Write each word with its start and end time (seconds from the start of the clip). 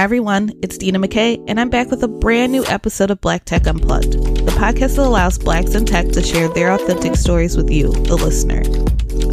Hi, 0.00 0.04
everyone. 0.04 0.56
It's 0.62 0.78
Deena 0.78 0.98
McKay, 0.98 1.44
and 1.46 1.60
I'm 1.60 1.68
back 1.68 1.90
with 1.90 2.02
a 2.02 2.08
brand 2.08 2.52
new 2.52 2.64
episode 2.64 3.10
of 3.10 3.20
Black 3.20 3.44
Tech 3.44 3.66
Unplugged, 3.66 4.14
the 4.14 4.52
podcast 4.52 4.96
that 4.96 5.06
allows 5.06 5.36
blacks 5.36 5.74
in 5.74 5.84
tech 5.84 6.08
to 6.12 6.22
share 6.22 6.48
their 6.48 6.72
authentic 6.72 7.16
stories 7.16 7.54
with 7.54 7.70
you, 7.70 7.92
the 7.92 8.16
listener. 8.16 8.62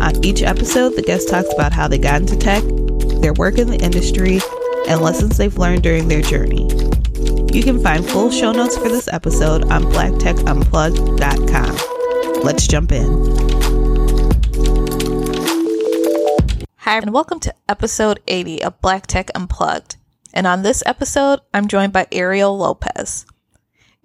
On 0.04 0.26
each 0.26 0.44
episode, 0.44 0.98
the 0.98 1.04
guest 1.04 1.30
talks 1.30 1.54
about 1.54 1.72
how 1.72 1.88
they 1.88 1.98
got 1.98 2.20
into 2.20 2.36
tech, 2.36 2.62
their 3.22 3.32
work 3.32 3.58
in 3.58 3.70
the 3.70 3.78
industry, 3.78 4.42
and 4.90 5.00
lessons 5.00 5.38
they've 5.38 5.58
learned 5.58 5.84
during 5.84 6.10
their 6.10 6.22
journey. 6.22 6.64
You 7.54 7.64
can 7.64 7.82
find 7.82 8.06
full 8.06 8.30
show 8.30 8.52
notes 8.52 8.78
for 8.78 8.90
this 8.90 9.08
episode 9.08 9.72
on 9.72 9.84
blacktechunplugged.com. 9.84 12.44
Let's 12.44 12.68
jump 12.68 12.92
in. 12.92 13.08
Hi, 16.80 16.98
and 16.98 17.14
welcome 17.14 17.40
to 17.40 17.56
episode 17.70 18.20
80 18.28 18.64
of 18.64 18.82
Black 18.82 19.08
Tech 19.08 19.32
Unplugged. 19.34 19.96
And 20.38 20.46
on 20.46 20.62
this 20.62 20.84
episode, 20.86 21.40
I'm 21.52 21.68
joined 21.68 21.94
by 21.94 22.06
Ariel 22.12 22.56
Lopez. 22.56 23.26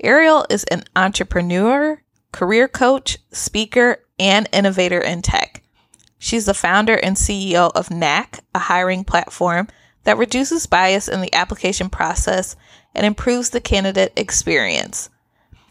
Ariel 0.02 0.47
is 0.48 0.65
an 0.65 0.84
entrepreneur, 0.97 2.02
career 2.33 2.69
coach, 2.69 3.19
speaker, 3.33 4.02
and 4.19 4.48
innovator 4.51 4.98
in 4.98 5.20
tech. 5.20 5.62
She's 6.19 6.47
the 6.47 6.55
founder 6.55 6.95
and 6.95 7.16
CEO 7.16 7.70
of 7.75 7.91
Knac, 7.91 8.41
a 8.55 8.61
hiring 8.61 9.05
platform 9.05 9.69
that 10.05 10.16
reduces 10.16 10.65
bias 10.65 11.06
in 11.06 11.20
the 11.20 11.34
application 11.34 11.91
process 11.91 12.56
and 12.95 13.05
improves 13.05 13.51
the 13.51 13.61
candidate 13.61 14.14
experience. 14.17 15.11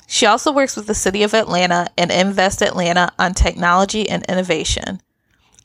She 0.05 0.27
also 0.27 0.51
works 0.51 0.75
with 0.75 0.85
the 0.85 0.93
City 0.93 1.23
of 1.23 1.33
Atlanta 1.33 1.87
and 1.97 2.11
Invest 2.11 2.61
Atlanta 2.61 3.11
on 3.17 3.33
technology 3.33 4.07
and 4.07 4.23
innovation. 4.29 5.01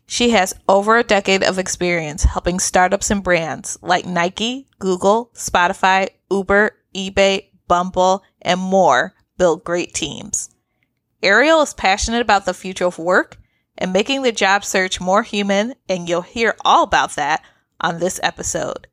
She 0.06 0.30
has 0.30 0.55
over 0.69 0.96
a 0.96 1.02
decade 1.02 1.42
of 1.42 1.59
experience 1.59 2.23
helping 2.23 2.60
startups 2.60 3.10
and 3.10 3.23
brands 3.23 3.77
like 3.83 4.06
Nike, 4.06 4.69
Google, 4.78 5.30
Spotify, 5.34 6.09
Uber, 6.30 6.77
eBay, 6.95 7.51
Bumble, 7.66 8.23
and 8.41 8.61
more 8.61 9.14
build 9.36 9.64
great 9.64 9.92
teams. 9.94 10.50
Ariel 11.22 11.61
is 11.62 11.75
passionate 11.75 12.20
about 12.20 12.44
the 12.44 12.55
future 12.55 12.86
of 12.86 12.98
work 12.98 13.39
and 13.77 13.92
making 13.92 14.22
the 14.22 14.33
job 14.33 14.64
search 14.64 15.00
more 15.00 15.22
human, 15.22 15.75
and 15.89 16.09
you'll 16.09 16.22
hear 16.22 16.55
all 16.64 16.84
about 16.84 17.16
that 17.16 17.42
on 17.81 17.98
this 17.98 18.20
episode. 18.22 18.86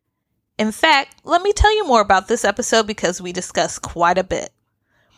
In 0.58 0.72
fact, 0.72 1.22
let 1.24 1.42
me 1.42 1.54
tell 1.54 1.76
you 1.76 1.86
more 1.86 2.02
about 2.02 2.28
this 2.28 2.44
episode 2.44 2.88
because 2.88 3.22
we 3.22 3.32
discuss 3.32 3.80
quite 3.80 4.18
a 4.18 4.24
bit. 4.24 4.52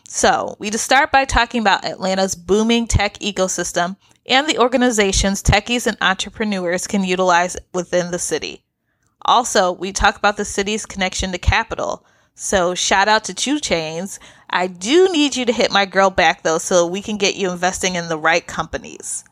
So, 0.07 0.55
we 0.59 0.69
just 0.69 0.83
start 0.83 1.11
by 1.11 1.25
talking 1.25 1.61
about 1.61 1.83
Atlanta's 1.83 2.35
booming 2.35 2.87
tech 2.87 3.17
ecosystem 3.19 3.97
and 4.25 4.47
the 4.47 4.57
organizations 4.57 5.43
techies 5.43 5.87
and 5.87 5.97
entrepreneurs 6.01 6.87
can 6.87 7.03
utilize 7.03 7.57
within 7.73 8.11
the 8.11 8.19
city. 8.19 8.63
Also, 9.21 9.71
we 9.71 9.91
talk 9.91 10.17
about 10.17 10.37
the 10.37 10.45
city's 10.45 10.85
connection 10.85 11.31
to 11.31 11.37
capital. 11.37 12.05
So, 12.35 12.75
shout 12.75 13.07
out 13.07 13.23
to 13.25 13.33
2 13.33 13.57
Chainz. 13.57 14.19
I 14.49 14.67
do 14.67 15.11
need 15.11 15.35
you 15.35 15.45
to 15.45 15.53
hit 15.53 15.71
my 15.71 15.85
girl 15.85 16.09
back 16.09 16.43
though, 16.43 16.57
so 16.57 16.85
we 16.85 17.01
can 17.01 17.17
get 17.17 17.35
you 17.35 17.51
investing 17.51 17.95
in 17.95 18.07
the 18.07 18.17
right 18.17 18.45
companies. 18.45 19.23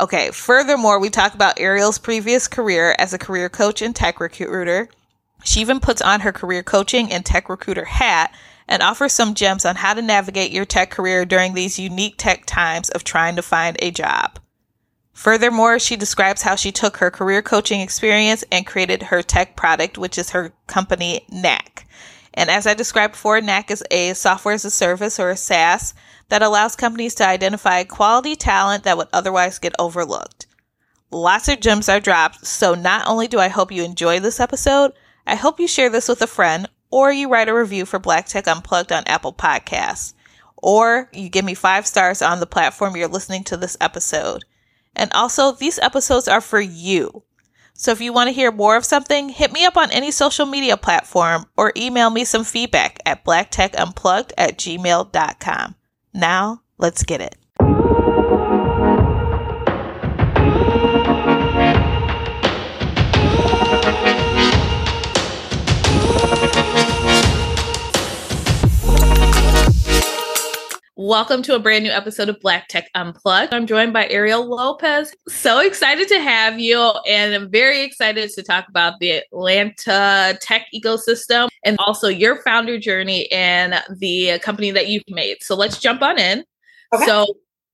Okay, 0.00 0.30
furthermore, 0.30 1.00
we 1.00 1.10
talk 1.10 1.34
about 1.34 1.58
Ariel's 1.58 1.98
previous 1.98 2.46
career 2.46 2.94
as 2.98 3.12
a 3.12 3.18
career 3.18 3.48
coach 3.48 3.82
and 3.82 3.96
tech 3.96 4.20
recruiter. 4.20 4.88
She 5.44 5.60
even 5.60 5.80
puts 5.80 6.02
on 6.02 6.20
her 6.20 6.32
career 6.32 6.62
coaching 6.62 7.10
and 7.10 7.24
tech 7.24 7.48
recruiter 7.48 7.84
hat 7.84 8.32
and 8.68 8.82
offers 8.82 9.12
some 9.12 9.34
gems 9.34 9.64
on 9.64 9.76
how 9.76 9.94
to 9.94 10.02
navigate 10.02 10.52
your 10.52 10.66
tech 10.66 10.90
career 10.90 11.24
during 11.24 11.54
these 11.54 11.78
unique 11.78 12.14
tech 12.18 12.44
times 12.44 12.90
of 12.90 13.02
trying 13.02 13.34
to 13.36 13.42
find 13.42 13.76
a 13.80 13.90
job. 13.90 14.38
Furthermore, 15.12 15.80
she 15.80 15.96
describes 15.96 16.42
how 16.42 16.54
she 16.54 16.70
took 16.70 16.98
her 16.98 17.10
career 17.10 17.42
coaching 17.42 17.80
experience 17.80 18.44
and 18.52 18.66
created 18.66 19.04
her 19.04 19.22
tech 19.22 19.56
product, 19.56 19.98
which 19.98 20.16
is 20.16 20.30
her 20.30 20.52
company, 20.68 21.24
Knac. 21.28 21.86
And 22.34 22.50
as 22.50 22.68
I 22.68 22.74
described 22.74 23.14
before, 23.14 23.40
Knac 23.40 23.70
is 23.70 23.82
a 23.90 24.14
software 24.14 24.54
as 24.54 24.64
a 24.64 24.70
service 24.70 25.18
or 25.18 25.30
a 25.30 25.36
SaaS 25.36 25.92
that 26.28 26.42
allows 26.42 26.76
companies 26.76 27.16
to 27.16 27.26
identify 27.26 27.82
quality 27.82 28.36
talent 28.36 28.84
that 28.84 28.96
would 28.96 29.08
otherwise 29.12 29.58
get 29.58 29.74
overlooked. 29.78 30.46
Lots 31.10 31.48
of 31.48 31.58
gems 31.60 31.88
are 31.88 31.98
dropped, 32.00 32.46
so 32.46 32.74
not 32.74 33.08
only 33.08 33.26
do 33.26 33.40
I 33.40 33.48
hope 33.48 33.72
you 33.72 33.82
enjoy 33.82 34.20
this 34.20 34.38
episode, 34.38 34.92
I 35.26 35.34
hope 35.34 35.58
you 35.58 35.66
share 35.66 35.90
this 35.90 36.08
with 36.08 36.22
a 36.22 36.26
friend 36.26 36.68
or 36.90 37.12
you 37.12 37.28
write 37.28 37.48
a 37.48 37.54
review 37.54 37.84
for 37.86 37.98
Black 37.98 38.26
Tech 38.26 38.46
Unplugged 38.46 38.92
on 38.92 39.04
Apple 39.06 39.32
Podcasts, 39.32 40.14
or 40.56 41.08
you 41.12 41.28
give 41.28 41.44
me 41.44 41.54
five 41.54 41.86
stars 41.86 42.22
on 42.22 42.40
the 42.40 42.46
platform 42.46 42.96
you're 42.96 43.08
listening 43.08 43.44
to 43.44 43.56
this 43.56 43.76
episode. 43.80 44.44
And 44.96 45.12
also, 45.12 45.52
these 45.52 45.78
episodes 45.78 46.28
are 46.28 46.40
for 46.40 46.60
you. 46.60 47.22
So 47.74 47.92
if 47.92 48.00
you 48.00 48.12
want 48.12 48.26
to 48.26 48.32
hear 48.34 48.50
more 48.50 48.74
of 48.74 48.84
something, 48.84 49.28
hit 49.28 49.52
me 49.52 49.64
up 49.64 49.76
on 49.76 49.92
any 49.92 50.10
social 50.10 50.46
media 50.46 50.76
platform 50.76 51.46
or 51.56 51.72
email 51.76 52.10
me 52.10 52.24
some 52.24 52.42
feedback 52.42 52.98
at 53.06 53.24
blacktechunplugged 53.24 54.32
at 54.36 54.58
gmail.com. 54.58 55.74
Now, 56.12 56.62
let's 56.76 57.04
get 57.04 57.20
it. 57.20 57.37
Welcome 71.00 71.42
to 71.42 71.54
a 71.54 71.60
brand 71.60 71.84
new 71.84 71.92
episode 71.92 72.28
of 72.28 72.40
Black 72.40 72.66
Tech 72.66 72.90
Unplugged. 72.96 73.54
I'm 73.54 73.68
joined 73.68 73.92
by 73.92 74.08
Ariel 74.08 74.44
Lopez. 74.44 75.14
So 75.28 75.60
excited 75.60 76.08
to 76.08 76.18
have 76.18 76.58
you, 76.58 76.76
and 77.06 77.32
I'm 77.32 77.48
very 77.48 77.82
excited 77.82 78.28
to 78.30 78.42
talk 78.42 78.68
about 78.68 78.94
the 78.98 79.22
Atlanta 79.32 80.36
tech 80.42 80.66
ecosystem 80.74 81.50
and 81.64 81.76
also 81.78 82.08
your 82.08 82.42
founder 82.42 82.80
journey 82.80 83.30
and 83.30 83.80
the 83.96 84.40
company 84.40 84.72
that 84.72 84.88
you've 84.88 85.04
made. 85.08 85.36
So 85.40 85.54
let's 85.54 85.78
jump 85.78 86.02
on 86.02 86.18
in. 86.18 86.42
Okay. 86.92 87.06
So 87.06 87.26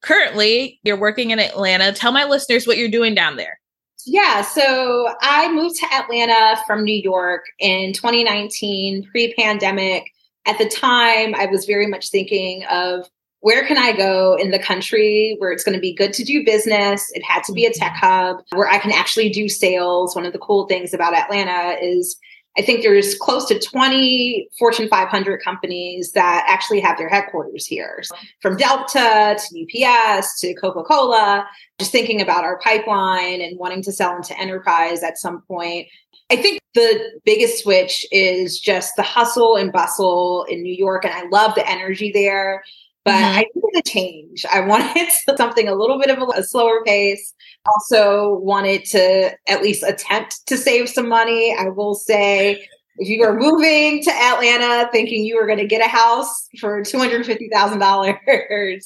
currently, 0.03 0.79
you're 0.83 1.01
working 1.01 1.31
in 1.31 1.39
Atlanta. 1.39 1.95
Tell 1.95 2.13
my 2.13 2.27
listeners 2.27 2.67
what 2.67 2.77
you're 2.77 2.91
doing 2.91 3.15
down 3.15 3.37
there. 3.37 3.59
Yeah, 4.05 4.43
so 4.43 5.15
I 5.23 5.51
moved 5.51 5.77
to 5.77 5.87
Atlanta 5.95 6.61
from 6.67 6.85
New 6.85 7.01
York 7.03 7.47
in 7.59 7.95
2019, 7.95 9.09
pre 9.11 9.33
pandemic 9.33 10.11
at 10.47 10.59
the 10.59 10.69
time, 10.69 11.35
I 11.35 11.47
was 11.47 11.65
very 11.65 11.87
much 11.87 12.11
thinking 12.11 12.65
of 12.71 13.09
where 13.41 13.67
can 13.67 13.77
I 13.77 13.93
go 13.93 14.37
in 14.37 14.53
the 14.53 14.59
country 14.59 15.37
where 15.39 15.53
it's 15.53 15.65
going 15.65 15.75
to 15.75 15.81
be 15.81 15.95
good 15.95 16.15
to 16.15 16.25
do 16.25 16.45
business? 16.45 17.11
It 17.13 17.23
had 17.23 17.45
to 17.45 17.53
be 17.53 17.67
a 17.67 17.73
tech 17.73 17.93
mm-hmm. 17.93 18.07
hub 18.07 18.37
where 18.55 18.69
I 18.69 18.79
can 18.79 18.93
actually 18.93 19.29
do 19.29 19.49
sales. 19.49 20.17
One 20.17 20.25
of 20.25 20.33
the 20.33 20.39
cool 20.39 20.67
things 20.67 20.95
about 20.95 21.15
Atlanta 21.15 21.77
is 21.83 22.17
I 22.57 22.63
think 22.63 22.83
there's 22.83 23.17
close 23.17 23.47
to 23.47 23.59
20 23.59 24.49
Fortune 24.59 24.89
500 24.89 25.43
companies 25.43 26.13
that 26.13 26.45
actually 26.49 26.81
have 26.81 26.97
their 26.97 27.09
headquarters 27.09 27.67
here. 27.67 28.03
From 28.41 28.57
Delta 28.57 29.37
to 29.37 29.85
UPS 29.85 30.41
to 30.41 30.55
Coca 30.55 30.85
Cola, 30.85 31.47
just 31.81 31.91
thinking 31.91 32.21
about 32.21 32.45
our 32.45 32.59
pipeline 32.61 33.41
and 33.41 33.59
wanting 33.59 33.83
to 33.83 33.93
sell 33.93 34.15
into 34.15 34.39
enterprise 34.39 35.03
at 35.03 35.19
some 35.19 35.43
point. 35.49 35.89
I 36.31 36.37
think 36.37 36.61
the 36.75 37.21
biggest 37.25 37.63
switch 37.63 38.07
is 38.11 38.59
just 38.59 38.97
the 38.97 39.03
hustle 39.03 39.57
and 39.57 39.73
bustle 39.73 40.47
in 40.49 40.63
New 40.63 40.75
York. 40.75 41.05
And 41.05 41.13
I 41.13 41.29
love 41.29 41.55
the 41.55 41.69
energy 41.69 42.11
there. 42.13 42.65
But 43.05 43.13
mm-hmm. 43.13 43.39
I 43.39 43.47
needed 43.55 43.79
a 43.79 43.83
change. 43.83 44.47
I 44.51 44.61
wanted 44.61 45.09
something 45.37 45.69
a 45.69 45.75
little 45.75 45.99
bit 45.99 46.11
of 46.11 46.19
a, 46.19 46.41
a 46.41 46.43
slower 46.43 46.83
pace. 46.85 47.35
Also, 47.67 48.37
wanted 48.37 48.85
to 48.87 49.37
at 49.47 49.63
least 49.63 49.83
attempt 49.83 50.47
to 50.47 50.57
save 50.57 50.89
some 50.89 51.09
money. 51.09 51.55
I 51.59 51.69
will 51.69 51.95
say, 51.95 52.67
if 52.97 53.09
you 53.09 53.25
are 53.25 53.37
moving 53.37 54.03
to 54.05 54.11
Atlanta 54.11 54.89
thinking 54.93 55.25
you 55.25 55.37
were 55.37 55.47
going 55.47 55.59
to 55.59 55.67
get 55.67 55.85
a 55.85 55.89
house 55.89 56.49
for 56.61 56.81
$250,000, 56.83 58.19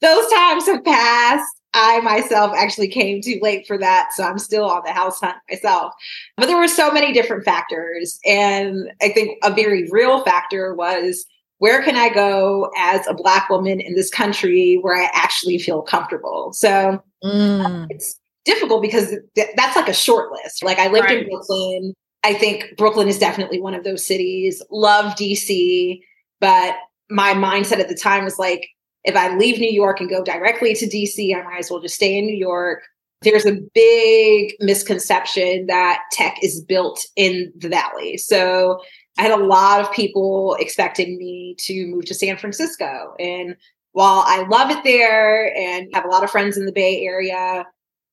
those 0.00 0.32
times 0.32 0.66
have 0.66 0.84
passed. 0.84 1.61
I 1.74 2.00
myself 2.00 2.52
actually 2.56 2.88
came 2.88 3.22
too 3.22 3.38
late 3.40 3.66
for 3.66 3.78
that. 3.78 4.10
So 4.14 4.24
I'm 4.24 4.38
still 4.38 4.64
on 4.64 4.82
the 4.84 4.92
house 4.92 5.20
hunt 5.20 5.36
myself. 5.50 5.94
But 6.36 6.46
there 6.46 6.58
were 6.58 6.68
so 6.68 6.90
many 6.90 7.12
different 7.12 7.44
factors. 7.44 8.18
And 8.26 8.90
I 9.00 9.08
think 9.08 9.38
a 9.42 9.52
very 9.52 9.88
real 9.90 10.22
factor 10.22 10.74
was 10.74 11.24
where 11.58 11.82
can 11.82 11.96
I 11.96 12.08
go 12.08 12.70
as 12.76 13.06
a 13.06 13.14
Black 13.14 13.48
woman 13.48 13.80
in 13.80 13.94
this 13.94 14.10
country 14.10 14.78
where 14.82 15.00
I 15.00 15.08
actually 15.14 15.58
feel 15.58 15.80
comfortable? 15.80 16.52
So 16.52 17.02
mm. 17.24 17.86
it's 17.88 18.18
difficult 18.44 18.82
because 18.82 19.14
th- 19.34 19.50
that's 19.56 19.76
like 19.76 19.88
a 19.88 19.94
short 19.94 20.32
list. 20.32 20.64
Like 20.64 20.78
I 20.78 20.88
lived 20.88 21.08
right. 21.08 21.22
in 21.22 21.28
Brooklyn. 21.28 21.94
I 22.24 22.34
think 22.34 22.76
Brooklyn 22.76 23.08
is 23.08 23.18
definitely 23.18 23.60
one 23.60 23.74
of 23.74 23.84
those 23.84 24.04
cities. 24.04 24.62
Love 24.70 25.14
DC. 25.14 26.00
But 26.40 26.74
my 27.08 27.32
mindset 27.34 27.78
at 27.78 27.88
the 27.88 27.94
time 27.94 28.24
was 28.24 28.38
like, 28.38 28.68
if 29.04 29.16
I 29.16 29.36
leave 29.36 29.58
New 29.58 29.70
York 29.70 30.00
and 30.00 30.08
go 30.08 30.22
directly 30.22 30.74
to 30.74 30.86
DC, 30.86 31.34
I 31.36 31.42
might 31.42 31.58
as 31.58 31.70
well 31.70 31.80
just 31.80 31.96
stay 31.96 32.16
in 32.16 32.26
New 32.26 32.36
York. 32.36 32.82
There's 33.22 33.46
a 33.46 33.58
big 33.74 34.54
misconception 34.60 35.66
that 35.66 36.02
tech 36.12 36.36
is 36.42 36.60
built 36.60 37.04
in 37.16 37.52
the 37.56 37.68
valley. 37.68 38.16
So 38.16 38.80
I 39.18 39.22
had 39.22 39.30
a 39.30 39.44
lot 39.44 39.80
of 39.80 39.92
people 39.92 40.56
expecting 40.58 41.18
me 41.18 41.54
to 41.60 41.86
move 41.86 42.04
to 42.06 42.14
San 42.14 42.36
Francisco. 42.36 43.14
And 43.18 43.56
while 43.92 44.24
I 44.26 44.46
love 44.48 44.70
it 44.70 44.82
there 44.84 45.54
and 45.56 45.88
have 45.94 46.04
a 46.04 46.08
lot 46.08 46.24
of 46.24 46.30
friends 46.30 46.56
in 46.56 46.66
the 46.66 46.72
Bay 46.72 47.04
Area 47.04 47.66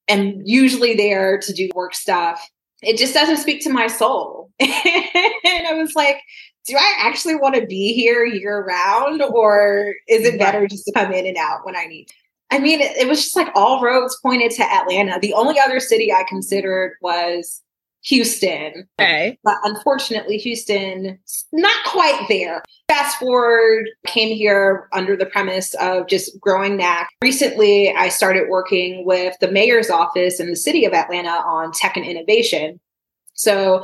and 0.08 0.42
usually 0.46 0.96
there 0.96 1.38
to 1.40 1.54
do 1.54 1.70
work 1.74 1.96
stuff, 1.96 2.46
it 2.82 2.98
just 2.98 3.14
doesn't 3.14 3.38
speak 3.38 3.64
to 3.64 3.70
my 3.70 3.88
soul. 3.88 4.52
and 4.60 4.70
I 4.74 5.74
was 5.74 5.96
like, 5.96 6.18
do 6.70 6.78
I 6.78 6.96
actually 7.00 7.36
want 7.36 7.56
to 7.56 7.66
be 7.66 7.94
here 7.94 8.24
year 8.24 8.64
round 8.64 9.22
or 9.24 9.96
is 10.08 10.26
it 10.26 10.38
better 10.38 10.68
just 10.68 10.86
to 10.86 10.92
come 10.94 11.12
in 11.12 11.26
and 11.26 11.38
out 11.38 11.66
when 11.66 11.76
I 11.76 11.86
need? 11.86 12.08
I 12.52 12.60
mean, 12.60 12.80
it, 12.80 12.96
it 12.96 13.08
was 13.08 13.24
just 13.24 13.36
like 13.36 13.50
all 13.56 13.82
roads 13.82 14.18
pointed 14.22 14.52
to 14.52 14.64
Atlanta. 14.64 15.20
The 15.20 15.34
only 15.34 15.60
other 15.60 15.80
city 15.80 16.14
I 16.14 16.24
considered 16.28 16.94
was 17.02 17.62
Houston. 18.04 18.88
Okay. 19.00 19.38
But 19.44 19.58
unfortunately, 19.64 20.38
Houston, 20.38 21.20
not 21.52 21.86
quite 21.86 22.26
there. 22.30 22.64
Fast 22.88 23.18
forward, 23.18 23.90
came 24.08 24.36
here 24.36 24.88
under 24.94 25.16
the 25.16 25.26
premise 25.26 25.74
of 25.76 26.08
just 26.08 26.40
growing 26.40 26.78
Knac. 26.78 27.08
Recently, 27.22 27.94
I 27.94 28.10
started 28.10 28.50
working 28.50 29.06
with 29.06 29.36
the 29.42 29.52
mayor's 29.52 29.90
office 29.90 30.40
in 30.40 30.50
the 30.50 30.56
city 30.56 30.86
of 30.86 30.94
Atlanta 30.94 31.30
on 31.30 31.72
tech 31.72 31.98
and 31.98 32.06
innovation. 32.06 32.80
So 33.34 33.84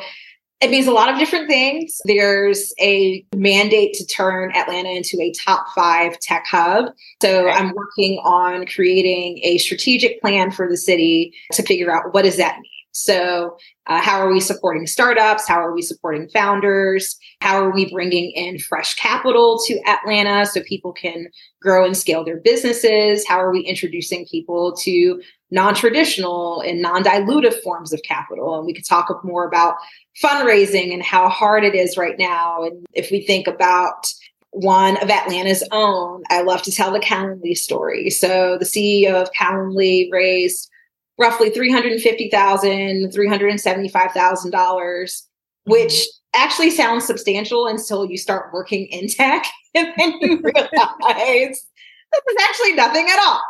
it 0.62 0.72
means 0.72 0.88
a 0.88 0.92
lot 0.92 1.12
of 1.12 1.20
different 1.20 1.50
things. 1.50 2.00
There's 2.06 2.74
a 2.80 3.26
mandate 3.36 3.94
to 3.96 4.06
turn 4.06 4.56
Atlanta 4.56 4.90
into 4.90 5.18
a 5.22 5.34
top 5.34 5.68
five 5.76 6.18
tech 6.20 6.46
hub. 6.50 6.94
So 7.22 7.50
I'm 7.50 7.74
working 7.76 8.20
on 8.20 8.66
creating 8.66 9.40
a 9.44 9.58
strategic 9.58 10.22
plan 10.22 10.52
for 10.52 10.70
the 10.70 10.78
city 10.78 11.34
to 11.54 11.64
figure 11.64 11.92
out 11.92 12.14
what 12.14 12.24
does 12.24 12.38
that 12.38 12.56
mean. 12.56 12.72
So, 12.94 13.58
uh, 13.88 14.02
how 14.02 14.22
are 14.22 14.32
we 14.32 14.40
supporting 14.40 14.88
startups? 14.88 15.46
How 15.46 15.60
are 15.60 15.74
we 15.74 15.82
supporting 15.82 16.30
founders? 16.30 17.20
How 17.42 17.62
are 17.62 17.72
we 17.72 17.92
bringing 17.92 18.32
in 18.32 18.60
fresh 18.60 18.96
capital 18.96 19.60
to 19.68 19.80
Atlanta 19.88 20.46
so 20.46 20.62
people 20.64 20.94
can 20.94 21.28
grow 21.62 21.86
and 21.86 21.96
scale 21.96 22.24
their 22.24 22.40
businesses? 22.40 23.26
How 23.28 23.40
are 23.40 23.52
we 23.52 23.62
introducing 23.62 24.26
people 24.26 24.76
to 24.78 25.22
non 25.52 25.76
traditional 25.76 26.62
and 26.62 26.82
non 26.82 27.04
dilutive 27.04 27.62
forms 27.62 27.94
of 27.94 28.02
capital? 28.04 28.58
And 28.58 28.66
we 28.66 28.74
could 28.74 28.88
talk 28.88 29.06
more 29.24 29.48
about 29.48 29.76
fundraising 30.22 30.94
and 30.94 31.04
how 31.04 31.30
hard 31.30 31.64
it 31.64 31.76
is 31.76 31.98
right 31.98 32.18
now. 32.18 32.64
And 32.64 32.86
if 32.94 33.12
we 33.12 33.22
think 33.22 33.48
about 33.48 34.08
one 34.52 34.98
of 34.98 35.10
Atlanta's 35.10 35.64
own, 35.72 36.24
I 36.30 36.42
love 36.42 36.62
to 36.64 36.72
tell 36.72 36.92
the 36.92 37.00
Calendly 37.00 37.58
story. 37.58 38.10
So, 38.10 38.58
the 38.58 38.66
CEO 38.66 39.22
of 39.22 39.30
Calendly 39.38 40.10
raised 40.12 40.70
roughly 41.18 41.50
$350,000, 41.50 43.14
$375,000, 43.14 45.22
which 45.66 46.08
actually 46.36 46.70
sounds 46.70 47.06
substantial 47.06 47.68
until 47.68 48.06
you 48.06 48.18
start 48.18 48.54
working 48.54 48.86
in 48.88 49.08
tech 49.08 49.46
and 49.76 49.94
then 49.98 50.14
you 50.22 50.42
realize 50.42 51.66
this 52.12 52.24
is 52.30 52.44
actually 52.50 52.74
nothing 52.74 53.08
at 53.10 53.20
all. 53.20 53.42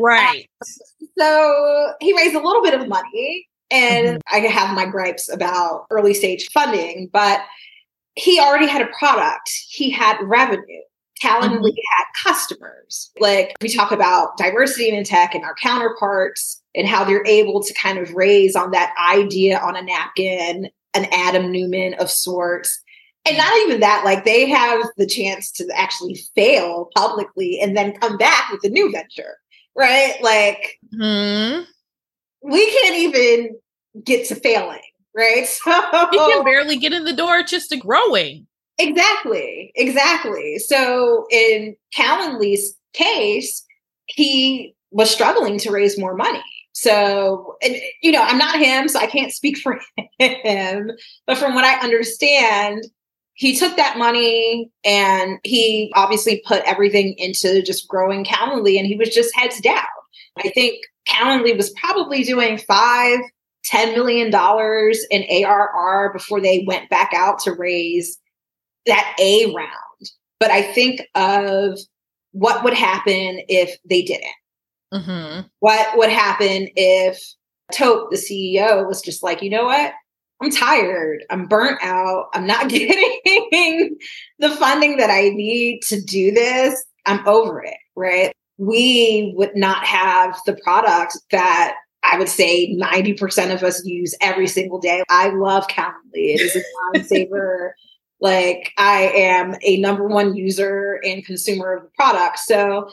Right. 0.00 0.48
so 1.18 1.92
he 2.00 2.16
raised 2.16 2.34
a 2.34 2.40
little 2.40 2.62
bit 2.62 2.78
of 2.78 2.88
money 2.88 3.46
and 3.70 4.18
mm-hmm. 4.18 4.34
I 4.34 4.48
have 4.48 4.74
my 4.74 4.86
gripes 4.86 5.32
about 5.32 5.86
early 5.90 6.14
stage 6.14 6.48
funding, 6.52 7.08
but 7.12 7.40
he 8.16 8.40
already 8.40 8.66
had 8.66 8.82
a 8.82 8.90
product. 8.98 9.50
He 9.68 9.90
had 9.90 10.18
revenue. 10.22 10.82
Calendly 11.22 11.70
mm-hmm. 11.70 11.98
had 11.98 12.04
customers. 12.24 13.10
Like 13.20 13.54
we 13.60 13.68
talk 13.68 13.92
about 13.92 14.38
diversity 14.38 14.88
in 14.88 15.04
tech 15.04 15.34
and 15.34 15.44
our 15.44 15.54
counterparts 15.54 16.62
and 16.74 16.88
how 16.88 17.04
they're 17.04 17.26
able 17.26 17.62
to 17.62 17.74
kind 17.74 17.98
of 17.98 18.14
raise 18.14 18.56
on 18.56 18.70
that 18.70 18.94
idea 18.98 19.58
on 19.58 19.76
a 19.76 19.82
napkin, 19.82 20.70
an 20.94 21.06
Adam 21.12 21.50
Neumann 21.52 21.94
of 21.94 22.10
sorts. 22.10 22.80
And 23.26 23.36
not 23.36 23.52
even 23.58 23.80
that, 23.80 24.02
like 24.04 24.24
they 24.24 24.48
have 24.48 24.82
the 24.96 25.06
chance 25.06 25.50
to 25.52 25.68
actually 25.74 26.18
fail 26.34 26.88
publicly 26.96 27.60
and 27.60 27.76
then 27.76 27.98
come 27.98 28.16
back 28.16 28.50
with 28.50 28.64
a 28.64 28.70
new 28.70 28.90
venture, 28.90 29.36
right? 29.76 30.14
Like 30.22 30.78
mm-hmm. 30.94 31.64
we 32.42 32.70
can't 32.70 32.96
even 32.96 33.56
get 34.04 34.26
to 34.28 34.34
failing, 34.34 34.80
right? 35.14 35.46
So 35.62 36.08
you 36.12 36.18
can 36.18 36.44
barely 36.44 36.78
get 36.78 36.92
in 36.92 37.04
the 37.04 37.12
door 37.12 37.42
just 37.42 37.70
to 37.70 37.76
growing. 37.76 38.46
Exactly, 38.78 39.72
exactly. 39.74 40.58
So 40.58 41.26
in 41.30 41.76
Calendly's 41.94 42.74
case, 42.94 43.62
he 44.06 44.74
was 44.90 45.10
struggling 45.10 45.58
to 45.58 45.70
raise 45.70 45.98
more 45.98 46.16
money. 46.16 46.42
So, 46.72 47.56
and, 47.62 47.76
you 48.02 48.12
know, 48.12 48.22
I'm 48.22 48.38
not 48.38 48.58
him, 48.58 48.88
so 48.88 48.98
I 48.98 49.06
can't 49.06 49.32
speak 49.32 49.58
for 49.58 49.80
him. 50.18 50.92
But 51.26 51.38
from 51.38 51.54
what 51.54 51.64
I 51.64 51.78
understand, 51.80 52.84
he 53.34 53.56
took 53.56 53.76
that 53.76 53.98
money 53.98 54.70
and 54.84 55.38
he 55.44 55.90
obviously 55.94 56.42
put 56.46 56.62
everything 56.64 57.14
into 57.16 57.62
just 57.62 57.88
growing 57.88 58.24
Calendly 58.24 58.78
and 58.78 58.86
he 58.86 58.96
was 58.96 59.08
just 59.08 59.34
heads 59.34 59.60
down. 59.60 59.82
I 60.38 60.50
think 60.50 60.76
Calendly 61.08 61.56
was 61.56 61.70
probably 61.70 62.22
doing 62.22 62.58
five, 62.58 63.18
$10 63.72 63.94
million 63.94 64.28
in 65.10 65.44
ARR 65.46 66.12
before 66.12 66.40
they 66.40 66.64
went 66.66 66.88
back 66.90 67.12
out 67.14 67.38
to 67.40 67.52
raise 67.52 68.18
that 68.86 69.16
A 69.18 69.52
round. 69.54 70.10
But 70.38 70.50
I 70.50 70.62
think 70.62 71.02
of 71.14 71.78
what 72.32 72.62
would 72.64 72.74
happen 72.74 73.40
if 73.48 73.76
they 73.88 74.02
didn't. 74.02 74.30
Mm-hmm. 74.92 75.46
What 75.60 75.98
would 75.98 76.10
happen 76.10 76.68
if 76.76 77.22
Tope, 77.72 78.10
the 78.10 78.16
CEO, 78.16 78.86
was 78.86 79.00
just 79.00 79.22
like, 79.22 79.42
you 79.42 79.50
know 79.50 79.64
what? 79.64 79.92
I'm 80.42 80.50
tired. 80.50 81.24
I'm 81.30 81.46
burnt 81.46 81.78
out. 81.82 82.26
I'm 82.32 82.46
not 82.46 82.68
getting 82.68 83.96
the 84.38 84.50
funding 84.50 84.96
that 84.96 85.10
I 85.10 85.28
need 85.30 85.82
to 85.88 86.00
do 86.00 86.32
this. 86.32 86.82
I'm 87.06 87.26
over 87.26 87.62
it, 87.62 87.76
right? 87.94 88.32
We 88.58 89.32
would 89.36 89.56
not 89.56 89.84
have 89.84 90.38
the 90.46 90.58
product 90.62 91.16
that 91.30 91.76
I 92.02 92.18
would 92.18 92.28
say 92.28 92.74
90% 92.74 93.54
of 93.54 93.62
us 93.62 93.84
use 93.84 94.16
every 94.20 94.46
single 94.46 94.78
day. 94.78 95.02
I 95.10 95.28
love 95.30 95.66
Calendly. 95.68 95.94
It 96.14 96.40
is 96.40 96.56
a 96.56 96.60
time 96.94 97.04
saver. 97.04 97.74
Like 98.20 98.72
I 98.76 99.12
am 99.14 99.54
a 99.62 99.78
number 99.78 100.06
one 100.06 100.34
user 100.34 101.00
and 101.04 101.24
consumer 101.24 101.72
of 101.74 101.84
the 101.84 101.90
product. 101.96 102.38
So 102.38 102.90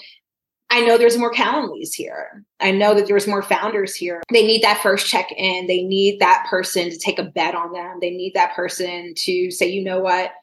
I 0.77 0.81
know 0.81 0.95
there's 0.95 1.17
more 1.17 1.33
Calendlys 1.33 1.91
here. 1.91 2.43
I 2.59 2.69
know 2.69 2.93
that 2.93 3.07
there's 3.07 3.25
more 3.25 3.41
founders 3.41 3.95
here. 3.95 4.21
They 4.31 4.45
need 4.45 4.61
that 4.61 4.83
first 4.83 5.07
check 5.07 5.31
in. 5.35 5.65
They 5.65 5.81
need 5.81 6.19
that 6.19 6.45
person 6.47 6.91
to 6.91 6.97
take 6.99 7.17
a 7.17 7.23
bet 7.23 7.55
on 7.55 7.73
them. 7.73 7.97
They 7.99 8.11
need 8.11 8.35
that 8.35 8.55
person 8.55 9.15
to 9.15 9.49
say, 9.49 9.67
you 9.67 9.83
know 9.83 9.99
what, 9.99 10.33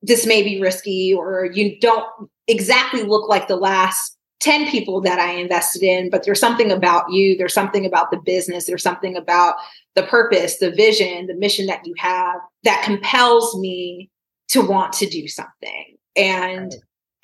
this 0.00 0.26
may 0.26 0.44
be 0.44 0.60
risky, 0.60 1.12
or 1.12 1.46
you 1.46 1.76
don't 1.80 2.06
exactly 2.46 3.02
look 3.02 3.28
like 3.28 3.48
the 3.48 3.56
last 3.56 4.16
10 4.38 4.70
people 4.70 5.00
that 5.00 5.18
I 5.18 5.32
invested 5.32 5.82
in, 5.82 6.08
but 6.08 6.22
there's 6.22 6.38
something 6.38 6.70
about 6.70 7.10
you. 7.10 7.36
There's 7.36 7.54
something 7.54 7.84
about 7.84 8.12
the 8.12 8.20
business. 8.24 8.66
There's 8.66 8.82
something 8.82 9.16
about 9.16 9.56
the 9.96 10.04
purpose, 10.04 10.58
the 10.58 10.70
vision, 10.70 11.26
the 11.26 11.34
mission 11.34 11.66
that 11.66 11.84
you 11.84 11.94
have 11.98 12.36
that 12.62 12.84
compels 12.84 13.58
me 13.58 14.08
to 14.50 14.60
want 14.60 14.92
to 14.92 15.06
do 15.06 15.26
something. 15.26 15.96
And 16.14 16.72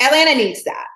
Atlanta 0.00 0.35
needs 0.35 0.64
that. 0.64 0.87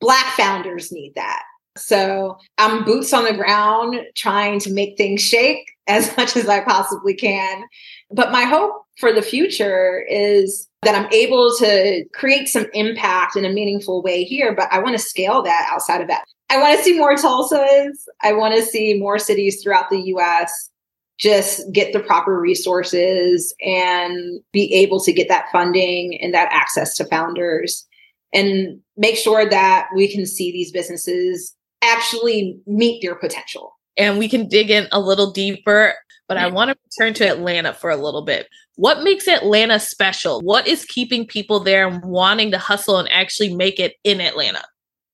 Black 0.00 0.34
founders 0.34 0.92
need 0.92 1.14
that. 1.14 1.42
So 1.76 2.38
I'm 2.58 2.84
boots 2.84 3.12
on 3.12 3.24
the 3.24 3.34
ground 3.34 4.00
trying 4.14 4.60
to 4.60 4.72
make 4.72 4.96
things 4.96 5.22
shake 5.22 5.66
as 5.86 6.16
much 6.16 6.36
as 6.36 6.48
I 6.48 6.60
possibly 6.60 7.14
can. 7.14 7.64
But 8.10 8.32
my 8.32 8.42
hope 8.42 8.84
for 8.98 9.12
the 9.12 9.22
future 9.22 10.04
is 10.08 10.68
that 10.82 10.94
I'm 10.94 11.12
able 11.12 11.54
to 11.58 12.04
create 12.12 12.48
some 12.48 12.66
impact 12.74 13.36
in 13.36 13.44
a 13.44 13.52
meaningful 13.52 14.02
way 14.02 14.22
here, 14.22 14.54
but 14.54 14.72
I 14.72 14.78
want 14.78 14.96
to 14.96 15.02
scale 15.02 15.42
that 15.42 15.68
outside 15.72 16.00
of 16.00 16.08
that. 16.08 16.24
I 16.50 16.58
want 16.58 16.78
to 16.78 16.84
see 16.84 16.96
more 16.96 17.14
Tulsas. 17.14 18.04
I 18.22 18.32
want 18.32 18.54
to 18.54 18.62
see 18.62 18.98
more 18.98 19.18
cities 19.18 19.62
throughout 19.62 19.90
the 19.90 20.00
US 20.14 20.70
just 21.18 21.70
get 21.72 21.92
the 21.92 22.00
proper 22.00 22.38
resources 22.38 23.54
and 23.64 24.40
be 24.52 24.72
able 24.74 25.00
to 25.00 25.12
get 25.12 25.28
that 25.28 25.46
funding 25.52 26.20
and 26.20 26.34
that 26.34 26.48
access 26.52 26.96
to 26.96 27.04
founders 27.04 27.86
and 28.34 28.80
make 28.96 29.16
sure 29.16 29.48
that 29.48 29.88
we 29.94 30.12
can 30.12 30.26
see 30.26 30.52
these 30.52 30.72
businesses 30.72 31.54
actually 31.82 32.58
meet 32.66 33.00
their 33.00 33.14
potential. 33.14 33.78
And 33.96 34.18
we 34.18 34.28
can 34.28 34.48
dig 34.48 34.70
in 34.70 34.88
a 34.92 35.00
little 35.00 35.30
deeper, 35.30 35.94
but 36.28 36.36
I 36.36 36.48
want 36.48 36.70
to 36.70 36.76
return 36.90 37.14
to 37.14 37.28
Atlanta 37.28 37.72
for 37.72 37.90
a 37.90 37.96
little 37.96 38.22
bit. 38.22 38.48
What 38.76 39.04
makes 39.04 39.28
Atlanta 39.28 39.78
special? 39.78 40.40
What 40.40 40.66
is 40.66 40.84
keeping 40.84 41.26
people 41.26 41.60
there 41.60 41.86
and 41.86 42.04
wanting 42.04 42.50
to 42.50 42.58
hustle 42.58 42.98
and 42.98 43.08
actually 43.12 43.54
make 43.54 43.78
it 43.78 43.94
in 44.02 44.20
Atlanta? 44.20 44.64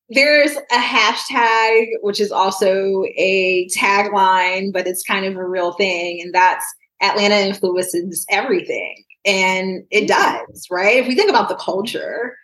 There's 0.08 0.52
a 0.52 0.76
hashtag, 0.76 1.86
which 2.00 2.20
is 2.20 2.32
also 2.32 3.04
a 3.16 3.68
tagline, 3.76 4.72
but 4.72 4.86
it's 4.86 5.02
kind 5.02 5.26
of 5.26 5.36
a 5.36 5.46
real 5.46 5.72
thing. 5.74 6.20
And 6.22 6.34
that's 6.34 6.64
Atlanta 7.02 7.36
influences 7.36 8.24
everything. 8.30 9.04
And 9.26 9.84
it 9.90 10.08
does, 10.08 10.66
right? 10.70 10.96
If 10.96 11.06
we 11.06 11.14
think 11.14 11.28
about 11.28 11.50
the 11.50 11.54
culture, 11.56 12.34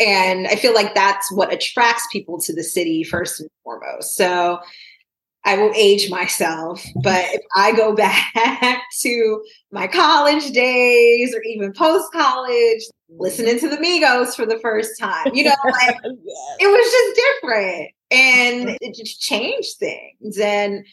and 0.00 0.46
I 0.46 0.56
feel 0.56 0.74
like 0.74 0.94
that's 0.94 1.30
what 1.32 1.52
attracts 1.52 2.06
people 2.12 2.40
to 2.40 2.54
the 2.54 2.62
city 2.62 3.02
first 3.02 3.40
and 3.40 3.50
foremost. 3.64 4.16
So 4.16 4.60
I 5.44 5.56
will 5.56 5.72
age 5.74 6.10
myself, 6.10 6.84
but 7.02 7.24
if 7.32 7.40
I 7.56 7.72
go 7.72 7.94
back 8.34 8.82
to 9.00 9.42
my 9.72 9.86
college 9.86 10.50
days 10.52 11.34
or 11.34 11.42
even 11.42 11.72
post 11.72 12.12
college, 12.12 12.82
listening 13.08 13.58
to 13.60 13.68
the 13.68 13.76
Migos 13.76 14.34
for 14.34 14.46
the 14.46 14.58
first 14.58 14.98
time, 14.98 15.34
you 15.34 15.44
know, 15.44 15.54
like 15.64 15.96
yes. 16.04 16.56
it 16.60 16.66
was 16.66 16.92
just 16.92 17.20
different 17.40 17.90
and 18.10 18.68
mm-hmm. 18.68 18.76
it 18.80 18.94
just 18.94 19.20
changed 19.20 19.76
things. 19.78 20.38
And 20.38 20.84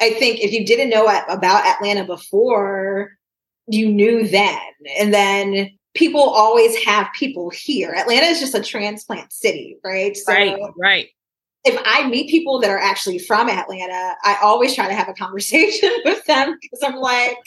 I 0.00 0.10
think 0.10 0.40
if 0.40 0.52
you 0.52 0.66
didn't 0.66 0.90
know 0.90 1.06
about 1.28 1.66
Atlanta 1.66 2.04
before, 2.04 3.12
you 3.66 3.90
knew 3.90 4.28
then. 4.28 4.58
And 4.98 5.14
then 5.14 5.70
people 5.94 6.20
always 6.20 6.76
have 6.84 7.08
people 7.14 7.50
here. 7.50 7.94
Atlanta 7.94 8.26
is 8.26 8.40
just 8.40 8.54
a 8.54 8.62
transplant 8.62 9.32
city, 9.32 9.78
right? 9.84 10.16
So 10.16 10.32
right, 10.32 10.58
right. 10.78 11.08
If 11.64 11.80
I 11.84 12.06
meet 12.08 12.28
people 12.28 12.60
that 12.60 12.70
are 12.70 12.78
actually 12.78 13.18
from 13.18 13.48
Atlanta, 13.48 14.14
I 14.22 14.36
always 14.42 14.74
try 14.74 14.86
to 14.86 14.94
have 14.94 15.08
a 15.08 15.14
conversation 15.14 15.90
with 16.04 16.24
them 16.26 16.58
because 16.60 16.80
I'm 16.82 16.96
like, 16.96 17.38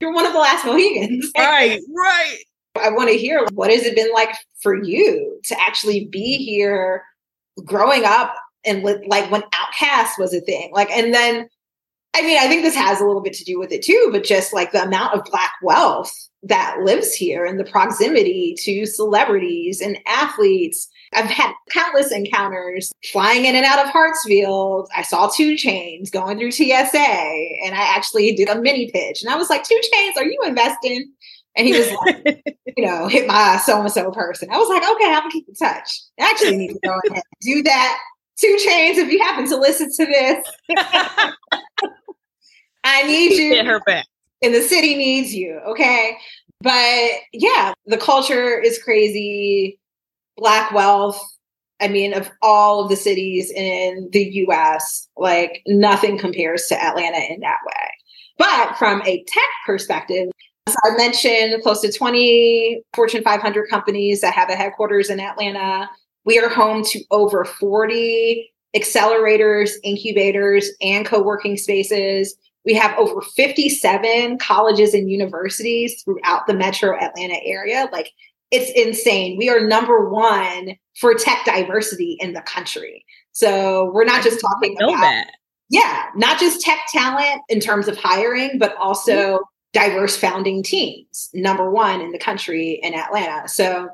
you're 0.00 0.12
one 0.12 0.26
of 0.26 0.32
the 0.32 0.38
last 0.38 0.64
Mohegans. 0.64 1.30
Right, 1.38 1.80
right. 1.94 2.38
I 2.80 2.90
want 2.90 3.10
to 3.10 3.18
hear 3.18 3.46
what 3.52 3.70
has 3.70 3.84
it 3.84 3.94
been 3.94 4.12
like 4.12 4.34
for 4.62 4.82
you 4.82 5.40
to 5.44 5.60
actually 5.60 6.06
be 6.06 6.36
here 6.36 7.04
growing 7.64 8.04
up 8.04 8.34
and 8.64 8.82
with, 8.82 9.02
like 9.06 9.30
when 9.30 9.42
OutKast 9.42 10.18
was 10.18 10.32
a 10.32 10.40
thing. 10.40 10.70
Like, 10.72 10.90
and 10.90 11.12
then 11.12 11.48
I 12.14 12.22
mean, 12.22 12.38
I 12.38 12.48
think 12.48 12.62
this 12.62 12.74
has 12.74 13.00
a 13.00 13.04
little 13.04 13.22
bit 13.22 13.34
to 13.34 13.44
do 13.44 13.58
with 13.58 13.70
it 13.72 13.82
too, 13.82 14.08
but 14.10 14.24
just 14.24 14.52
like 14.52 14.72
the 14.72 14.82
amount 14.82 15.14
of 15.14 15.24
Black 15.24 15.52
wealth 15.62 16.12
that 16.42 16.78
lives 16.82 17.12
here 17.12 17.44
and 17.44 17.60
the 17.60 17.64
proximity 17.64 18.54
to 18.60 18.86
celebrities 18.86 19.80
and 19.80 19.98
athletes. 20.06 20.88
I've 21.12 21.26
had 21.26 21.52
countless 21.70 22.12
encounters 22.12 22.92
flying 23.12 23.44
in 23.44 23.56
and 23.56 23.66
out 23.66 23.84
of 23.84 23.92
Hartsfield. 23.92 24.86
I 24.96 25.02
saw 25.02 25.28
2 25.28 25.54
Chainz 25.54 26.10
going 26.10 26.38
through 26.38 26.52
TSA 26.52 26.96
and 26.98 27.74
I 27.74 27.94
actually 27.94 28.34
did 28.34 28.48
a 28.48 28.60
mini 28.60 28.90
pitch. 28.90 29.22
And 29.22 29.30
I 29.30 29.36
was 29.36 29.50
like, 29.50 29.64
2 29.64 29.74
Chainz, 29.74 30.16
are 30.16 30.24
you 30.24 30.40
investing? 30.46 31.12
And 31.56 31.66
he 31.66 31.76
was 31.76 31.90
like, 32.06 32.42
you 32.76 32.86
know, 32.86 33.08
hit 33.08 33.26
my 33.26 33.60
so 33.64 33.80
and 33.80 33.90
so 33.90 34.10
person. 34.10 34.48
I 34.50 34.56
was 34.56 34.68
like, 34.68 34.82
okay, 34.82 35.12
I'm 35.12 35.20
gonna 35.20 35.30
keep 35.30 35.48
in 35.48 35.54
touch. 35.54 36.00
I 36.18 36.30
actually 36.30 36.56
need 36.56 36.68
to 36.68 36.80
go 36.82 36.90
ahead 36.90 37.12
and 37.12 37.22
do 37.42 37.62
that. 37.64 37.98
2 38.38 38.46
Chainz, 38.66 38.96
if 38.96 39.12
you 39.12 39.18
happen 39.18 39.46
to 39.48 39.56
listen 39.56 39.90
to 39.94 40.06
this, 40.06 40.46
I 42.84 43.02
need 43.02 43.32
you. 43.32 43.52
Get 43.52 43.66
her 43.66 43.80
back. 43.80 44.06
And 44.42 44.54
the 44.54 44.62
city 44.62 44.94
needs 44.94 45.34
you. 45.34 45.60
Okay. 45.66 46.16
But 46.60 47.10
yeah, 47.32 47.72
the 47.86 47.98
culture 47.98 48.58
is 48.58 48.82
crazy. 48.82 49.78
Black 50.36 50.72
wealth. 50.72 51.20
I 51.80 51.88
mean, 51.88 52.12
of 52.12 52.30
all 52.42 52.84
of 52.84 52.90
the 52.90 52.96
cities 52.96 53.50
in 53.50 54.08
the 54.12 54.24
US, 54.46 55.08
like 55.16 55.62
nothing 55.66 56.18
compares 56.18 56.66
to 56.66 56.82
Atlanta 56.82 57.18
in 57.32 57.40
that 57.40 57.58
way. 57.66 57.90
But 58.36 58.76
from 58.78 59.02
a 59.02 59.24
tech 59.24 59.48
perspective, 59.66 60.28
so 60.68 60.76
I 60.84 60.96
mentioned 60.96 61.62
close 61.62 61.80
to 61.80 61.92
20 61.92 62.82
Fortune 62.94 63.22
500 63.22 63.68
companies 63.68 64.20
that 64.20 64.34
have 64.34 64.50
a 64.50 64.56
headquarters 64.56 65.10
in 65.10 65.20
Atlanta. 65.20 65.88
We 66.24 66.38
are 66.38 66.48
home 66.48 66.84
to 66.84 67.02
over 67.10 67.44
40 67.44 68.50
accelerators, 68.76 69.72
incubators, 69.82 70.70
and 70.80 71.04
co 71.04 71.22
working 71.22 71.56
spaces. 71.56 72.36
We 72.64 72.74
have 72.74 72.96
over 72.98 73.22
57 73.22 74.38
colleges 74.38 74.94
and 74.94 75.10
universities 75.10 76.02
throughout 76.02 76.46
the 76.46 76.54
metro 76.54 76.96
Atlanta 76.98 77.38
area. 77.44 77.88
Like, 77.92 78.10
it's 78.50 78.70
insane. 78.72 79.38
We 79.38 79.48
are 79.48 79.66
number 79.66 80.10
one 80.10 80.76
for 80.98 81.14
tech 81.14 81.44
diversity 81.44 82.16
in 82.20 82.32
the 82.32 82.42
country. 82.42 83.04
So 83.32 83.90
we're 83.92 84.04
not 84.04 84.22
just 84.22 84.40
talking 84.40 84.76
about 84.76 85.00
that. 85.00 85.30
Yeah, 85.68 86.06
not 86.16 86.40
just 86.40 86.60
tech 86.60 86.78
talent 86.92 87.42
in 87.48 87.60
terms 87.60 87.86
of 87.86 87.96
hiring, 87.96 88.58
but 88.58 88.74
also 88.76 89.12
mm-hmm. 89.12 89.42
diverse 89.72 90.16
founding 90.16 90.64
teams, 90.64 91.30
number 91.32 91.70
one 91.70 92.00
in 92.00 92.10
the 92.10 92.18
country 92.18 92.80
in 92.82 92.92
Atlanta. 92.92 93.48
So 93.48 93.88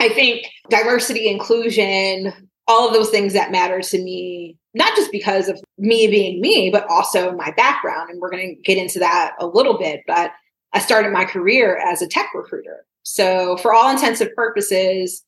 I 0.00 0.08
think 0.08 0.46
diversity, 0.68 1.28
inclusion, 1.28 2.32
all 2.66 2.86
of 2.88 2.94
those 2.94 3.10
things 3.10 3.32
that 3.34 3.52
matter 3.52 3.80
to 3.80 4.02
me, 4.02 4.56
not 4.72 4.94
just 4.96 5.12
because 5.12 5.48
of 5.48 5.60
me 5.78 6.06
being 6.06 6.40
me, 6.40 6.70
but 6.70 6.86
also 6.88 7.32
my 7.32 7.50
background. 7.56 8.10
And 8.10 8.20
we're 8.20 8.30
going 8.30 8.54
to 8.56 8.62
get 8.62 8.78
into 8.78 8.98
that 9.00 9.34
a 9.38 9.46
little 9.46 9.78
bit. 9.78 10.02
But 10.06 10.32
I 10.72 10.80
started 10.80 11.12
my 11.12 11.24
career 11.24 11.76
as 11.76 12.02
a 12.02 12.08
tech 12.08 12.30
recruiter. 12.34 12.84
So, 13.02 13.58
for 13.58 13.74
all 13.74 13.90
intents 13.90 14.20
and 14.20 14.34
purposes, 14.34 15.22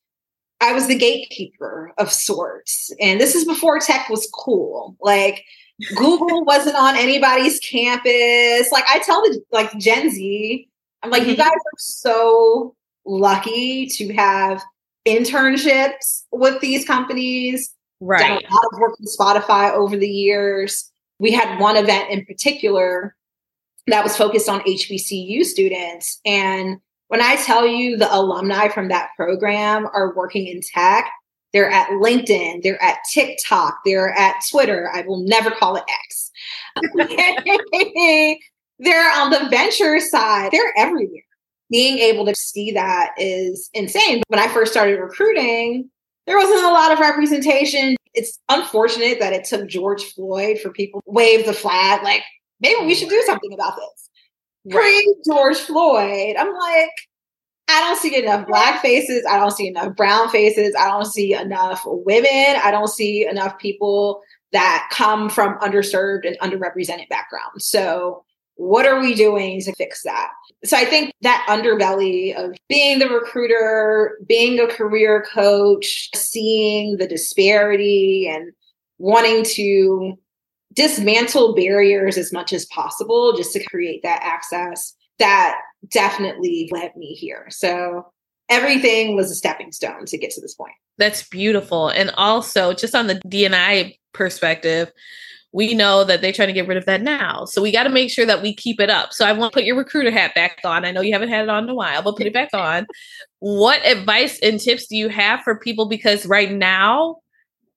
I 0.61 0.73
was 0.73 0.87
the 0.87 0.97
gatekeeper 0.97 1.93
of 1.99 2.11
sorts. 2.11 2.90
And 3.00 3.21
this 3.21 3.35
is 3.35 3.45
before 3.45 3.78
tech 3.78 4.09
was 4.09 4.28
cool. 4.33 4.97
Like, 5.00 5.45
Google 5.95 6.45
wasn't 6.47 6.76
on 6.76 6.97
anybody's 6.97 7.61
campus. 7.61 8.73
Like, 8.73 8.85
I 8.88 9.00
tell 9.05 9.21
the 9.23 9.43
like 9.52 9.76
Gen 9.78 10.11
Z, 10.11 10.69
I'm 11.02 11.11
like, 11.11 11.23
mm-hmm. 11.23 11.33
you 11.33 11.37
guys 11.37 11.49
are 11.49 11.78
so 11.78 12.75
lucky 13.05 13.87
to 13.87 14.12
have 14.14 14.62
internships 15.06 16.25
with 16.32 16.60
these 16.60 16.84
companies. 16.84 17.72
Right. 18.00 18.20
Done 18.20 18.50
a 18.50 18.54
lot 18.54 18.64
of 18.72 18.78
work 18.78 18.98
with 18.98 19.16
Spotify 19.18 19.72
over 19.72 19.96
the 19.96 20.08
years. 20.08 20.90
We 21.18 21.32
had 21.32 21.58
one 21.58 21.76
event 21.76 22.10
in 22.10 22.25
particular 22.26 23.16
that 23.86 24.02
was 24.02 24.16
focused 24.16 24.48
on 24.48 24.60
HBCU 24.60 25.44
students. 25.44 26.20
And 26.26 26.78
when 27.08 27.22
I 27.22 27.36
tell 27.36 27.66
you 27.66 27.96
the 27.96 28.12
alumni 28.14 28.68
from 28.68 28.88
that 28.88 29.10
program 29.16 29.86
are 29.86 30.14
working 30.14 30.46
in 30.46 30.60
tech, 30.60 31.08
they're 31.52 31.70
at 31.70 31.88
LinkedIn, 31.88 32.62
they're 32.62 32.82
at 32.82 32.98
TikTok, 33.12 33.78
they're 33.84 34.12
at 34.12 34.44
Twitter. 34.50 34.90
I 34.92 35.02
will 35.02 35.22
never 35.25 35.50
call 35.50 35.76
it 35.76 35.84
X. 35.88 36.30
they're 38.78 39.12
on 39.18 39.30
the 39.30 39.48
venture 39.48 40.00
side, 40.00 40.50
they're 40.52 40.75
everywhere 40.76 41.22
being 41.70 41.99
able 41.99 42.26
to 42.26 42.35
see 42.35 42.73
that 42.73 43.11
is 43.18 43.70
insane. 43.75 44.23
When 44.28 44.40
I 44.40 44.49
first 44.49 44.73
started 44.73 45.00
recruiting, 45.00 45.90
there 46.26 46.37
wasn't 46.37 46.64
a 46.64 46.73
lot 46.73 46.92
of 46.92 46.99
representation. 46.99 47.96
It's 48.14 48.38
unfortunate 48.49 49.20
that 49.20 49.32
it 49.32 49.44
took 49.44 49.68
George 49.68 50.02
Floyd 50.14 50.58
for 50.61 50.70
people 50.70 51.00
to 51.02 51.11
wave 51.11 51.46
the 51.46 51.52
flag, 51.52 52.02
like, 52.02 52.23
maybe 52.61 52.85
we 52.87 52.94
should 52.94 53.08
do 53.08 53.23
something 53.26 53.52
about 53.52 53.76
this. 53.76 54.11
Pre 54.70 55.14
George 55.28 55.58
Floyd, 55.58 56.37
I'm 56.37 56.52
like, 56.52 56.90
I 57.68 57.80
don't 57.80 57.99
see 57.99 58.16
enough 58.16 58.46
black 58.46 58.80
faces. 58.80 59.25
I 59.28 59.38
don't 59.38 59.50
see 59.50 59.68
enough 59.68 59.96
brown 59.96 60.28
faces. 60.30 60.75
I 60.78 60.87
don't 60.88 61.06
see 61.06 61.35
enough 61.35 61.82
women. 61.85 62.56
I 62.62 62.70
don't 62.70 62.88
see 62.88 63.26
enough 63.26 63.58
people 63.58 64.20
that 64.52 64.88
come 64.92 65.28
from 65.28 65.58
underserved 65.58 66.26
and 66.26 66.38
underrepresented 66.38 67.08
backgrounds. 67.08 67.66
So 67.66 68.25
what 68.56 68.86
are 68.86 69.00
we 69.00 69.14
doing 69.14 69.60
to 69.60 69.75
fix 69.75 70.02
that? 70.02 70.30
So 70.64 70.76
I 70.76 70.84
think 70.84 71.12
that 71.22 71.46
underbelly 71.48 72.34
of 72.34 72.56
being 72.68 72.98
the 72.98 73.08
recruiter, 73.08 74.18
being 74.26 74.58
a 74.58 74.66
career 74.66 75.25
coach, 75.32 76.10
seeing 76.14 76.96
the 76.96 77.06
disparity 77.06 78.28
and 78.28 78.52
wanting 78.98 79.44
to 79.44 80.18
dismantle 80.72 81.54
barriers 81.54 82.16
as 82.18 82.32
much 82.32 82.52
as 82.52 82.66
possible 82.66 83.34
just 83.36 83.52
to 83.52 83.64
create 83.64 84.02
that 84.02 84.20
access, 84.22 84.94
that 85.18 85.58
definitely 85.88 86.68
led 86.72 86.96
me 86.96 87.14
here. 87.14 87.46
So 87.50 88.06
everything 88.48 89.16
was 89.16 89.30
a 89.30 89.34
stepping 89.34 89.72
stone 89.72 90.06
to 90.06 90.18
get 90.18 90.30
to 90.30 90.40
this 90.40 90.54
point. 90.54 90.75
That's 90.98 91.28
beautiful. 91.28 91.88
And 91.88 92.10
also, 92.16 92.72
just 92.72 92.94
on 92.94 93.06
the 93.06 93.16
DNI 93.26 93.98
perspective, 94.12 94.92
we 95.56 95.72
know 95.72 96.04
that 96.04 96.20
they're 96.20 96.34
trying 96.34 96.48
to 96.48 96.52
get 96.52 96.68
rid 96.68 96.76
of 96.76 96.84
that 96.84 97.00
now. 97.00 97.46
So 97.46 97.62
we 97.62 97.72
got 97.72 97.84
to 97.84 97.88
make 97.88 98.10
sure 98.10 98.26
that 98.26 98.42
we 98.42 98.54
keep 98.54 98.78
it 98.78 98.90
up. 98.90 99.14
So 99.14 99.25
I 99.25 99.32
want 99.32 99.54
to 99.54 99.56
put 99.56 99.64
your 99.64 99.75
recruiter 99.75 100.10
hat 100.10 100.34
back 100.34 100.58
on. 100.64 100.84
I 100.84 100.90
know 100.90 101.00
you 101.00 101.14
haven't 101.14 101.30
had 101.30 101.44
it 101.44 101.48
on 101.48 101.64
in 101.64 101.70
a 101.70 101.75
while, 101.75 102.02
but 102.02 102.14
put 102.14 102.26
it 102.26 102.34
back 102.34 102.50
on. 102.52 102.86
What 103.38 103.82
advice 103.86 104.38
and 104.40 104.60
tips 104.60 104.86
do 104.86 104.98
you 104.98 105.08
have 105.08 105.40
for 105.40 105.58
people? 105.58 105.88
Because 105.88 106.26
right 106.26 106.52
now, 106.52 107.20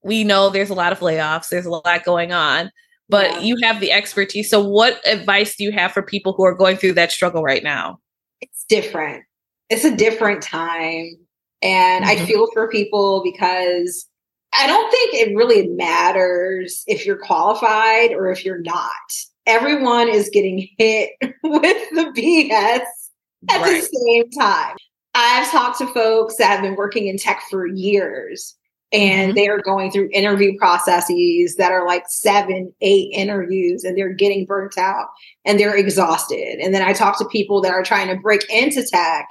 we 0.03 0.25
know 0.25 0.49
there's 0.49 0.69
a 0.69 0.73
lot 0.73 0.91
of 0.91 0.99
layoffs, 0.99 1.47
there's 1.47 1.65
a 1.65 1.69
lot 1.69 2.03
going 2.03 2.33
on, 2.33 2.69
but 3.07 3.31
yeah. 3.31 3.39
you 3.39 3.55
have 3.63 3.79
the 3.79 3.93
expertise. 3.93 4.49
So, 4.49 4.61
what 4.61 4.99
advice 5.07 5.55
do 5.55 5.63
you 5.63 5.71
have 5.71 5.93
for 5.93 6.01
people 6.01 6.33
who 6.33 6.43
are 6.43 6.55
going 6.55 6.75
through 6.75 6.93
that 6.95 7.13
struggle 7.13 7.43
right 7.43 7.63
now? 7.63 8.01
It's 8.41 8.65
different. 8.67 9.23
It's 9.69 9.85
a 9.85 9.95
different 9.95 10.41
time. 10.41 11.15
And 11.61 12.03
mm-hmm. 12.03 12.23
I 12.23 12.25
feel 12.25 12.45
for 12.51 12.67
people 12.69 13.23
because 13.23 14.05
I 14.53 14.67
don't 14.67 14.91
think 14.91 15.13
it 15.13 15.35
really 15.35 15.67
matters 15.67 16.83
if 16.87 17.05
you're 17.05 17.17
qualified 17.17 18.11
or 18.11 18.31
if 18.31 18.43
you're 18.43 18.61
not. 18.61 18.89
Everyone 19.45 20.07
is 20.07 20.29
getting 20.31 20.67
hit 20.77 21.11
with 21.43 21.89
the 21.91 22.11
BS 22.15 22.81
at 23.49 23.61
right. 23.61 23.81
the 23.81 23.99
same 24.05 24.29
time. 24.31 24.75
I've 25.15 25.49
talked 25.51 25.79
to 25.79 25.87
folks 25.87 26.35
that 26.37 26.47
have 26.49 26.61
been 26.61 26.75
working 26.75 27.07
in 27.07 27.17
tech 27.17 27.41
for 27.49 27.67
years 27.67 28.55
and 28.91 29.29
mm-hmm. 29.29 29.35
they 29.35 29.47
are 29.47 29.61
going 29.61 29.91
through 29.91 30.09
interview 30.13 30.57
processes 30.57 31.55
that 31.55 31.71
are 31.71 31.85
like 31.85 32.03
seven, 32.07 32.73
eight 32.81 33.11
interviews 33.13 33.83
and 33.83 33.97
they're 33.97 34.13
getting 34.13 34.45
burnt 34.45 34.77
out 34.77 35.07
and 35.45 35.59
they're 35.59 35.75
exhausted. 35.75 36.59
And 36.59 36.73
then 36.73 36.81
I 36.81 36.93
talk 36.93 37.17
to 37.19 37.25
people 37.25 37.61
that 37.61 37.71
are 37.71 37.83
trying 37.83 38.07
to 38.07 38.21
break 38.21 38.49
into 38.49 38.83
tech 38.85 39.27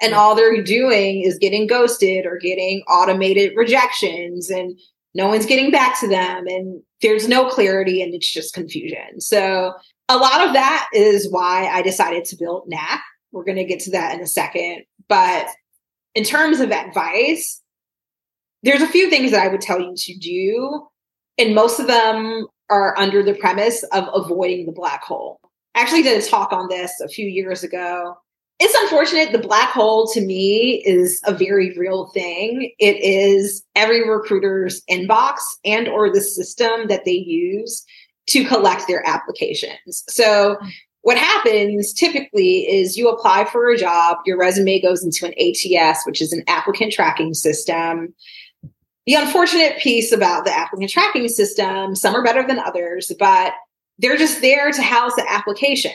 and 0.00 0.14
all 0.14 0.34
they're 0.34 0.62
doing 0.62 1.22
is 1.22 1.38
getting 1.38 1.66
ghosted 1.66 2.26
or 2.26 2.38
getting 2.38 2.82
automated 2.88 3.52
rejections 3.56 4.50
and 4.50 4.78
no 5.14 5.28
one's 5.28 5.46
getting 5.46 5.70
back 5.70 5.98
to 6.00 6.08
them 6.08 6.46
and 6.46 6.82
there's 7.02 7.28
no 7.28 7.48
clarity 7.48 8.02
and 8.02 8.14
it's 8.14 8.30
just 8.30 8.54
confusion. 8.54 9.20
So 9.20 9.74
a 10.08 10.16
lot 10.16 10.46
of 10.46 10.52
that 10.54 10.88
is 10.92 11.30
why 11.30 11.68
i 11.68 11.82
decided 11.82 12.24
to 12.26 12.36
build 12.36 12.68
Knac. 12.68 13.00
We're 13.32 13.44
going 13.44 13.58
to 13.58 13.64
get 13.64 13.80
to 13.80 13.90
that 13.92 14.14
in 14.14 14.20
a 14.20 14.26
second. 14.26 14.84
But 15.08 15.46
in 16.14 16.24
terms 16.24 16.60
of 16.60 16.72
advice 16.72 17.60
there's 18.62 18.82
a 18.82 18.86
few 18.86 19.08
things 19.08 19.30
that 19.30 19.42
i 19.42 19.48
would 19.48 19.60
tell 19.60 19.80
you 19.80 19.94
to 19.96 20.18
do 20.18 20.86
and 21.38 21.54
most 21.54 21.80
of 21.80 21.86
them 21.86 22.46
are 22.68 22.96
under 22.98 23.22
the 23.22 23.34
premise 23.34 23.82
of 23.84 24.08
avoiding 24.14 24.66
the 24.66 24.72
black 24.72 25.02
hole. 25.02 25.40
I 25.74 25.80
actually 25.80 26.02
did 26.02 26.22
a 26.22 26.26
talk 26.26 26.52
on 26.52 26.68
this 26.68 26.92
a 27.00 27.08
few 27.08 27.26
years 27.26 27.64
ago. 27.64 28.16
It's 28.62 28.74
unfortunate. 28.82 29.32
The 29.32 29.38
black 29.38 29.70
hole 29.70 30.06
to 30.08 30.20
me 30.20 30.82
is 30.84 31.18
a 31.24 31.32
very 31.32 31.74
real 31.78 32.08
thing. 32.08 32.72
It 32.78 33.02
is 33.02 33.64
every 33.74 34.06
recruiter's 34.06 34.82
inbox 34.82 35.38
and 35.64 35.88
or 35.88 36.12
the 36.12 36.20
system 36.20 36.86
that 36.88 37.06
they 37.06 37.12
use 37.12 37.82
to 38.28 38.44
collect 38.44 38.86
their 38.86 39.04
applications. 39.08 40.04
So 40.08 40.58
what 41.00 41.16
happens 41.16 41.94
typically 41.94 42.68
is 42.70 42.98
you 42.98 43.08
apply 43.08 43.46
for 43.46 43.70
a 43.70 43.78
job, 43.78 44.18
your 44.26 44.36
resume 44.36 44.82
goes 44.82 45.02
into 45.02 45.24
an 45.24 45.32
ATS, 45.40 46.04
which 46.04 46.20
is 46.20 46.34
an 46.34 46.44
applicant 46.46 46.92
tracking 46.92 47.32
system. 47.32 48.14
The 49.06 49.14
unfortunate 49.14 49.78
piece 49.78 50.12
about 50.12 50.44
the 50.44 50.52
applicant 50.52 50.90
tracking 50.90 51.28
system, 51.28 51.96
some 51.96 52.14
are 52.14 52.22
better 52.22 52.46
than 52.46 52.58
others, 52.58 53.10
but 53.18 53.54
they're 53.98 54.18
just 54.18 54.42
there 54.42 54.70
to 54.70 54.82
house 54.82 55.14
the 55.14 55.24
applications. 55.30 55.94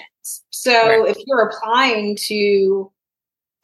So 0.66 1.04
right. 1.04 1.10
if 1.10 1.18
you're 1.28 1.48
applying 1.48 2.18
to 2.26 2.92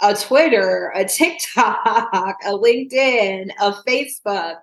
a 0.02 0.14
Twitter, 0.14 0.92
a 0.94 1.04
TikTok, 1.04 2.38
a 2.46 2.52
LinkedIn, 2.52 3.50
a 3.60 3.74
Facebook, 3.88 4.58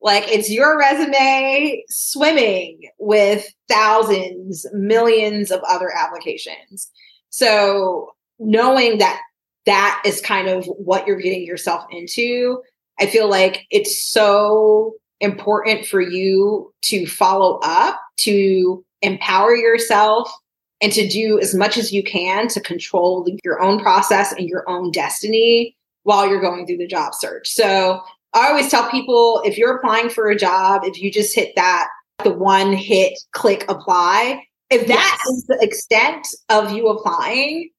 like 0.00 0.28
it's 0.28 0.48
your 0.48 0.78
resume 0.78 1.82
swimming 1.88 2.82
with 3.00 3.52
thousands, 3.68 4.64
millions 4.72 5.50
of 5.50 5.62
other 5.68 5.90
applications. 5.92 6.88
So 7.30 8.12
knowing 8.38 8.98
that 8.98 9.20
that 9.66 10.00
is 10.06 10.20
kind 10.20 10.46
of 10.46 10.66
what 10.66 11.08
you're 11.08 11.20
getting 11.20 11.44
yourself 11.44 11.84
into, 11.90 12.62
I 13.00 13.06
feel 13.06 13.28
like 13.28 13.66
it's 13.68 14.00
so 14.00 14.94
important 15.20 15.86
for 15.86 16.00
you 16.00 16.72
to 16.82 17.04
follow 17.06 17.58
up, 17.64 18.00
to 18.18 18.84
empower 19.02 19.56
yourself, 19.56 20.32
and 20.80 20.92
to 20.92 21.06
do 21.06 21.38
as 21.38 21.54
much 21.54 21.76
as 21.76 21.92
you 21.92 22.02
can 22.02 22.48
to 22.48 22.60
control 22.60 23.26
your 23.44 23.60
own 23.60 23.80
process 23.80 24.32
and 24.32 24.48
your 24.48 24.68
own 24.68 24.90
destiny 24.90 25.76
while 26.04 26.26
you're 26.26 26.40
going 26.40 26.66
through 26.66 26.78
the 26.78 26.86
job 26.86 27.14
search. 27.14 27.48
So 27.48 28.00
I 28.32 28.48
always 28.48 28.70
tell 28.70 28.90
people 28.90 29.42
if 29.44 29.58
you're 29.58 29.76
applying 29.76 30.08
for 30.08 30.30
a 30.30 30.36
job, 30.36 30.82
if 30.84 31.00
you 31.00 31.10
just 31.10 31.34
hit 31.34 31.52
that, 31.56 31.88
the 32.24 32.32
one 32.32 32.72
hit 32.72 33.18
click 33.32 33.64
apply, 33.68 34.42
if 34.70 34.86
that 34.86 35.18
yes. 35.26 35.36
is 35.36 35.46
the 35.46 35.58
extent 35.60 36.26
of 36.48 36.72
you 36.72 36.88
applying, 36.88 37.70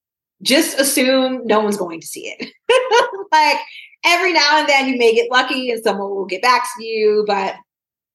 just 0.42 0.78
assume 0.80 1.46
no 1.46 1.60
one's 1.60 1.78
going 1.78 2.02
to 2.02 2.08
see 2.08 2.36
it. 2.38 2.52
like 3.32 3.58
every 4.04 4.34
now 4.34 4.60
and 4.60 4.68
then 4.68 4.88
you 4.88 4.98
may 4.98 5.14
get 5.14 5.32
lucky 5.32 5.72
and 5.72 5.84
someone 5.84 6.10
will 6.10 6.26
get 6.26 6.42
back 6.42 6.68
to 6.78 6.84
you, 6.84 7.24
but 7.28 7.56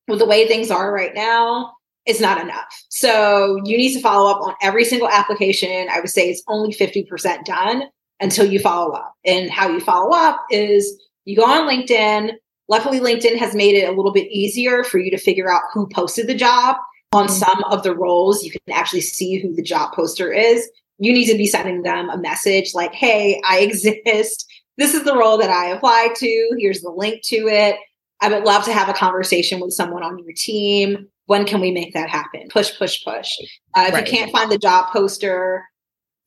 with 0.09 0.19
the 0.19 0.27
way 0.27 0.47
things 0.47 0.71
are 0.71 0.93
right 0.93 1.15
now, 1.15 1.73
it's 2.07 2.21
not 2.21 2.41
enough. 2.41 2.65
So 2.89 3.61
you 3.65 3.77
need 3.77 3.95
to 3.95 4.01
follow 4.01 4.31
up 4.31 4.41
on 4.41 4.55
every 4.63 4.85
single 4.85 5.09
application. 5.09 5.89
I 5.91 6.01
would 6.01 6.09
say 6.09 6.31
it's 6.31 6.43
only 6.49 6.73
50% 6.73 7.45
done 7.45 7.83
until 8.21 8.47
you 8.51 8.61
follow 8.61 8.93
up. 8.93 9.15
And 9.25 9.51
how 9.51 9.69
you 9.69 9.81
follow 9.81 10.17
up 10.17 10.41
is 10.51 10.99
you 11.25 11.37
go 11.37 11.45
on 11.45 11.69
LinkedIn. 11.69 12.33
Luckily, 12.69 13.01
LinkedIn 13.01 13.37
has 13.37 13.55
made 13.55 13.75
it 13.75 13.89
a 13.89 13.93
little 13.93 14.13
bit 14.13 14.29
easier 14.31 14.85
for 14.85 14.99
you 14.99 15.11
to 15.11 15.19
figure 15.19 15.53
out 15.53 15.63
who 15.73 15.89
posted 15.89 16.27
the 16.27 16.35
job. 16.35 16.77
On 17.13 17.27
mm-hmm. 17.27 17.35
some 17.35 17.65
of 17.65 17.83
the 17.83 17.95
roles, 17.95 18.43
you 18.43 18.51
can 18.51 18.61
actually 18.73 19.01
see 19.01 19.39
who 19.39 19.55
the 19.55 19.63
job 19.63 19.93
poster 19.93 20.33
is. 20.33 20.69
You 20.99 21.13
need 21.13 21.27
to 21.27 21.37
be 21.37 21.47
sending 21.47 21.83
them 21.83 22.09
a 22.09 22.19
message 22.19 22.75
like, 22.75 22.95
hey, 22.95 23.41
I 23.49 23.59
exist. 23.61 24.47
This 24.79 24.95
is 24.95 25.05
the 25.05 25.17
role 25.17 25.39
that 25.39 25.51
I 25.51 25.67
applied 25.67 26.15
to. 26.17 26.57
Here's 26.59 26.83
the 26.83 26.91
link 26.91 27.23
to 27.25 27.49
it. 27.49 27.77
I 28.21 28.29
would 28.29 28.45
love 28.45 28.65
to 28.65 28.73
have 28.73 28.89
a 28.89 28.95
conversation 28.95 29.61
with 29.61 29.73
someone 29.73 30.03
on 30.03 30.19
your 30.19 30.33
team. 30.35 31.09
When 31.27 31.45
can 31.45 31.61
we 31.61 31.71
make 31.71 31.93
that 31.95 32.09
happen? 32.09 32.49
Push, 32.51 32.79
push, 32.79 33.05
push. 33.05 33.31
Uh, 33.75 33.87
if 33.89 33.95
right. 33.95 34.07
you 34.07 34.17
can't 34.17 34.33
find 34.33 34.51
the 34.51 34.59
job 34.59 34.93
poster, 34.93 35.65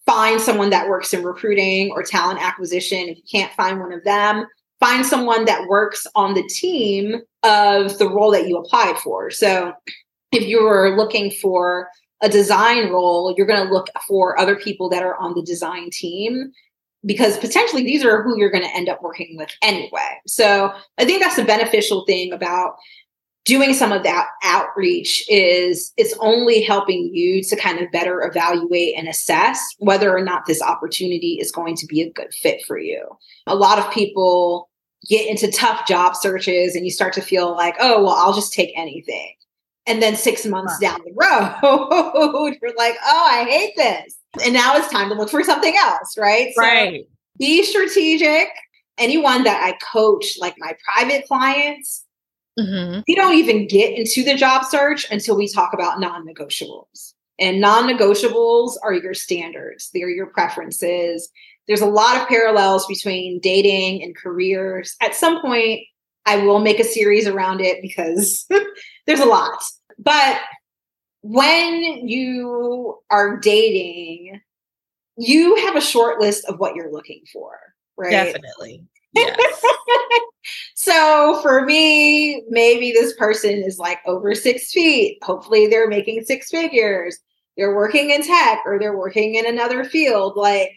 find 0.05 0.41
someone 0.41 0.69
that 0.71 0.87
works 0.87 1.13
in 1.13 1.23
recruiting 1.23 1.91
or 1.91 2.03
talent 2.03 2.41
acquisition. 2.41 3.09
If 3.09 3.17
you 3.17 3.23
can't 3.31 3.53
find 3.53 3.79
one 3.79 3.93
of 3.93 4.03
them, 4.03 4.45
find 4.79 5.05
someone 5.05 5.45
that 5.45 5.67
works 5.67 6.07
on 6.15 6.33
the 6.33 6.43
team 6.43 7.21
of 7.43 7.97
the 7.97 8.09
role 8.09 8.31
that 8.31 8.47
you 8.47 8.57
applied 8.57 8.97
for. 8.97 9.29
So 9.31 9.73
if 10.31 10.47
you're 10.47 10.95
looking 10.97 11.31
for 11.31 11.89
a 12.21 12.29
design 12.29 12.89
role, 12.89 13.33
you're 13.37 13.47
going 13.47 13.65
to 13.65 13.73
look 13.73 13.87
for 14.07 14.39
other 14.39 14.55
people 14.55 14.89
that 14.89 15.03
are 15.03 15.15
on 15.17 15.33
the 15.35 15.43
design 15.43 15.89
team 15.91 16.51
because 17.05 17.37
potentially 17.37 17.83
these 17.83 18.03
are 18.03 18.21
who 18.23 18.37
you're 18.37 18.51
going 18.51 18.63
to 18.63 18.75
end 18.75 18.89
up 18.89 19.01
working 19.01 19.37
with 19.37 19.49
anyway. 19.61 20.19
So 20.27 20.73
I 20.97 21.05
think 21.05 21.21
that's 21.21 21.37
the 21.37 21.45
beneficial 21.45 22.05
thing 22.05 22.33
about 22.33 22.75
doing 23.49 23.73
some 23.73 23.91
of 23.91 24.03
that 24.03 24.27
outreach 24.43 25.25
is 25.27 25.91
it's 25.97 26.13
only 26.19 26.61
helping 26.61 27.09
you 27.11 27.41
to 27.41 27.55
kind 27.55 27.79
of 27.79 27.91
better 27.91 28.21
evaluate 28.21 28.93
and 28.95 29.07
assess 29.07 29.59
whether 29.79 30.15
or 30.15 30.23
not 30.23 30.45
this 30.45 30.61
opportunity 30.61 31.39
is 31.41 31.51
going 31.51 31.75
to 31.75 31.87
be 31.87 31.99
a 31.99 32.11
good 32.11 32.31
fit 32.31 32.63
for 32.67 32.77
you. 32.77 33.03
A 33.47 33.55
lot 33.55 33.79
of 33.79 33.91
people 33.91 34.69
get 35.09 35.27
into 35.27 35.51
tough 35.51 35.87
job 35.87 36.15
searches 36.15 36.75
and 36.75 36.85
you 36.85 36.91
start 36.91 37.11
to 37.13 37.21
feel 37.21 37.55
like, 37.55 37.75
oh, 37.79 38.03
well, 38.03 38.13
I'll 38.13 38.33
just 38.33 38.53
take 38.53 38.71
anything. 38.75 39.33
And 39.87 39.99
then 39.99 40.15
six 40.15 40.45
months 40.45 40.73
huh. 40.73 40.79
down 40.81 40.99
the 41.03 41.13
road, 41.15 42.55
you're 42.61 42.75
like, 42.77 42.97
oh, 43.03 43.27
I 43.31 43.45
hate 43.45 43.73
this. 43.75 44.15
And 44.45 44.53
now 44.53 44.77
it's 44.77 44.91
time 44.91 45.09
to 45.09 45.15
look 45.15 45.31
for 45.31 45.43
something 45.43 45.75
else, 45.75 46.15
right? 46.19 46.53
Right. 46.55 47.01
So 47.01 47.09
be 47.39 47.63
strategic. 47.63 48.49
Anyone 48.99 49.43
that 49.45 49.63
I 49.63 49.75
coach, 49.91 50.37
like 50.39 50.53
my 50.59 50.75
private 50.85 51.25
clients, 51.25 52.05
mm-hmm. 52.57 53.01
we 53.07 53.15
don't 53.15 53.35
even 53.35 53.67
get 53.67 53.97
into 53.97 54.23
the 54.23 54.35
job 54.35 54.65
search 54.65 55.09
until 55.11 55.35
we 55.35 55.47
talk 55.47 55.73
about 55.73 55.99
non 55.99 56.25
negotiables. 56.25 57.13
And 57.39 57.61
non 57.61 57.87
negotiables 57.87 58.73
are 58.83 58.93
your 58.93 59.13
standards, 59.13 59.89
they're 59.93 60.09
your 60.09 60.27
preferences, 60.27 61.29
there's 61.69 61.81
a 61.81 61.85
lot 61.85 62.19
of 62.19 62.27
parallels 62.27 62.87
between 62.87 63.39
dating 63.39 64.03
and 64.03 64.15
careers. 64.15 64.95
At 65.01 65.13
some 65.13 65.39
point, 65.39 65.81
I 66.25 66.37
will 66.37 66.59
make 66.59 66.79
a 66.79 66.83
series 66.83 67.27
around 67.27 67.61
it 67.61 67.81
because 67.81 68.47
there's 69.05 69.19
a 69.19 69.25
lot. 69.25 69.61
But 69.99 70.39
when 71.21 72.07
you 72.07 72.97
are 73.11 73.37
dating, 73.37 74.41
you 75.17 75.57
have 75.57 75.75
a 75.75 75.81
short 75.81 76.19
list 76.19 76.45
of 76.45 76.59
what 76.59 76.75
you're 76.75 76.91
looking 76.91 77.21
for, 77.31 77.59
right? 77.97 78.09
Definitely. 78.09 78.83
Yes. 79.13 79.65
so 80.75 81.39
for 81.41 81.65
me, 81.65 82.43
maybe 82.49 82.91
this 82.91 83.13
person 83.13 83.63
is 83.63 83.79
like 83.79 83.99
over 84.05 84.33
six 84.35 84.71
feet. 84.71 85.19
Hopefully, 85.23 85.67
they're 85.67 85.89
making 85.89 86.23
six 86.23 86.49
figures. 86.49 87.17
They're 87.57 87.75
working 87.75 88.11
in 88.11 88.23
tech 88.23 88.59
or 88.65 88.79
they're 88.79 88.97
working 88.97 89.35
in 89.35 89.45
another 89.45 89.83
field. 89.83 90.33
Like, 90.35 90.71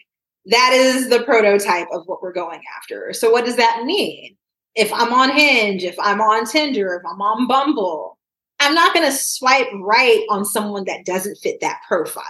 that 0.47 0.73
is 0.73 1.09
the 1.09 1.23
prototype 1.23 1.87
of 1.93 2.03
what 2.05 2.21
we're 2.21 2.33
going 2.33 2.61
after. 2.77 3.13
So, 3.13 3.31
what 3.31 3.45
does 3.45 3.55
that 3.55 3.83
mean? 3.85 4.35
If 4.75 4.91
I'm 4.91 5.13
on 5.13 5.29
Hinge, 5.29 5.83
if 5.83 5.95
I'm 5.99 6.19
on 6.19 6.45
Tinder, 6.45 6.95
if 6.95 7.03
I'm 7.09 7.21
on 7.21 7.47
Bumble, 7.47 8.17
I'm 8.59 8.73
not 8.73 8.93
going 8.93 9.09
to 9.09 9.15
swipe 9.15 9.67
right 9.75 10.25
on 10.29 10.45
someone 10.45 10.85
that 10.85 11.05
doesn't 11.05 11.37
fit 11.37 11.59
that 11.61 11.81
profile. 11.87 12.23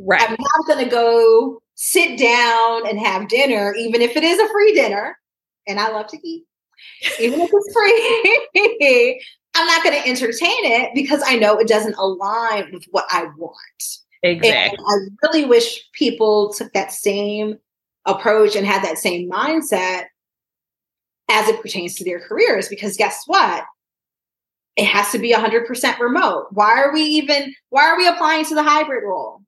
Right. 0.00 0.20
I'm 0.20 0.36
not 0.38 0.66
going 0.66 0.84
to 0.84 0.90
go 0.90 1.60
sit 1.74 2.18
down 2.18 2.88
and 2.88 2.98
have 2.98 3.28
dinner, 3.28 3.74
even 3.74 4.02
if 4.02 4.16
it 4.16 4.24
is 4.24 4.38
a 4.38 4.48
free 4.48 4.74
dinner. 4.74 5.16
And 5.68 5.78
I 5.78 5.90
love 5.90 6.06
to 6.08 6.18
eat, 6.26 6.44
even 7.20 7.40
if 7.40 7.50
it's 7.52 7.72
free. 7.72 9.22
I'm 9.54 9.66
not 9.66 9.82
going 9.82 10.00
to 10.00 10.08
entertain 10.08 10.64
it 10.64 10.90
because 10.94 11.22
I 11.26 11.36
know 11.36 11.58
it 11.58 11.68
doesn't 11.68 11.96
align 11.96 12.70
with 12.72 12.84
what 12.90 13.06
I 13.10 13.24
want. 13.36 13.56
Exactly. 14.22 14.78
And 14.78 15.12
I 15.22 15.26
really 15.26 15.44
wish 15.44 15.84
people 15.92 16.52
took 16.52 16.72
that 16.72 16.92
same 16.92 17.58
approach 18.04 18.56
and 18.56 18.66
had 18.66 18.82
that 18.84 18.98
same 18.98 19.30
mindset 19.30 20.04
as 21.28 21.48
it 21.48 21.60
pertains 21.60 21.94
to 21.96 22.04
their 22.04 22.20
careers 22.20 22.68
because 22.68 22.96
guess 22.96 23.22
what? 23.26 23.64
It 24.76 24.86
has 24.86 25.10
to 25.12 25.18
be 25.18 25.32
100% 25.32 25.98
remote. 25.98 26.46
Why 26.52 26.80
are 26.80 26.92
we 26.92 27.02
even 27.02 27.54
why 27.70 27.88
are 27.88 27.96
we 27.96 28.06
applying 28.06 28.44
to 28.46 28.54
the 28.54 28.62
hybrid 28.62 29.02
role? 29.04 29.42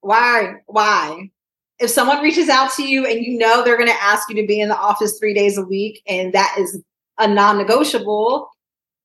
Why? 0.00 0.56
Why? 0.66 1.30
If 1.78 1.90
someone 1.90 2.22
reaches 2.22 2.48
out 2.48 2.72
to 2.74 2.86
you 2.86 3.04
and 3.06 3.24
you 3.24 3.36
know 3.36 3.64
they're 3.64 3.76
going 3.76 3.88
to 3.88 4.02
ask 4.02 4.28
you 4.28 4.36
to 4.36 4.46
be 4.46 4.60
in 4.60 4.68
the 4.68 4.78
office 4.78 5.18
3 5.18 5.34
days 5.34 5.58
a 5.58 5.64
week 5.64 6.02
and 6.06 6.32
that 6.32 6.54
is 6.58 6.80
a 7.18 7.26
non-negotiable, 7.26 8.48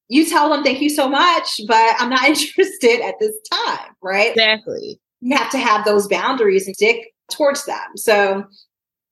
you 0.07 0.25
tell 0.25 0.49
them 0.49 0.63
thank 0.63 0.81
you 0.81 0.89
so 0.89 1.09
much, 1.09 1.61
but 1.67 1.95
I'm 1.99 2.09
not 2.09 2.23
interested 2.27 3.01
at 3.01 3.15
this 3.19 3.35
time, 3.51 3.95
right? 4.01 4.31
Exactly 4.31 4.99
you 5.21 5.35
have 5.35 5.51
to 5.51 5.57
have 5.57 5.85
those 5.85 6.07
boundaries 6.07 6.65
and 6.65 6.75
stick 6.75 7.13
towards 7.31 7.65
them. 7.65 7.95
So 7.95 8.45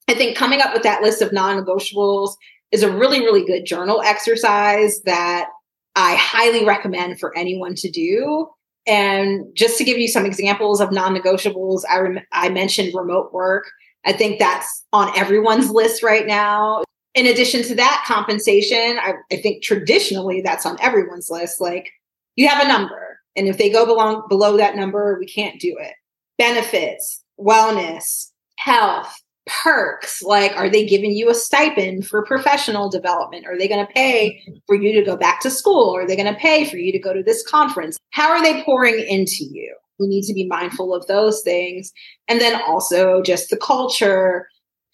I 0.08 0.14
think 0.14 0.38
coming 0.38 0.62
up 0.62 0.74
with 0.74 0.84
that 0.84 1.02
list 1.02 1.22
of 1.22 1.34
non 1.34 1.64
negotiables 1.64 2.36
is 2.72 2.84
a 2.84 2.92
really, 2.92 3.20
really 3.20 3.46
good 3.46 3.66
journal 3.66 4.02
exercise 4.02 5.02
that 5.06 5.50
I 5.96 6.16
highly 6.16 6.66
recommend 6.66 7.20
for 7.20 7.38
anyone 7.38 7.76
to 7.76 7.90
do. 7.90 8.50
And 8.88 9.46
just 9.54 9.78
to 9.78 9.84
give 9.84 9.98
you 9.98 10.08
some 10.08 10.26
examples 10.26 10.80
of 10.80 10.92
non 10.92 11.14
negotiables, 11.16 11.82
I, 11.90 12.00
rem- 12.00 12.26
I 12.32 12.50
mentioned 12.50 12.94
remote 12.96 13.34
work. 13.34 13.70
I 14.06 14.14
think 14.14 14.40
that's 14.40 14.86
on 14.94 15.16
everyone's 15.18 15.70
list 15.70 16.02
right 16.02 16.26
now. 16.26 16.84
In 17.14 17.26
addition 17.26 17.64
to 17.64 17.76
that, 17.76 18.04
compensation, 18.08 18.98
I, 19.02 19.16
I 19.32 19.38
think 19.38 19.64
traditionally 19.64 20.42
that's 20.42 20.66
on 20.66 20.78
everyone's 20.80 21.30
list. 21.30 21.60
Like 21.60 21.90
you 22.36 22.48
have 22.48 22.64
a 22.64 22.68
number, 22.68 23.20
and 23.36 23.48
if 23.48 23.58
they 23.58 23.70
go 23.70 23.86
below 23.86 24.24
below 24.30 24.56
that 24.58 24.76
number, 24.76 25.18
we 25.20 25.26
can't 25.26 25.60
do 25.60 25.76
it. 25.80 25.94
benefits, 26.38 27.24
wellness, 27.40 28.32
health, 28.58 29.14
perks 29.48 30.22
like 30.22 30.52
are 30.56 30.70
they 30.70 30.86
giving 30.86 31.12
you 31.12 31.30
a 31.30 31.34
stipend 31.34 32.08
for 32.08 32.26
professional 32.26 32.90
development? 32.90 33.46
Are 33.46 33.58
they 33.58 33.68
going 33.68 33.86
to 33.86 33.94
pay 33.94 34.44
for 34.68 34.76
you 34.76 34.94
to 34.94 35.04
go 35.04 35.16
back 35.16 35.42
to 35.42 35.50
school? 35.50 35.96
Are 35.96 36.08
they 36.08 36.16
going 36.16 36.34
to 36.34 36.40
pay 36.40 36.66
for 36.66 36.78
you 36.78 36.92
to 36.92 37.00
go 37.00 37.14
to 37.14 37.24
this 37.24 37.46
conference? 37.48 37.98
How 38.12 38.30
are 38.30 38.42
they 38.42 38.64
pouring 38.64 39.00
into 39.00 39.44
you? 39.44 39.76
We 40.00 40.08
need 40.08 40.24
to 40.26 40.34
be 40.34 40.46
mindful 40.46 40.94
of 40.94 41.08
those 41.08 41.42
things. 41.42 41.92
And 42.28 42.40
then 42.40 42.62
also 42.68 43.22
just 43.22 43.50
the 43.50 43.58
culture 43.58 44.48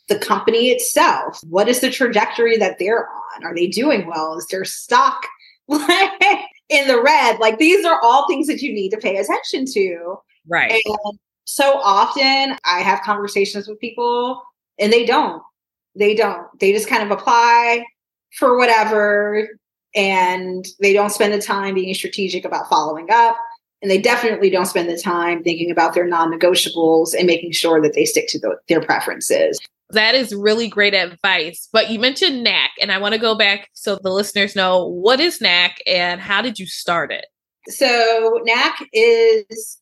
the 0.09 0.19
company 0.19 0.69
itself. 0.69 1.39
What 1.49 1.69
is 1.69 1.79
the 1.79 1.89
trajectory 1.89 2.57
that 2.57 2.77
they're 2.79 3.07
on? 3.07 3.45
Are 3.45 3.55
they 3.55 3.67
doing 3.67 4.05
well? 4.05 4.37
Is 4.37 4.47
their 4.47 4.65
stock 4.65 5.27
in 5.69 6.87
the 6.87 7.01
red? 7.01 7.39
Like 7.39 7.57
these 7.57 7.85
are 7.85 7.99
all 8.03 8.27
things 8.27 8.47
that 8.47 8.61
you 8.61 8.73
need 8.73 8.89
to 8.89 8.97
pay 8.97 9.17
attention 9.17 9.65
to. 9.73 10.15
Right. 10.47 10.71
And 10.71 11.19
so 11.45 11.79
often 11.79 12.57
I 12.65 12.79
have 12.79 13.01
conversations 13.01 13.67
with 13.67 13.79
people 13.79 14.41
and 14.79 14.91
they 14.91 15.05
don't. 15.05 15.41
They 15.95 16.15
don't. 16.15 16.47
They 16.59 16.71
just 16.71 16.87
kind 16.87 17.03
of 17.03 17.11
apply 17.11 17.85
for 18.37 18.57
whatever 18.57 19.47
and 19.95 20.65
they 20.79 20.93
don't 20.93 21.11
spend 21.11 21.33
the 21.33 21.41
time 21.41 21.75
being 21.75 21.93
strategic 21.93 22.45
about 22.45 22.69
following 22.69 23.07
up. 23.11 23.37
And 23.81 23.91
they 23.91 23.99
definitely 23.99 24.49
don't 24.49 24.65
spend 24.65 24.89
the 24.89 24.97
time 24.97 25.43
thinking 25.43 25.69
about 25.69 25.93
their 25.93 26.07
non 26.07 26.31
negotiables 26.31 27.13
and 27.13 27.27
making 27.27 27.51
sure 27.51 27.81
that 27.81 27.93
they 27.93 28.05
stick 28.05 28.27
to 28.29 28.39
the, 28.39 28.55
their 28.69 28.81
preferences. 28.81 29.59
That 29.89 30.15
is 30.15 30.33
really 30.33 30.69
great 30.69 30.93
advice. 30.93 31.67
But 31.71 31.89
you 31.89 31.99
mentioned 31.99 32.43
Knac, 32.43 32.69
and 32.81 32.91
I 32.91 32.97
want 32.97 33.13
to 33.13 33.19
go 33.19 33.35
back 33.35 33.69
so 33.73 33.99
the 34.01 34.09
listeners 34.09 34.55
know 34.55 34.85
what 34.87 35.19
is 35.19 35.41
Knac 35.41 35.77
and 35.85 36.21
how 36.21 36.41
did 36.41 36.59
you 36.59 36.65
start 36.65 37.11
it? 37.11 37.25
So, 37.67 38.39
Knac 38.45 38.87
is 38.93 39.77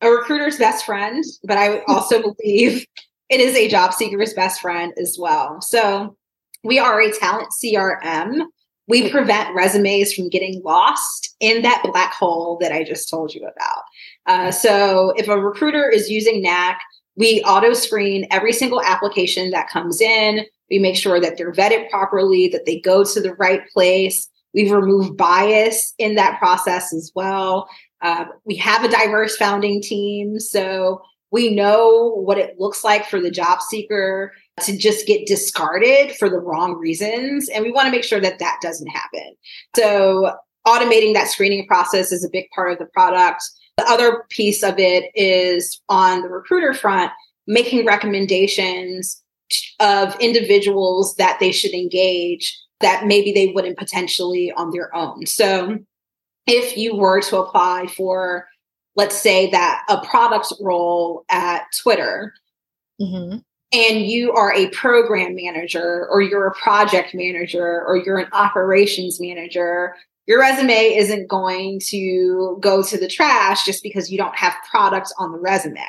a 0.00 0.10
recruiter's 0.10 0.58
best 0.58 0.84
friend, 0.84 1.24
but 1.44 1.56
I 1.56 1.82
also 1.88 2.22
believe 2.38 2.86
it 3.28 3.40
is 3.40 3.56
a 3.56 3.68
job 3.68 3.92
seeker's 3.92 4.34
best 4.34 4.60
friend 4.60 4.92
as 5.00 5.16
well. 5.18 5.60
So 5.60 6.16
we 6.62 6.78
are 6.78 7.00
a 7.00 7.12
talent 7.12 7.48
CRM. 7.62 8.42
We 8.88 9.10
prevent 9.10 9.54
resumes 9.54 10.12
from 10.12 10.28
getting 10.28 10.62
lost 10.64 11.34
in 11.40 11.62
that 11.62 11.82
black 11.84 12.12
hole 12.12 12.56
that 12.60 12.72
I 12.72 12.84
just 12.84 13.10
told 13.10 13.34
you 13.34 13.42
about. 13.42 13.82
Uh, 14.26 14.50
so 14.52 15.12
if 15.16 15.28
a 15.28 15.40
recruiter 15.40 15.88
is 15.88 16.08
using 16.08 16.40
Knac, 16.40 16.78
we 17.16 17.42
auto 17.42 17.72
screen 17.72 18.26
every 18.30 18.52
single 18.52 18.80
application 18.82 19.50
that 19.50 19.70
comes 19.70 20.00
in. 20.00 20.44
We 20.70 20.78
make 20.78 20.96
sure 20.96 21.20
that 21.20 21.36
they're 21.36 21.52
vetted 21.52 21.88
properly, 21.90 22.48
that 22.48 22.66
they 22.66 22.78
go 22.78 23.04
to 23.04 23.20
the 23.20 23.34
right 23.34 23.62
place. 23.72 24.28
We've 24.54 24.70
removed 24.70 25.16
bias 25.16 25.94
in 25.98 26.14
that 26.14 26.38
process 26.38 26.92
as 26.92 27.10
well. 27.14 27.68
Uh, 28.02 28.26
we 28.44 28.56
have 28.56 28.84
a 28.84 28.88
diverse 28.88 29.36
founding 29.36 29.80
team, 29.82 30.38
so 30.38 31.00
we 31.30 31.54
know 31.54 32.14
what 32.24 32.38
it 32.38 32.58
looks 32.58 32.84
like 32.84 33.06
for 33.06 33.20
the 33.20 33.30
job 33.30 33.60
seeker 33.60 34.32
to 34.62 34.76
just 34.76 35.06
get 35.06 35.26
discarded 35.26 36.12
for 36.16 36.30
the 36.30 36.38
wrong 36.38 36.74
reasons. 36.78 37.48
And 37.48 37.64
we 37.64 37.72
want 37.72 37.86
to 37.86 37.90
make 37.90 38.04
sure 38.04 38.20
that 38.20 38.38
that 38.38 38.58
doesn't 38.62 38.88
happen. 38.88 39.34
So, 39.74 40.34
automating 40.66 41.14
that 41.14 41.28
screening 41.28 41.66
process 41.66 42.10
is 42.10 42.24
a 42.24 42.30
big 42.30 42.48
part 42.54 42.72
of 42.72 42.78
the 42.78 42.86
product. 42.86 43.42
The 43.76 43.84
other 43.84 44.24
piece 44.30 44.62
of 44.62 44.78
it 44.78 45.10
is 45.14 45.80
on 45.88 46.22
the 46.22 46.28
recruiter 46.28 46.74
front, 46.74 47.12
making 47.46 47.86
recommendations 47.86 49.22
of 49.78 50.18
individuals 50.18 51.14
that 51.16 51.38
they 51.38 51.52
should 51.52 51.72
engage 51.72 52.58
that 52.80 53.06
maybe 53.06 53.32
they 53.32 53.52
wouldn't 53.54 53.78
potentially 53.78 54.52
on 54.52 54.70
their 54.70 54.94
own. 54.94 55.26
So, 55.26 55.78
if 56.46 56.76
you 56.76 56.96
were 56.96 57.20
to 57.22 57.38
apply 57.38 57.86
for, 57.88 58.46
let's 58.94 59.16
say, 59.16 59.50
that 59.50 59.84
a 59.88 60.00
product 60.06 60.52
role 60.60 61.24
at 61.28 61.64
Twitter, 61.82 62.34
mm-hmm. 63.00 63.38
and 63.72 64.06
you 64.06 64.32
are 64.32 64.52
a 64.54 64.68
program 64.70 65.34
manager, 65.34 66.06
or 66.10 66.22
you're 66.22 66.46
a 66.46 66.54
project 66.54 67.14
manager, 67.14 67.84
or 67.86 67.96
you're 67.96 68.18
an 68.18 68.28
operations 68.32 69.20
manager, 69.20 69.94
your 70.26 70.40
resume 70.40 70.72
isn't 70.72 71.28
going 71.28 71.80
to 71.86 72.58
go 72.60 72.82
to 72.82 72.98
the 72.98 73.08
trash 73.08 73.64
just 73.64 73.82
because 73.82 74.10
you 74.10 74.18
don't 74.18 74.36
have 74.36 74.54
products 74.68 75.12
on 75.18 75.30
the 75.32 75.38
resume. 75.38 75.80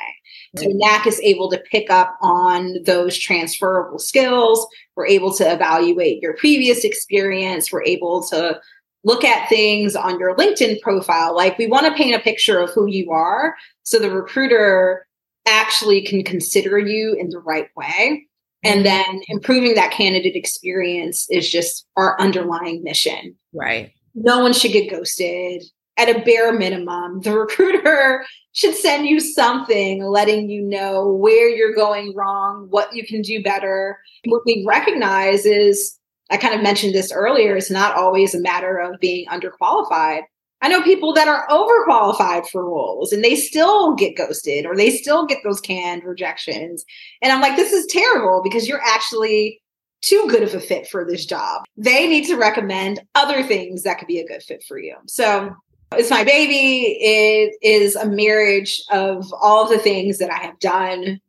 So 0.56 0.66
Knac 0.66 1.06
is 1.06 1.20
able 1.20 1.50
to 1.50 1.58
pick 1.70 1.90
up 1.90 2.16
on 2.22 2.76
those 2.84 3.18
transferable 3.18 3.98
skills. 3.98 4.66
We're 4.94 5.06
able 5.06 5.34
to 5.34 5.52
evaluate 5.52 6.22
your 6.22 6.34
previous 6.36 6.84
experience. 6.84 7.70
We're 7.70 7.84
able 7.84 8.22
to 8.28 8.60
look 9.08 9.24
at 9.24 9.48
things 9.48 9.96
on 9.96 10.20
your 10.20 10.36
LinkedIn 10.36 10.82
profile. 10.82 11.34
Like 11.34 11.56
we 11.56 11.66
want 11.66 11.86
to 11.86 11.94
paint 11.94 12.14
a 12.14 12.20
picture 12.20 12.60
of 12.60 12.70
who 12.70 12.86
you 12.86 13.10
are 13.10 13.56
so 13.82 13.98
the 13.98 14.10
recruiter 14.10 15.06
actually 15.46 16.02
can 16.02 16.22
consider 16.22 16.78
you 16.78 17.14
in 17.18 17.30
the 17.30 17.38
right 17.38 17.68
way. 17.74 18.26
And 18.62 18.84
mm-hmm. 18.84 19.12
then 19.12 19.22
improving 19.28 19.74
that 19.76 19.92
candidate 19.92 20.36
experience 20.36 21.26
is 21.30 21.50
just 21.50 21.86
our 21.96 22.20
underlying 22.20 22.82
mission. 22.84 23.34
Right. 23.54 23.92
No 24.14 24.40
one 24.40 24.52
should 24.52 24.72
get 24.72 24.90
ghosted. 24.90 25.64
At 25.96 26.14
a 26.14 26.20
bare 26.20 26.52
minimum, 26.52 27.22
the 27.22 27.32
recruiter 27.38 28.26
should 28.52 28.74
send 28.74 29.06
you 29.06 29.20
something 29.20 30.04
letting 30.04 30.50
you 30.50 30.60
know 30.62 31.08
where 31.08 31.48
you're 31.48 31.74
going 31.74 32.14
wrong, 32.14 32.66
what 32.68 32.94
you 32.94 33.06
can 33.06 33.22
do 33.22 33.42
better. 33.42 33.98
What 34.26 34.42
we 34.44 34.64
recognize 34.68 35.46
is 35.46 35.98
I 36.30 36.36
kind 36.36 36.54
of 36.54 36.62
mentioned 36.62 36.94
this 36.94 37.12
earlier, 37.12 37.56
it's 37.56 37.70
not 37.70 37.96
always 37.96 38.34
a 38.34 38.40
matter 38.40 38.78
of 38.78 39.00
being 39.00 39.26
underqualified. 39.28 40.22
I 40.60 40.68
know 40.68 40.82
people 40.82 41.12
that 41.14 41.28
are 41.28 41.46
overqualified 41.48 42.48
for 42.48 42.64
roles 42.64 43.12
and 43.12 43.22
they 43.22 43.36
still 43.36 43.94
get 43.94 44.16
ghosted 44.16 44.66
or 44.66 44.76
they 44.76 44.90
still 44.90 45.24
get 45.24 45.38
those 45.44 45.60
canned 45.60 46.02
rejections. 46.04 46.84
And 47.22 47.32
I'm 47.32 47.40
like, 47.40 47.56
this 47.56 47.72
is 47.72 47.86
terrible 47.86 48.42
because 48.42 48.66
you're 48.66 48.82
actually 48.82 49.62
too 50.00 50.26
good 50.28 50.42
of 50.42 50.54
a 50.54 50.60
fit 50.60 50.88
for 50.88 51.04
this 51.04 51.24
job. 51.26 51.64
They 51.76 52.08
need 52.08 52.26
to 52.26 52.36
recommend 52.36 53.00
other 53.14 53.42
things 53.42 53.82
that 53.82 53.98
could 53.98 54.08
be 54.08 54.18
a 54.18 54.26
good 54.26 54.42
fit 54.42 54.64
for 54.66 54.78
you. 54.78 54.96
So 55.06 55.54
it's 55.92 56.10
my 56.10 56.24
baby. 56.24 56.98
It 57.00 57.54
is 57.62 57.96
a 57.96 58.06
marriage 58.06 58.82
of 58.90 59.32
all 59.40 59.68
the 59.68 59.78
things 59.78 60.18
that 60.18 60.30
I 60.30 60.38
have 60.38 60.58
done, 60.58 61.20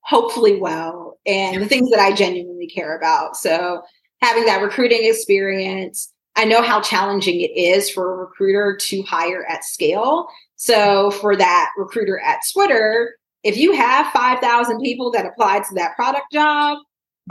hopefully 0.00 0.60
well, 0.60 1.18
and 1.26 1.62
the 1.62 1.68
things 1.68 1.90
that 1.90 2.00
I 2.00 2.12
genuinely 2.12 2.66
care 2.66 2.96
about. 2.96 3.36
So 3.36 3.82
having 4.24 4.46
that 4.46 4.62
recruiting 4.62 5.04
experience. 5.04 6.12
I 6.36 6.44
know 6.44 6.62
how 6.62 6.80
challenging 6.80 7.40
it 7.40 7.56
is 7.56 7.90
for 7.90 8.12
a 8.12 8.16
recruiter 8.16 8.76
to 8.80 9.02
hire 9.02 9.44
at 9.48 9.64
scale. 9.64 10.26
So 10.56 11.10
for 11.10 11.36
that 11.36 11.70
recruiter 11.76 12.18
at 12.18 12.40
Twitter, 12.52 13.14
if 13.42 13.56
you 13.56 13.72
have 13.72 14.12
5,000 14.12 14.80
people 14.80 15.10
that 15.12 15.26
apply 15.26 15.58
to 15.60 15.74
that 15.74 15.94
product 15.94 16.32
job, 16.32 16.78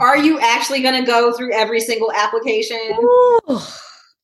are 0.00 0.16
you 0.16 0.38
actually 0.40 0.80
going 0.82 1.00
to 1.00 1.06
go 1.06 1.32
through 1.32 1.52
every 1.52 1.80
single 1.80 2.12
application? 2.12 2.78
Ooh, 3.00 3.58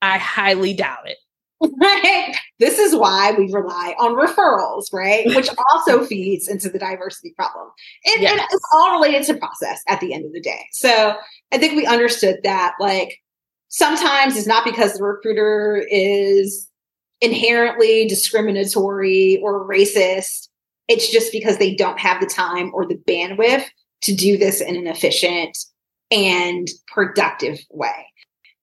I 0.00 0.18
highly 0.18 0.72
doubt 0.72 1.09
it. 1.09 1.18
Right. 1.61 2.35
This 2.59 2.79
is 2.79 2.96
why 2.96 3.33
we 3.33 3.53
rely 3.53 3.94
on 3.99 4.14
referrals, 4.14 4.92
right? 4.92 5.27
Which 5.27 5.49
also 5.73 6.05
feeds 6.05 6.49
into 6.49 6.70
the 6.70 6.79
diversity 6.79 7.35
problem. 7.37 7.68
And, 8.07 8.23
yes. 8.23 8.33
and, 8.33 8.40
it's 8.51 8.68
all 8.75 8.92
related 8.92 9.25
to 9.27 9.35
process 9.35 9.83
at 9.88 10.01
the 10.01 10.14
end 10.14 10.25
of 10.25 10.33
the 10.33 10.40
day. 10.40 10.66
So 10.73 11.16
I 11.53 11.59
think 11.59 11.77
we 11.77 11.87
understood 11.87 12.38
that 12.44 12.75
like 12.81 13.18
sometimes 13.68 14.37
it's 14.37 14.46
not 14.46 14.64
because 14.64 14.94
the 14.94 15.05
recruiter 15.05 15.87
is 15.90 16.68
inherently 17.20 18.09
discriminatory 18.09 19.38
or 19.42 19.68
racist. 19.68 20.49
It's 20.88 21.11
just 21.11 21.33
because 21.33 21.59
they 21.59 21.75
don't 21.75 22.01
have 22.01 22.20
the 22.20 22.27
time 22.27 22.70
or 22.75 22.87
the 22.87 22.96
bandwidth 22.96 23.64
to 24.03 24.14
do 24.14 24.38
this 24.38 24.61
in 24.61 24.77
an 24.77 24.87
efficient 24.87 25.57
and 26.11 26.68
productive 26.88 27.59
way. 27.70 28.07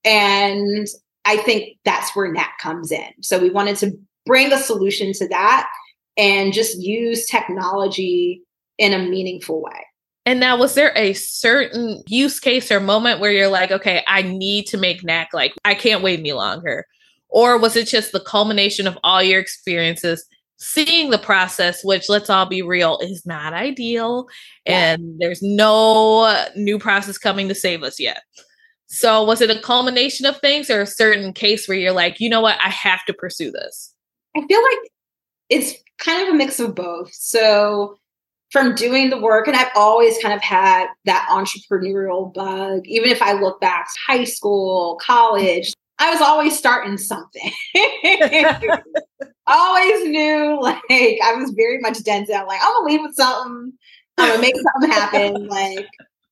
And 0.04 0.88
I 1.28 1.38
think 1.38 1.78
that's 1.84 2.16
where 2.16 2.32
Knac 2.32 2.58
comes 2.60 2.90
in. 2.90 3.10
So 3.22 3.38
we 3.38 3.50
wanted 3.50 3.76
to 3.78 3.92
bring 4.26 4.54
a 4.54 4.58
solution 4.58 5.12
to 5.14 5.28
that 5.28 5.70
and 6.16 6.54
just 6.54 6.80
use 6.80 7.26
technology 7.26 8.42
in 8.78 8.94
a 8.94 9.00
meaningful 9.00 9.62
way. 9.62 9.86
And 10.26 10.40
now, 10.40 10.58
was 10.58 10.74
there 10.74 10.94
a 10.96 11.14
certain 11.14 12.02
use 12.08 12.40
case 12.40 12.72
or 12.72 12.80
moment 12.80 13.20
where 13.20 13.32
you're 13.32 13.50
like, 13.50 13.72
okay, 13.72 14.04
I 14.08 14.22
need 14.22 14.68
to 14.68 14.78
make 14.78 15.04
Knac 15.04 15.30
like, 15.34 15.54
I 15.66 15.74
can't 15.74 16.02
wait 16.02 16.20
any 16.20 16.34
longer? 16.34 16.86
Or 17.30 17.58
was 17.58 17.76
it 17.76 17.88
just 17.88 18.14
the 18.14 18.22
culmination 18.22 18.88
of 18.88 18.98
all 19.04 19.22
your 19.22 19.40
experiences, 19.40 20.26
seeing 20.58 21.10
the 21.10 21.18
process, 21.18 21.84
which 21.84 22.10
let's 22.10 22.30
all 22.30 22.46
be 22.46 22.62
real, 22.62 23.00
is 23.00 23.26
not 23.26 23.54
ideal. 23.54 24.28
Yeah. 24.66 24.94
And 24.94 25.16
there's 25.20 25.42
no 25.42 26.46
new 26.56 26.80
process 26.80 27.18
coming 27.18 27.48
to 27.50 27.56
save 27.56 27.84
us 27.84 28.00
yet. 28.00 28.22
So 28.88 29.24
was 29.24 29.42
it 29.42 29.50
a 29.50 29.60
culmination 29.60 30.26
of 30.26 30.40
things 30.40 30.70
or 30.70 30.82
a 30.82 30.88
certain 30.88 31.34
case 31.34 31.68
where 31.68 31.78
you're 31.78 31.92
like, 31.92 32.20
you 32.20 32.30
know 32.30 32.42
what, 32.42 32.58
I 32.64 32.70
have 32.70 33.04
to 33.06 33.14
pursue 33.14 33.52
this? 33.52 33.94
I 34.36 34.46
feel 34.48 34.62
like 34.62 34.92
it's 35.50 35.74
kind 35.98 36.28
of 36.28 36.34
a 36.34 36.38
mix 36.38 36.60
of 36.60 36.74
both. 36.74 37.14
So 37.14 37.98
from 38.52 38.76
doing 38.76 39.10
the 39.10 39.20
work, 39.20 39.48
and 39.48 39.58
I've 39.58 39.72
always 39.76 40.18
kind 40.20 40.34
of 40.34 40.42
had 40.42 40.88
that 41.06 41.28
entrepreneurial 41.30 42.34
bug, 42.34 42.88
even 42.88 43.10
if 43.10 43.22
I 43.22 43.34
look 43.34 43.60
back 43.60 43.88
to 43.88 44.00
high 44.08 44.24
school, 44.24 44.98
college, 45.02 45.74
I 46.00 46.12
was 46.12 46.22
always 46.22 46.58
starting 46.58 46.98
something. 46.98 47.52
always 49.48 50.08
knew 50.08 50.60
like 50.62 50.82
I 50.90 51.34
was 51.36 51.52
very 51.56 51.80
much 51.80 51.98
Denzel. 52.00 52.46
Like 52.48 52.60
I'm 52.62 52.74
gonna 52.74 52.86
leave 52.86 53.02
with 53.02 53.16
something. 53.16 53.74
I'm 54.18 54.30
gonna 54.30 54.42
make 54.42 54.56
something 54.56 54.92
happen. 54.92 55.48
Like 55.48 55.88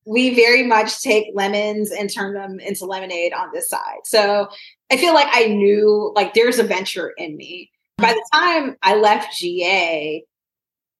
we 0.05 0.35
very 0.35 0.63
much 0.63 1.01
take 1.01 1.27
lemons 1.33 1.91
and 1.91 2.13
turn 2.13 2.33
them 2.33 2.59
into 2.59 2.85
lemonade 2.85 3.33
on 3.33 3.49
this 3.53 3.67
side. 3.69 3.99
So 4.03 4.47
I 4.91 4.97
feel 4.97 5.13
like 5.13 5.27
I 5.31 5.47
knew 5.47 6.11
like 6.15 6.33
there's 6.33 6.59
a 6.59 6.63
venture 6.63 7.13
in 7.17 7.35
me. 7.35 7.71
By 7.97 8.13
the 8.13 8.29
time 8.33 8.75
I 8.83 8.95
left 8.95 9.37
GA, 9.37 10.23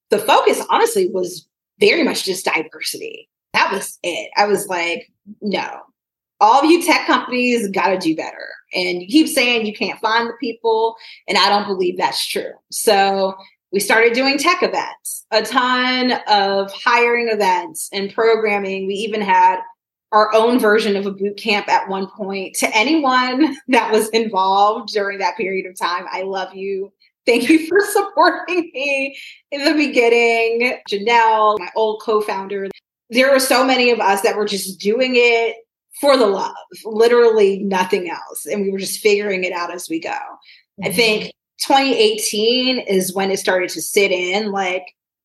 the 0.10 0.18
focus 0.18 0.66
honestly 0.70 1.08
was 1.08 1.48
very 1.80 2.04
much 2.04 2.26
just 2.26 2.46
diversity. 2.46 3.30
That 3.54 3.72
was 3.72 4.00
it. 4.02 4.32
I 4.38 4.48
was 4.48 4.68
like, 4.68 5.12
no, 5.42 5.82
all 6.40 6.64
of 6.64 6.70
you 6.70 6.84
tech 6.84 7.06
companies 7.06 7.70
got 7.70 7.88
to 7.88 7.98
do 7.98 8.16
better. 8.16 8.48
And 8.74 9.02
you 9.02 9.08
keep 9.08 9.28
saying 9.28 9.66
you 9.66 9.74
can't 9.74 10.00
find 10.00 10.28
the 10.28 10.34
people, 10.40 10.96
and 11.28 11.38
I 11.38 11.50
don't 11.50 11.68
believe 11.68 11.98
that's 11.98 12.28
true. 12.28 12.52
So 12.72 13.36
we 13.76 13.82
started 13.82 14.14
doing 14.14 14.38
tech 14.38 14.64
events, 14.64 15.26
a 15.32 15.42
ton 15.42 16.14
of 16.30 16.72
hiring 16.72 17.28
events 17.28 17.90
and 17.92 18.14
programming. 18.14 18.88
We 18.88 18.94
even 18.94 19.20
had 19.20 19.60
our 20.14 20.34
own 20.34 20.60
version 20.60 20.96
of 20.96 21.06
a 21.06 21.12
boot 21.12 21.36
camp 21.36 21.68
at 21.68 21.90
one 21.90 22.08
point 22.08 22.56
to 22.56 22.74
anyone 22.74 23.58
that 23.68 23.92
was 23.92 24.08
involved 24.12 24.94
during 24.94 25.20
that 25.20 25.36
period 25.36 25.66
of 25.66 25.78
time. 25.78 26.06
I 26.10 26.22
love 26.22 26.56
you. 26.56 26.94
Thank 27.26 27.50
you 27.50 27.68
for 27.68 27.82
supporting 27.92 28.72
me 28.74 29.18
in 29.52 29.66
the 29.66 29.74
beginning. 29.74 30.80
Janelle, 30.90 31.60
my 31.60 31.70
old 31.76 32.02
co 32.02 32.22
founder, 32.22 32.70
there 33.10 33.30
were 33.30 33.42
so 33.42 33.66
many 33.66 33.92
of 33.92 34.00
us 34.00 34.22
that 34.22 34.38
were 34.38 34.46
just 34.46 34.80
doing 34.80 35.16
it 35.16 35.58
for 36.00 36.16
the 36.16 36.28
love, 36.28 36.56
literally 36.86 37.60
nothing 37.60 38.10
else. 38.10 38.46
And 38.46 38.62
we 38.62 38.72
were 38.72 38.80
just 38.80 39.02
figuring 39.02 39.44
it 39.44 39.52
out 39.52 39.74
as 39.74 39.90
we 39.90 40.00
go. 40.00 40.12
Mm-hmm. 40.12 40.86
I 40.86 40.94
think 40.94 41.34
2018 41.60 42.80
is 42.80 43.14
when 43.14 43.32
it 43.32 43.40
started 43.40 43.70
to 43.70 43.82
sit 43.82 44.12
in 44.12 44.52
like, 44.52 44.84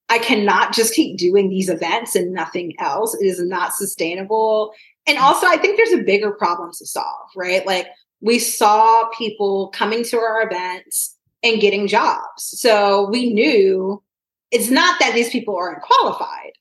I 0.08 0.18
cannot 0.18 0.72
just 0.72 0.94
keep 0.94 1.18
doing 1.18 1.48
these 1.48 1.68
events 1.68 2.16
and 2.16 2.32
nothing 2.32 2.74
else. 2.78 3.14
It 3.14 3.26
is 3.26 3.40
not 3.40 3.74
sustainable. 3.74 4.72
And 5.06 5.16
mm-hmm. 5.16 5.24
also, 5.24 5.46
I 5.46 5.56
think 5.56 5.76
there's 5.76 5.98
a 5.98 6.04
bigger 6.04 6.32
problem 6.32 6.70
to 6.78 6.86
solve, 6.86 7.28
right? 7.36 7.64
Like, 7.66 7.86
we 8.20 8.38
saw 8.38 9.08
people 9.16 9.68
coming 9.68 10.04
to 10.04 10.18
our 10.18 10.46
events 10.46 11.16
and 11.42 11.60
getting 11.60 11.86
jobs. 11.86 12.24
So 12.36 13.08
we 13.08 13.32
knew 13.32 14.02
it's 14.50 14.68
not 14.68 14.98
that 15.00 15.14
these 15.14 15.30
people 15.30 15.56
aren't 15.56 15.82
qualified, 15.82 16.52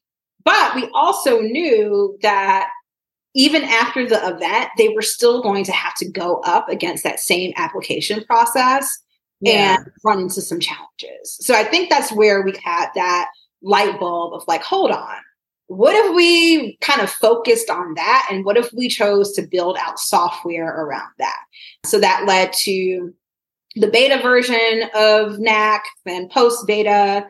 but 0.46 0.76
we 0.76 0.90
also 0.94 1.42
knew 1.42 2.18
that 2.22 2.70
even 3.36 3.64
after 3.64 4.08
the 4.08 4.26
event, 4.28 4.70
they 4.78 4.90
were 4.90 5.02
still 5.02 5.42
going 5.42 5.64
to 5.66 5.72
have 5.72 5.96
to 5.96 6.10
go 6.10 6.42
up 6.46 6.70
against 6.70 7.04
that 7.04 7.20
same 7.20 7.54
application 7.58 8.24
process 8.24 8.98
yeah. 9.42 9.78
and 9.78 9.92
run 10.04 10.20
into 10.20 10.42
some 10.42 10.60
challenges. 10.60 11.38
So 11.42 11.54
I 11.54 11.64
think 11.64 11.90
that's 11.90 12.12
where 12.12 12.42
we 12.42 12.54
had 12.64 12.88
that 12.96 13.30
light 13.62 14.00
bulb 14.00 14.34
of 14.34 14.44
like, 14.48 14.64
hold 14.64 14.92
on, 14.92 15.18
what 15.68 15.96
if 15.96 16.16
we 16.16 16.78
kind 16.82 17.02
of 17.02 17.10
focused 17.10 17.70
on 17.70 17.94
that? 17.96 18.28
And 18.32 18.44
what 18.44 18.58
if 18.58 18.72
we 18.74 18.90
chose 18.90 19.34
to 19.34 19.44
build 19.44 19.78
out 19.80 20.00
software 20.00 20.68
around 20.68 21.12
that? 21.20 21.40
So 21.86 22.00
that 22.00 22.26
led 22.26 22.54
to 22.54 23.14
the 23.76 23.88
beta 23.88 24.20
version 24.22 24.90
of 24.96 25.38
Knac 25.40 25.84
and 26.06 26.30
post 26.30 26.66
beta 26.66 27.28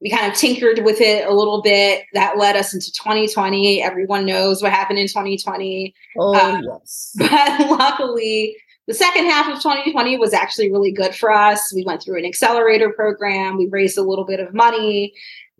we 0.00 0.10
kind 0.10 0.30
of 0.30 0.38
tinkered 0.38 0.84
with 0.84 1.00
it 1.00 1.26
a 1.26 1.32
little 1.34 1.62
bit. 1.62 2.04
That 2.12 2.36
led 2.36 2.56
us 2.56 2.74
into 2.74 2.92
2020. 2.92 3.82
Everyone 3.82 4.26
knows 4.26 4.62
what 4.62 4.72
happened 4.72 4.98
in 4.98 5.06
2020. 5.06 5.94
Oh, 6.18 6.34
um, 6.34 6.64
yes. 6.64 7.14
But 7.18 7.70
luckily, 7.78 8.56
the 8.86 8.94
second 8.94 9.26
half 9.26 9.48
of 9.48 9.60
2020 9.62 10.16
was 10.16 10.32
actually 10.32 10.70
really 10.70 10.92
good 10.92 11.14
for 11.14 11.32
us. 11.32 11.72
We 11.74 11.84
went 11.84 12.02
through 12.02 12.18
an 12.18 12.24
accelerator 12.24 12.90
program, 12.90 13.58
we 13.58 13.68
raised 13.68 13.98
a 13.98 14.02
little 14.02 14.24
bit 14.24 14.40
of 14.40 14.54
money. 14.54 15.14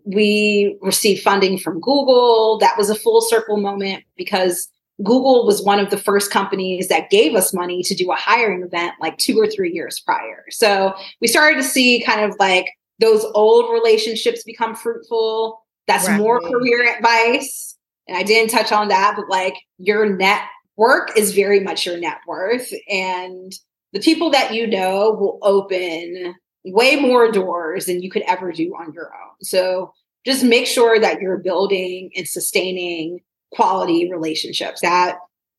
We 0.05 0.77
received 0.81 1.21
funding 1.21 1.57
from 1.57 1.81
Google. 1.81 2.57
That 2.59 2.77
was 2.77 2.89
a 2.89 2.95
full 2.95 3.19
circle 3.19 3.57
moment 3.57 4.05
because 4.15 4.69
Google 5.03 5.45
was 5.45 5.61
one 5.61 5.79
of 5.79 5.89
the 5.89 5.97
first 5.97 6.31
companies 6.31 6.87
that 6.87 7.09
gave 7.09 7.35
us 7.35 7.53
money 7.53 7.83
to 7.83 7.93
do 7.93 8.11
a 8.11 8.15
hiring 8.15 8.63
event 8.63 8.93
like 9.01 9.17
two 9.17 9.37
or 9.37 9.47
three 9.47 9.71
years 9.71 9.99
prior. 9.99 10.45
So 10.49 10.93
we 11.21 11.27
started 11.27 11.57
to 11.57 11.63
see 11.63 12.01
kind 12.03 12.21
of 12.21 12.35
like 12.39 12.67
those 12.99 13.25
old 13.35 13.71
relationships 13.71 14.43
become 14.43 14.75
fruitful. 14.75 15.61
That's 15.87 16.07
right. 16.07 16.17
more 16.17 16.39
career 16.39 16.95
advice. 16.95 17.77
And 18.07 18.17
I 18.17 18.23
didn't 18.23 18.49
touch 18.49 18.71
on 18.71 18.87
that, 18.87 19.13
but 19.15 19.29
like 19.29 19.55
your 19.77 20.05
net 20.15 20.41
work 20.77 21.17
is 21.17 21.33
very 21.33 21.59
much 21.59 21.85
your 21.85 21.97
net 21.97 22.19
worth. 22.27 22.71
And 22.89 23.51
the 23.93 23.99
people 23.99 24.29
that 24.31 24.53
you 24.53 24.67
know 24.67 25.11
will 25.11 25.39
open 25.41 26.35
way 26.65 26.95
more 26.95 27.31
doors 27.31 27.85
than 27.85 28.01
you 28.01 28.09
could 28.09 28.23
ever 28.23 28.51
do 28.51 28.73
on 28.79 28.93
your 28.93 29.07
own. 29.07 29.35
So 29.41 29.93
just 30.25 30.43
make 30.43 30.67
sure 30.67 30.99
that 30.99 31.21
you're 31.21 31.37
building 31.37 32.11
and 32.15 32.27
sustaining 32.27 33.19
quality 33.51 34.11
relationships. 34.11 34.81
That 34.81 35.17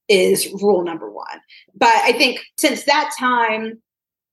is 0.08 0.52
rule 0.62 0.84
number 0.84 1.10
one. 1.10 1.40
But 1.74 1.94
I 1.94 2.12
think 2.12 2.40
since 2.56 2.84
that 2.84 3.10
time, 3.18 3.80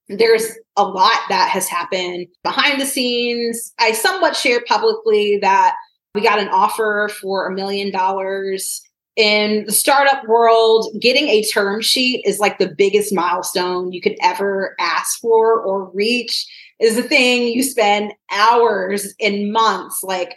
there's 0.07 0.51
a 0.75 0.83
lot 0.83 1.19
that 1.29 1.49
has 1.49 1.67
happened 1.67 2.27
behind 2.43 2.79
the 2.79 2.85
scenes. 2.85 3.73
I 3.79 3.93
somewhat 3.93 4.35
shared 4.35 4.65
publicly 4.65 5.39
that 5.41 5.75
we 6.13 6.21
got 6.21 6.39
an 6.39 6.49
offer 6.49 7.09
for 7.21 7.47
a 7.47 7.53
million 7.53 7.91
dollars. 7.91 8.81
In 9.15 9.65
the 9.65 9.71
startup 9.71 10.27
world, 10.27 10.93
getting 10.99 11.29
a 11.29 11.43
term 11.43 11.81
sheet 11.81 12.23
is 12.25 12.39
like 12.39 12.57
the 12.57 12.67
biggest 12.67 13.13
milestone 13.13 13.93
you 13.93 14.01
could 14.01 14.17
ever 14.21 14.75
ask 14.79 15.19
for 15.21 15.61
or 15.61 15.89
reach. 15.91 16.45
Is 16.79 16.97
the 16.97 17.03
thing 17.03 17.47
you 17.47 17.63
spend 17.63 18.11
hours 18.31 19.13
and 19.21 19.53
months 19.53 20.03
like 20.03 20.35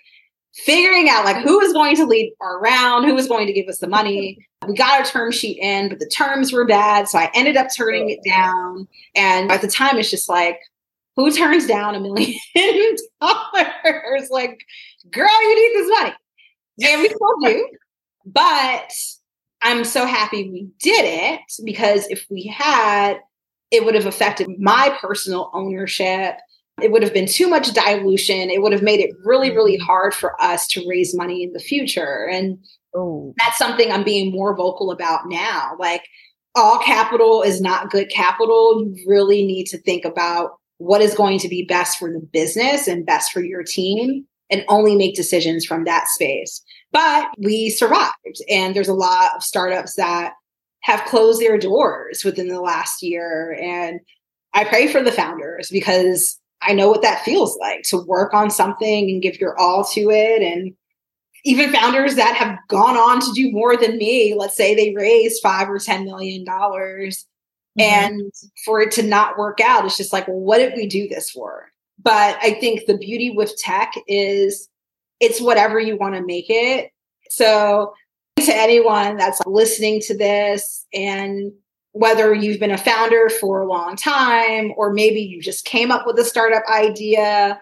figuring 0.65 1.09
out 1.09 1.25
like 1.25 1.37
who 1.45 1.61
is 1.61 1.73
going 1.73 1.97
to 1.97 2.05
lead 2.05 2.33
our 2.41 2.61
round, 2.61 3.07
who 3.07 3.17
is 3.17 3.29
going 3.29 3.47
to 3.47 3.53
give 3.53 3.69
us 3.69 3.79
the 3.79 3.89
money. 3.89 4.39
We 4.67 4.75
got 4.75 4.99
our 4.99 5.07
term 5.07 5.31
sheet 5.31 5.59
in, 5.59 5.89
but 5.89 6.01
the 6.01 6.09
terms 6.09 6.53
were 6.53 6.67
bad. 6.67 7.09
So 7.09 7.19
I 7.19 7.31
ended 7.35 7.57
up 7.57 7.69
turning 7.75 8.11
it 8.11 8.21
down. 8.25 8.89
And 9.15 9.51
at 9.51 9.61
the 9.61 9.69
time, 9.69 9.99
it's 9.99 10.11
just 10.11 10.29
like, 10.29 10.59
who 11.17 11.31
turns 11.33 11.67
down 11.67 11.95
a 11.95 12.01
million 12.01 12.39
dollars? 13.21 14.31
Like, 14.31 14.61
girl, 15.11 15.43
you 15.43 15.55
need 15.55 15.81
this 15.81 16.01
money. 16.01 16.15
And 16.85 17.03
we 17.03 17.09
still 17.09 17.35
do. 17.45 17.69
But 18.33 18.93
I'm 19.63 19.85
so 19.85 20.07
happy 20.07 20.51
we 20.51 20.69
did 20.81 21.05
it 21.05 21.41
because 21.65 22.07
if 22.09 22.27
we 22.31 22.45
had, 22.45 23.19
it 23.71 23.85
would 23.85 23.95
have 23.95 24.07
affected 24.07 24.49
my 24.59 24.97
personal 25.01 25.51
ownership. 25.53 26.37
It 26.81 26.93
would 26.93 27.03
have 27.03 27.13
been 27.13 27.27
too 27.27 27.49
much 27.49 27.73
dilution. 27.73 28.51
It 28.51 28.63
would 28.63 28.73
have 28.73 28.83
made 28.83 29.01
it 29.01 29.11
really, 29.25 29.51
really 29.51 29.77
mm-hmm. 29.77 29.87
hard 29.87 30.15
for 30.15 30.41
us 30.41 30.67
to 30.69 30.87
raise 30.89 31.15
money 31.15 31.43
in 31.43 31.53
the 31.53 31.59
future. 31.59 32.29
And 32.31 32.59
Oh. 32.95 33.35
That's 33.39 33.59
something 33.59 33.91
I'm 33.91 34.05
being 34.05 34.33
more 34.33 34.57
vocal 34.57 34.91
about 34.91 35.29
now. 35.29 35.73
Like 35.79 36.03
all 36.55 36.79
capital 36.79 37.43
is 37.43 37.61
not 37.61 37.91
good 37.91 38.11
capital. 38.11 38.83
You 38.83 39.05
really 39.07 39.45
need 39.47 39.67
to 39.67 39.79
think 39.79 40.05
about 40.05 40.53
what 40.79 41.03
is 41.03 41.15
going 41.15 41.39
to 41.41 41.49
be 41.49 41.65
best 41.65 41.99
for 41.99 42.11
the 42.11 42.21
business 42.33 42.87
and 42.87 43.07
best 43.07 43.33
for 43.33 43.43
your 43.43 43.63
team 43.63 44.27
and 44.51 44.65
only 44.69 44.97
make 44.97 45.15
decisions 45.15 45.65
from 45.67 45.85
that 45.85 46.09
space. 46.09 46.63
But 46.93 47.29
we 47.39 47.71
survived. 47.71 48.43
And 48.49 48.75
there's 48.75 48.89
a 48.89 48.95
lot 48.95 49.33
of 49.37 49.43
startups 49.43 49.95
that 49.95 50.35
have 50.81 51.05
closed 51.05 51.41
their 51.41 51.59
doors 51.59 52.23
within 52.25 52.49
the 52.49 52.61
last 52.61 53.03
year. 53.03 53.57
And 53.61 54.01
I 54.55 54.65
pray 54.65 54.89
for 54.89 55.03
the 55.03 55.13
founders 55.13 55.69
because 55.71 56.39
I 56.63 56.73
know 56.73 56.89
what 56.89 57.03
that 57.03 57.25
feels 57.25 57.57
like 57.59 57.83
to 57.85 57.99
work 57.99 58.33
on 58.33 58.51
something 58.51 59.11
and 59.11 59.23
give 59.23 59.41
your 59.41 59.59
all 59.59 59.85
to 59.93 60.11
it 60.11 60.43
and 60.43 60.75
even 61.45 61.73
founders 61.73 62.17
that 62.17 62.35
have 62.35 62.59
gone 62.69 62.97
on 62.97 63.21
to 63.21 63.33
do 63.33 63.51
more 63.53 63.77
than 63.77 63.97
me, 63.97 64.35
let's 64.37 64.57
say 64.57 64.75
they 64.75 64.95
raised 64.95 65.43
five 65.43 65.69
or 65.69 65.79
ten 65.79 66.05
million 66.05 66.45
dollars, 66.45 67.27
mm-hmm. 67.79 68.15
and 68.15 68.33
for 68.65 68.81
it 68.81 68.91
to 68.93 69.03
not 69.03 69.39
work 69.39 69.61
out, 69.61 69.85
it's 69.85 69.97
just 69.97 70.13
like, 70.13 70.27
well, 70.27 70.41
what 70.41 70.59
did 70.59 70.75
we 70.75 70.87
do 70.87 71.09
this 71.09 71.31
for? 71.31 71.69
But 72.03 72.39
I 72.43 72.55
think 72.55 72.87
the 72.87 72.99
beauty 72.99 73.31
with 73.31 73.57
tech 73.57 73.93
is 74.07 74.69
it's 75.21 75.41
whatever 75.41 75.79
you 75.81 75.97
want 75.97 76.15
to 76.15 76.25
make 76.25 76.47
it. 76.49 76.91
So 77.31 77.95
to 78.37 78.55
anyone 78.55 79.17
that's 79.17 79.41
listening 79.47 80.01
to 80.03 80.17
this 80.17 80.87
and 80.95 81.53
whether 81.93 82.33
you've 82.33 82.61
been 82.61 82.71
a 82.71 82.79
founder 82.79 83.29
for 83.29 83.61
a 83.61 83.69
long 83.69 83.97
time 83.97 84.73
or 84.77 84.93
maybe 84.93 85.21
you 85.21 85.43
just 85.43 85.65
came 85.65 85.91
up 85.91 86.07
with 86.07 86.19
a 86.19 86.25
startup 86.25 86.63
idea 86.73 87.61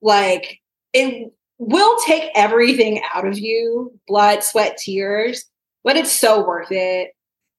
like 0.00 0.60
it 0.92 1.32
will 1.58 1.96
take 2.06 2.30
everything 2.34 3.02
out 3.14 3.26
of 3.26 3.38
you 3.38 3.92
blood, 4.06 4.42
sweat, 4.42 4.78
tears, 4.78 5.44
but 5.84 5.96
it's 5.96 6.12
so 6.12 6.46
worth 6.46 6.70
it. 6.70 7.10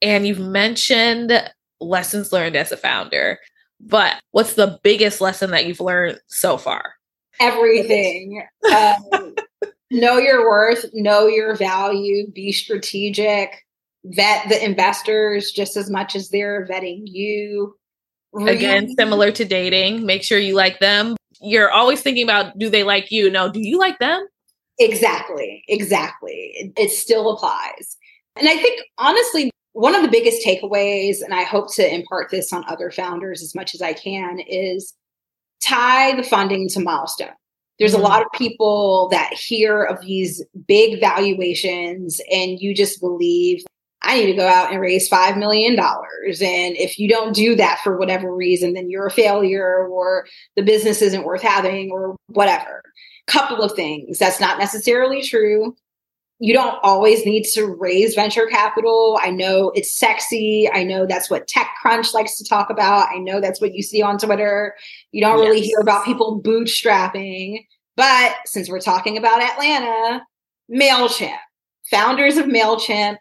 And 0.01 0.27
you've 0.27 0.39
mentioned 0.39 1.51
lessons 1.79 2.31
learned 2.31 2.55
as 2.55 2.71
a 2.71 2.77
founder, 2.77 3.39
but 3.79 4.15
what's 4.31 4.53
the 4.53 4.79
biggest 4.83 5.21
lesson 5.21 5.51
that 5.51 5.65
you've 5.65 5.79
learned 5.79 6.19
so 6.27 6.57
far? 6.57 6.96
Everything. 7.39 8.43
um, 8.75 9.35
know 9.91 10.17
your 10.17 10.47
worth, 10.47 10.85
know 10.93 11.27
your 11.27 11.55
value, 11.55 12.29
be 12.31 12.51
strategic, 12.51 13.65
vet 14.05 14.49
the 14.49 14.63
investors 14.63 15.51
just 15.51 15.77
as 15.77 15.89
much 15.89 16.15
as 16.15 16.29
they're 16.29 16.67
vetting 16.67 17.03
you. 17.05 17.75
Again, 18.45 18.93
similar 18.95 19.31
to 19.31 19.45
dating, 19.45 20.05
make 20.05 20.23
sure 20.23 20.37
you 20.37 20.55
like 20.55 20.79
them. 20.79 21.15
You're 21.41 21.71
always 21.71 22.01
thinking 22.01 22.23
about 22.23 22.57
do 22.57 22.69
they 22.69 22.83
like 22.83 23.11
you? 23.11 23.29
No, 23.29 23.49
do 23.51 23.59
you 23.59 23.79
like 23.79 23.99
them? 23.99 24.27
Exactly. 24.79 25.63
Exactly. 25.67 26.51
It, 26.55 26.73
it 26.77 26.91
still 26.91 27.31
applies. 27.31 27.97
And 28.35 28.47
I 28.47 28.57
think 28.57 28.81
honestly, 28.97 29.49
one 29.73 29.95
of 29.95 30.01
the 30.01 30.07
biggest 30.07 30.45
takeaways, 30.45 31.21
and 31.21 31.33
I 31.33 31.43
hope 31.43 31.73
to 31.75 31.93
impart 31.93 32.29
this 32.31 32.51
on 32.53 32.63
other 32.67 32.91
founders 32.91 33.41
as 33.41 33.55
much 33.55 33.73
as 33.73 33.81
I 33.81 33.93
can, 33.93 34.39
is 34.39 34.93
tie 35.63 36.15
the 36.15 36.23
funding 36.23 36.69
to 36.69 36.79
milestone. 36.79 37.29
There's 37.79 37.93
mm-hmm. 37.93 38.01
a 38.01 38.07
lot 38.07 38.21
of 38.21 38.31
people 38.33 39.07
that 39.11 39.33
hear 39.33 39.83
of 39.83 40.01
these 40.01 40.43
big 40.67 40.99
valuations 40.99 42.19
and 42.31 42.59
you 42.59 42.73
just 42.75 42.99
believe 42.99 43.63
I 44.03 44.19
need 44.19 44.27
to 44.27 44.33
go 44.33 44.47
out 44.47 44.71
and 44.71 44.79
raise 44.79 45.09
$5 45.09 45.37
million. 45.37 45.77
And 45.77 46.77
if 46.77 46.99
you 46.99 47.09
don't 47.09 47.33
do 47.33 47.55
that 47.55 47.79
for 47.83 47.97
whatever 47.97 48.33
reason, 48.33 48.73
then 48.73 48.89
you're 48.89 49.07
a 49.07 49.11
failure 49.11 49.87
or 49.87 50.27
the 50.55 50.61
business 50.61 51.01
isn't 51.01 51.23
worth 51.23 51.41
having 51.41 51.91
or 51.91 52.15
whatever. 52.27 52.83
Couple 53.25 53.61
of 53.61 53.73
things. 53.73 54.19
That's 54.19 54.39
not 54.39 54.59
necessarily 54.59 55.21
true. 55.21 55.75
You 56.39 56.53
don't 56.53 56.77
always 56.83 57.25
need 57.25 57.43
to 57.53 57.65
raise 57.65 58.13
venture 58.13 58.45
capital. 58.45 59.19
I 59.23 59.31
know 59.31 59.71
it's 59.73 59.97
sexy. 59.97 60.69
I 60.71 60.83
know 60.83 61.07
that's 61.07 61.31
what 61.31 61.47
TechCrunch 61.47 62.13
likes 62.13 62.37
to 62.37 62.47
talk 62.47 62.69
about. 62.69 63.09
I 63.11 63.17
know 63.17 63.41
that's 63.41 63.59
what 63.59 63.73
you 63.73 63.81
see 63.81 64.03
on 64.03 64.19
Twitter. 64.19 64.75
You 65.11 65.21
don't 65.21 65.39
yes. 65.39 65.47
really 65.47 65.61
hear 65.61 65.79
about 65.79 66.05
people 66.05 66.39
bootstrapping. 66.41 67.65
But 67.95 68.35
since 68.45 68.69
we're 68.69 68.79
talking 68.79 69.17
about 69.17 69.41
Atlanta, 69.41 70.21
MailChimp, 70.71 71.39
founders 71.89 72.37
of 72.37 72.45
MailChimp 72.45 73.17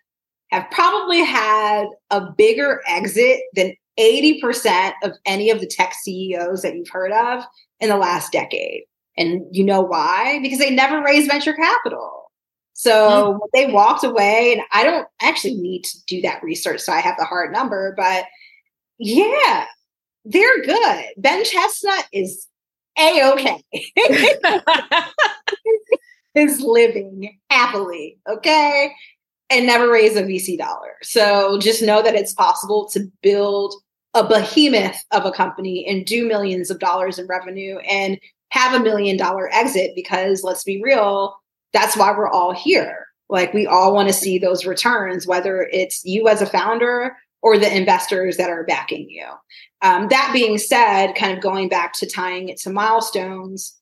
have 0.51 0.71
probably 0.71 1.25
had 1.25 1.87
a 2.11 2.21
bigger 2.37 2.83
exit 2.87 3.41
than 3.55 3.75
80% 3.99 4.93
of 5.03 5.13
any 5.25 5.49
of 5.51 5.61
the 5.61 5.67
tech 5.67 5.95
CEOs 5.95 6.61
that 6.63 6.75
you've 6.75 6.91
heard 6.91 7.13
of 7.13 7.45
in 7.81 7.89
the 7.89 7.97
last 7.97 8.31
decade. 8.31 8.83
And 9.17 9.43
you 9.51 9.65
know 9.65 9.81
why? 9.81 10.39
Because 10.43 10.59
they 10.59 10.71
never 10.71 11.03
raised 11.03 11.31
venture 11.31 11.55
capital. 11.55 12.26
So 12.79 12.93
mm-hmm. 12.93 13.39
they 13.55 13.73
walked 13.73 14.05
away, 14.05 14.53
and 14.53 14.63
I 14.73 14.85
don't 14.85 15.09
actually 15.21 15.55
need 15.55 15.85
to 15.85 15.99
do 16.07 16.21
that 16.23 16.43
research, 16.43 16.81
so 16.81 16.93
I 16.93 17.01
have 17.01 17.17
the 17.19 17.25
hard 17.25 17.53
number, 17.53 17.95
but 17.97 18.27
yeah, 18.99 19.67
they're 20.25 20.63
good. 20.63 21.05
Ben 21.17 21.45
Chestnut 21.45 22.07
is 22.13 22.47
a 22.99 23.33
okay. 23.33 23.63
is 26.35 26.61
living 26.61 27.39
happily, 27.49 28.19
okay? 28.29 28.93
and 29.51 29.67
never 29.67 29.91
raise 29.91 30.17
a 30.17 30.23
VC 30.23 30.59
dollar. 30.59 30.95
So 31.03 31.59
just 31.59 31.83
know 31.83 32.03
that 32.03 32.15
it's 32.15 32.35
possible 32.35 32.89
to 32.91 33.11
build 33.23 33.75
a 34.15 34.27
behemoth 34.27 34.97
of 35.13 35.25
a 35.25 35.33
company 35.33 35.87
and 35.87 36.05
do 36.05 36.27
millions 36.27 36.71
of 36.71 36.79
dollars 36.79 37.19
in 37.19 37.27
revenue 37.27 37.79
and 37.79 38.19
have 38.51 38.75
a 38.75 38.83
million 38.83 39.17
dollar 39.17 39.53
exit 39.53 39.93
because 39.95 40.43
let's 40.43 40.65
be 40.65 40.83
real, 40.83 41.37
that's 41.73 41.97
why 41.97 42.13
we're 42.13 42.31
all 42.31 42.53
here. 42.53 43.07
Like 43.29 43.53
we 43.53 43.67
all 43.67 43.93
want 43.93 44.09
to 44.09 44.15
see 44.15 44.39
those 44.39 44.67
returns, 44.67 45.27
whether 45.27 45.69
it's 45.73 46.05
you 46.05 46.29
as 46.29 46.41
a 46.41 46.47
founder 46.47 47.17
or 47.43 47.59
the 47.59 47.75
investors 47.75 48.37
that 48.37 48.51
are 48.51 48.65
backing 48.65 49.09
you. 49.09 49.27
Um, 49.83 50.09
that 50.09 50.31
being 50.33 50.59
said, 50.59 51.13
kind 51.13 51.33
of 51.33 51.43
going 51.43 51.69
back 51.69 51.93
to 51.95 52.07
tying 52.07 52.49
it 52.49 52.59
to 52.59 52.71
milestones, 52.71 53.77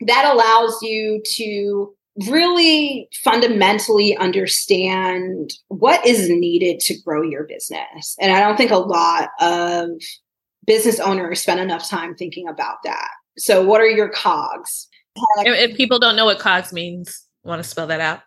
that 0.00 0.30
allows 0.32 0.80
you 0.82 1.22
to 1.34 1.94
really 2.26 3.08
fundamentally 3.22 4.16
understand 4.16 5.52
what 5.68 6.04
is 6.04 6.28
needed 6.28 6.80
to 6.80 7.00
grow 7.02 7.22
your 7.22 7.44
business. 7.44 8.16
And 8.20 8.32
I 8.32 8.40
don't 8.40 8.56
think 8.56 8.70
a 8.70 8.78
lot 8.78 9.30
of 9.40 9.90
business 10.66 10.98
owners 10.98 11.40
spend 11.40 11.60
enough 11.60 11.88
time 11.88 12.14
thinking 12.14 12.48
about 12.48 12.78
that. 12.84 13.08
So, 13.36 13.64
what 13.64 13.80
are 13.80 13.88
your 13.88 14.08
COGS? 14.08 14.88
If 15.38 15.76
people 15.76 15.98
don't 15.98 16.16
know 16.16 16.24
what 16.24 16.38
COGS 16.38 16.72
means, 16.72 17.24
want 17.44 17.62
to 17.62 17.68
spell 17.68 17.86
that 17.88 18.00
out? 18.00 18.20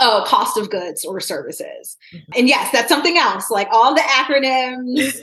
Oh, 0.00 0.24
cost 0.26 0.56
of 0.56 0.70
goods 0.70 1.04
or 1.04 1.20
services. 1.20 1.96
Mm-hmm. 2.12 2.32
And 2.36 2.48
yes, 2.48 2.72
that's 2.72 2.88
something 2.88 3.16
else. 3.16 3.50
Like 3.50 3.68
all 3.70 3.94
the 3.94 4.00
acronyms, 4.00 5.20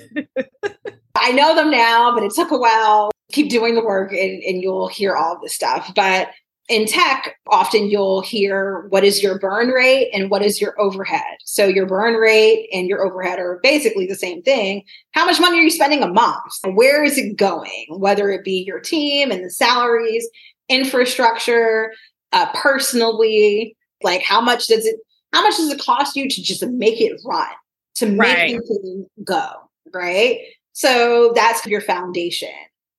I 1.16 1.32
know 1.34 1.56
them 1.56 1.70
now, 1.70 2.14
but 2.14 2.24
it 2.24 2.34
took 2.34 2.52
a 2.52 2.58
while. 2.58 3.12
Keep 3.34 3.50
doing 3.50 3.76
the 3.76 3.84
work 3.84 4.12
and, 4.12 4.44
and 4.44 4.62
you'll 4.62 4.88
hear 4.88 5.16
all 5.16 5.36
of 5.36 5.42
this 5.42 5.54
stuff. 5.54 5.92
But 5.96 6.30
in 6.70 6.86
tech, 6.86 7.36
often 7.48 7.90
you'll 7.90 8.22
hear 8.22 8.86
what 8.90 9.04
is 9.04 9.22
your 9.22 9.38
burn 9.38 9.70
rate 9.70 10.10
and 10.14 10.30
what 10.30 10.42
is 10.42 10.62
your 10.62 10.80
overhead. 10.80 11.38
So 11.44 11.66
your 11.66 11.86
burn 11.86 12.14
rate 12.14 12.70
and 12.72 12.88
your 12.88 13.06
overhead 13.06 13.40
are 13.40 13.60
basically 13.62 14.06
the 14.06 14.16
same 14.16 14.42
thing. 14.42 14.84
How 15.12 15.26
much 15.26 15.40
money 15.40 15.60
are 15.60 15.64
you 15.64 15.70
spending 15.70 16.02
a 16.02 16.08
month? 16.08 16.54
Where 16.64 17.04
is 17.04 17.18
it 17.18 17.36
going? 17.36 17.88
Whether 17.90 18.30
it 18.30 18.46
be 18.46 18.64
your 18.66 18.80
team 18.80 19.32
and 19.32 19.44
the 19.44 19.50
salaries, 19.50 20.26
infrastructure, 20.70 21.92
uh, 22.32 22.52
personally, 22.54 23.76
like 24.04 24.24
how 24.24 24.42
much 24.42 24.68
does 24.68 24.86
it 24.86 24.98
how 25.34 25.44
much 25.44 25.58
does 25.58 25.70
it 25.70 25.80
cost 25.80 26.16
you 26.16 26.30
to 26.30 26.42
just 26.42 26.66
make 26.68 27.00
it 27.00 27.20
run, 27.26 27.48
to 27.96 28.06
make 28.08 28.20
right. 28.20 28.56
it 28.56 29.08
go, 29.24 29.50
right? 29.94 30.40
So 30.74 31.32
that's 31.36 31.66
your 31.66 31.82
foundation. 31.82 32.50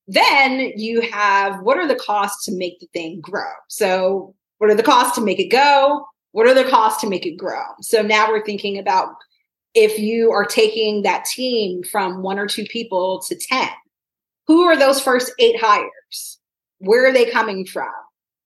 Then 0.09 0.73
you 0.77 1.01
have 1.03 1.61
what 1.63 1.79
are 1.79 1.87
the 1.87 1.95
costs 1.95 2.45
to 2.47 2.53
make 2.53 2.81
the 2.81 2.89
thing 2.93 3.21
grow? 3.21 3.51
So, 3.69 4.35
what 4.59 4.71
are 4.71 4.75
the 4.75 4.83
costs 4.83 5.15
to 5.17 5.21
make 5.21 5.39
it 5.39 5.49
go? 5.49 6.07
What 6.33 6.47
are 6.47 6.55
the 6.55 6.69
costs 6.69 7.01
to 7.03 7.09
make 7.09 7.27
it 7.27 7.37
grow? 7.37 7.63
So 7.81 8.03
now 8.03 8.31
we're 8.31 8.45
thinking 8.45 8.79
about 8.79 9.15
if 9.75 9.99
you 9.99 10.33
are 10.33 10.45
taking 10.45 11.03
that 11.03 11.25
team 11.25 11.83
from 11.83 12.23
one 12.23 12.39
or 12.39 12.47
two 12.47 12.65
people 12.65 13.23
to 13.29 13.37
10, 13.37 13.69
who 14.47 14.63
are 14.63 14.77
those 14.77 15.01
first 15.01 15.33
eight 15.39 15.57
hires? 15.61 16.39
Where 16.83 17.07
are 17.07 17.13
they 17.13 17.31
coming 17.31 17.67
from? 17.67 17.91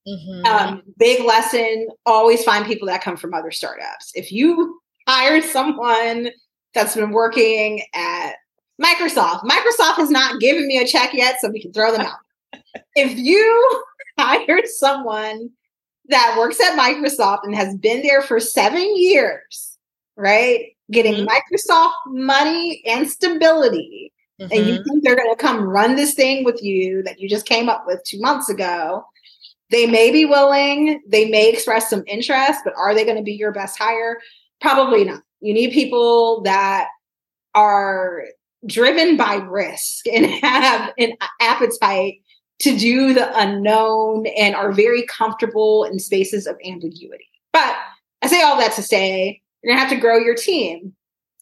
Mm-hmm. 0.07 0.46
Um, 0.46 0.83
big 0.99 1.25
lesson 1.25 1.88
always 2.05 2.44
find 2.44 2.64
people 2.64 2.87
that 2.88 3.03
come 3.03 3.16
from 3.16 3.35
other 3.35 3.51
startups. 3.51 4.12
If 4.14 4.31
you 4.31 4.81
hire 5.09 5.42
someone 5.42 6.31
that's 6.75 6.94
been 6.94 7.11
working 7.11 7.83
at 7.94 8.35
Microsoft. 8.83 9.42
Microsoft 9.44 9.96
has 9.96 10.11
not 10.11 10.40
given 10.40 10.66
me 10.66 10.79
a 10.79 10.87
check 10.87 11.14
yet, 11.14 11.37
so 11.40 11.49
we 11.49 11.62
can 11.62 11.72
throw 11.72 11.92
them 11.92 12.03
out. 12.03 12.62
if 12.96 13.16
you 13.16 13.85
hired 14.18 14.66
someone 14.66 15.51
that 16.09 16.37
works 16.38 16.61
at 16.61 16.79
Microsoft 16.79 17.40
and 17.44 17.55
has 17.55 17.75
been 17.77 18.03
there 18.03 18.22
for 18.22 18.38
seven 18.38 18.96
years, 18.96 19.79
right? 20.16 20.66
Getting 20.90 21.14
mm-hmm. 21.14 21.29
Microsoft 21.29 21.92
money 22.07 22.83
and 22.87 23.09
stability, 23.11 24.12
mm-hmm. 24.40 24.53
and 24.53 24.66
you 24.66 24.75
mm-hmm. 24.75 24.83
think 24.85 25.05
they're 25.05 25.16
going 25.16 25.35
to 25.35 25.40
come 25.40 25.62
run 25.62 25.96
this 25.96 26.14
thing 26.14 26.44
with 26.44 26.62
you 26.62 27.03
that 27.05 27.20
you 27.20 27.29
just 27.29 27.46
came 27.46 27.68
up 27.68 27.85
with 27.87 28.03
two 28.05 28.20
months 28.20 28.49
ago, 28.49 29.05
they 29.70 29.87
may 29.87 30.11
be 30.11 30.25
willing, 30.25 31.03
they 31.09 31.29
may 31.29 31.51
express 31.51 31.90
some 31.90 32.05
interest, 32.07 32.61
but 32.64 32.75
are 32.77 32.94
they 32.94 33.05
going 33.05 33.16
to 33.16 33.22
be 33.22 33.33
your 33.33 33.53
best 33.53 33.79
hire? 33.79 34.20
Probably 34.61 35.05
not. 35.05 35.22
You 35.40 35.53
need 35.53 35.72
people 35.72 36.42
that 36.42 36.88
are 37.55 38.25
driven 38.66 39.16
by 39.16 39.37
risk 39.37 40.07
and 40.07 40.27
have 40.42 40.92
an 40.99 41.12
appetite 41.40 42.20
to 42.61 42.77
do 42.77 43.12
the 43.12 43.38
unknown 43.38 44.27
and 44.29 44.55
are 44.55 44.72
very 44.72 45.05
comfortable 45.07 45.85
in 45.85 45.99
spaces 45.99 46.46
of 46.46 46.57
ambiguity. 46.64 47.29
But 47.53 47.77
I 48.22 48.29
say 48.29 48.42
all 48.42 48.59
that 48.59 48.72
to 48.75 48.83
say, 48.83 49.42
you're 49.62 49.75
going 49.75 49.79
to 49.79 49.88
have 49.88 49.94
to 49.94 50.01
grow 50.01 50.18
your 50.18 50.35
team. 50.35 50.94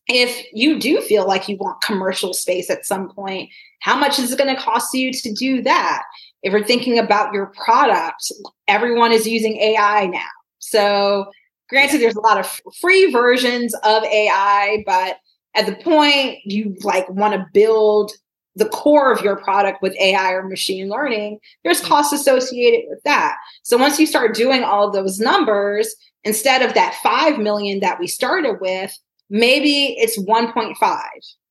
If 0.06 0.46
you 0.52 0.78
do 0.78 1.00
feel 1.00 1.26
like 1.26 1.48
you 1.48 1.56
want 1.56 1.82
commercial 1.82 2.34
space 2.34 2.68
at 2.68 2.84
some 2.84 3.08
point, 3.08 3.50
how 3.80 3.96
much 3.96 4.18
is 4.18 4.32
it 4.32 4.38
going 4.38 4.54
to 4.54 4.60
cost 4.60 4.94
you 4.94 5.12
to 5.12 5.32
do 5.32 5.62
that? 5.62 6.02
If 6.42 6.52
you're 6.52 6.64
thinking 6.64 6.98
about 6.98 7.32
your 7.32 7.46
product, 7.46 8.30
everyone 8.68 9.12
is 9.12 9.26
using 9.26 9.56
AI 9.56 10.06
now. 10.06 10.28
So, 10.58 11.30
granted, 11.70 12.00
there's 12.00 12.16
a 12.16 12.20
lot 12.20 12.38
of 12.38 12.60
free 12.80 13.10
versions 13.10 13.74
of 13.82 14.04
AI, 14.04 14.82
but 14.86 15.16
at 15.54 15.66
the 15.66 15.76
point 15.76 16.38
you 16.44 16.76
like 16.82 17.08
want 17.08 17.34
to 17.34 17.46
build 17.52 18.12
the 18.56 18.68
core 18.68 19.12
of 19.12 19.22
your 19.22 19.36
product 19.36 19.82
with 19.82 19.96
AI 20.00 20.32
or 20.32 20.48
machine 20.48 20.88
learning, 20.88 21.38
there's 21.64 21.80
mm-hmm. 21.80 21.88
costs 21.88 22.12
associated 22.12 22.84
with 22.88 23.02
that. 23.04 23.36
So 23.62 23.76
once 23.76 23.98
you 23.98 24.06
start 24.06 24.34
doing 24.34 24.62
all 24.62 24.90
those 24.90 25.18
numbers, 25.18 25.94
instead 26.22 26.62
of 26.62 26.74
that 26.74 26.94
5 27.02 27.38
million 27.38 27.80
that 27.80 27.98
we 27.98 28.06
started 28.06 28.56
with, 28.60 28.96
maybe 29.30 29.94
it's 29.98 30.18
1.5, 30.18 30.76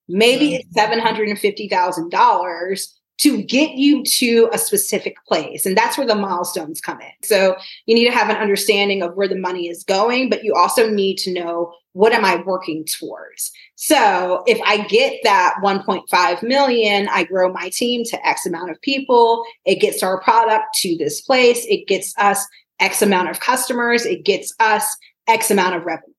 maybe 0.08 0.56
it's 0.56 0.68
mm-hmm. 0.76 0.94
$750,000 0.94 2.88
to 3.20 3.44
get 3.44 3.76
you 3.76 4.04
to 4.04 4.50
a 4.52 4.58
specific 4.58 5.16
place. 5.28 5.66
And 5.66 5.78
that's 5.78 5.98
where 5.98 6.08
the 6.08 6.16
milestones 6.16 6.82
come 6.82 7.00
in. 7.00 7.12
So 7.22 7.56
you 7.86 7.96
need 7.96 8.06
to 8.06 8.12
have 8.12 8.30
an 8.30 8.38
understanding 8.38 9.02
of 9.02 9.16
where 9.16 9.28
the 9.28 9.38
money 9.38 9.70
is 9.70 9.84
going, 9.84 10.30
but 10.30 10.44
you 10.44 10.54
also 10.56 10.90
need 10.90 11.18
to 11.20 11.34
know 11.34 11.74
what 11.94 12.12
am 12.12 12.26
I 12.26 12.38
working 12.38 12.86
towards? 12.86 13.52
So 13.76 14.44
if 14.48 14.60
I 14.66 14.86
get 14.88 15.20
that 15.24 15.56
1.5 15.64 16.44
million, 16.44 17.08
I 17.10 17.24
grow 17.24 17.54
my 17.54 17.70
team 17.70 18.04
to 18.06 18.28
X 18.28 18.46
amount 18.46 18.72
of 18.72 18.82
people. 18.82 19.44
It 19.64 19.76
gets 19.76 20.02
our 20.02 20.20
product 20.22 20.76
to 20.78 20.98
this 20.98 21.22
place. 21.22 21.66
It 21.66 21.88
gets 21.88 22.14
us 22.18 22.46
X 22.80 23.02
amount 23.04 23.30
of 23.30 23.40
customers. 23.40 24.06
It 24.06 24.26
gets 24.26 24.54
us 24.60 24.84
X 25.28 25.52
amount 25.52 25.76
of 25.76 25.86
revenue. 25.86 26.13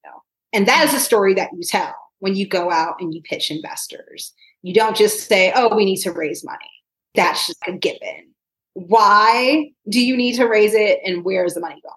And 0.55 0.69
that 0.69 0.87
is 0.87 0.95
a 0.95 1.01
story 1.01 1.35
that 1.35 1.51
you 1.53 1.65
tell 1.65 1.95
when 2.21 2.37
you 2.37 2.49
go 2.49 2.71
out 2.71 2.95
and 3.01 3.13
you 3.13 3.21
pitch 3.23 3.51
investors. 3.51 4.33
You 4.63 4.73
don't 4.73 4.97
just 4.97 5.29
say, 5.29 5.53
oh, 5.55 5.75
we 5.75 5.85
need 5.85 6.01
to 6.03 6.13
raise 6.13 6.45
money. 6.45 6.71
That's 7.15 7.49
just 7.49 7.59
a 7.67 7.73
given. 7.73 8.33
Why 8.75 9.71
do 9.89 10.01
you 10.01 10.17
need 10.17 10.37
to 10.37 10.47
raise 10.47 10.73
it 10.73 11.01
and 11.05 11.25
where 11.25 11.45
is 11.45 11.55
the 11.55 11.61
money 11.61 11.81
going? 11.83 11.95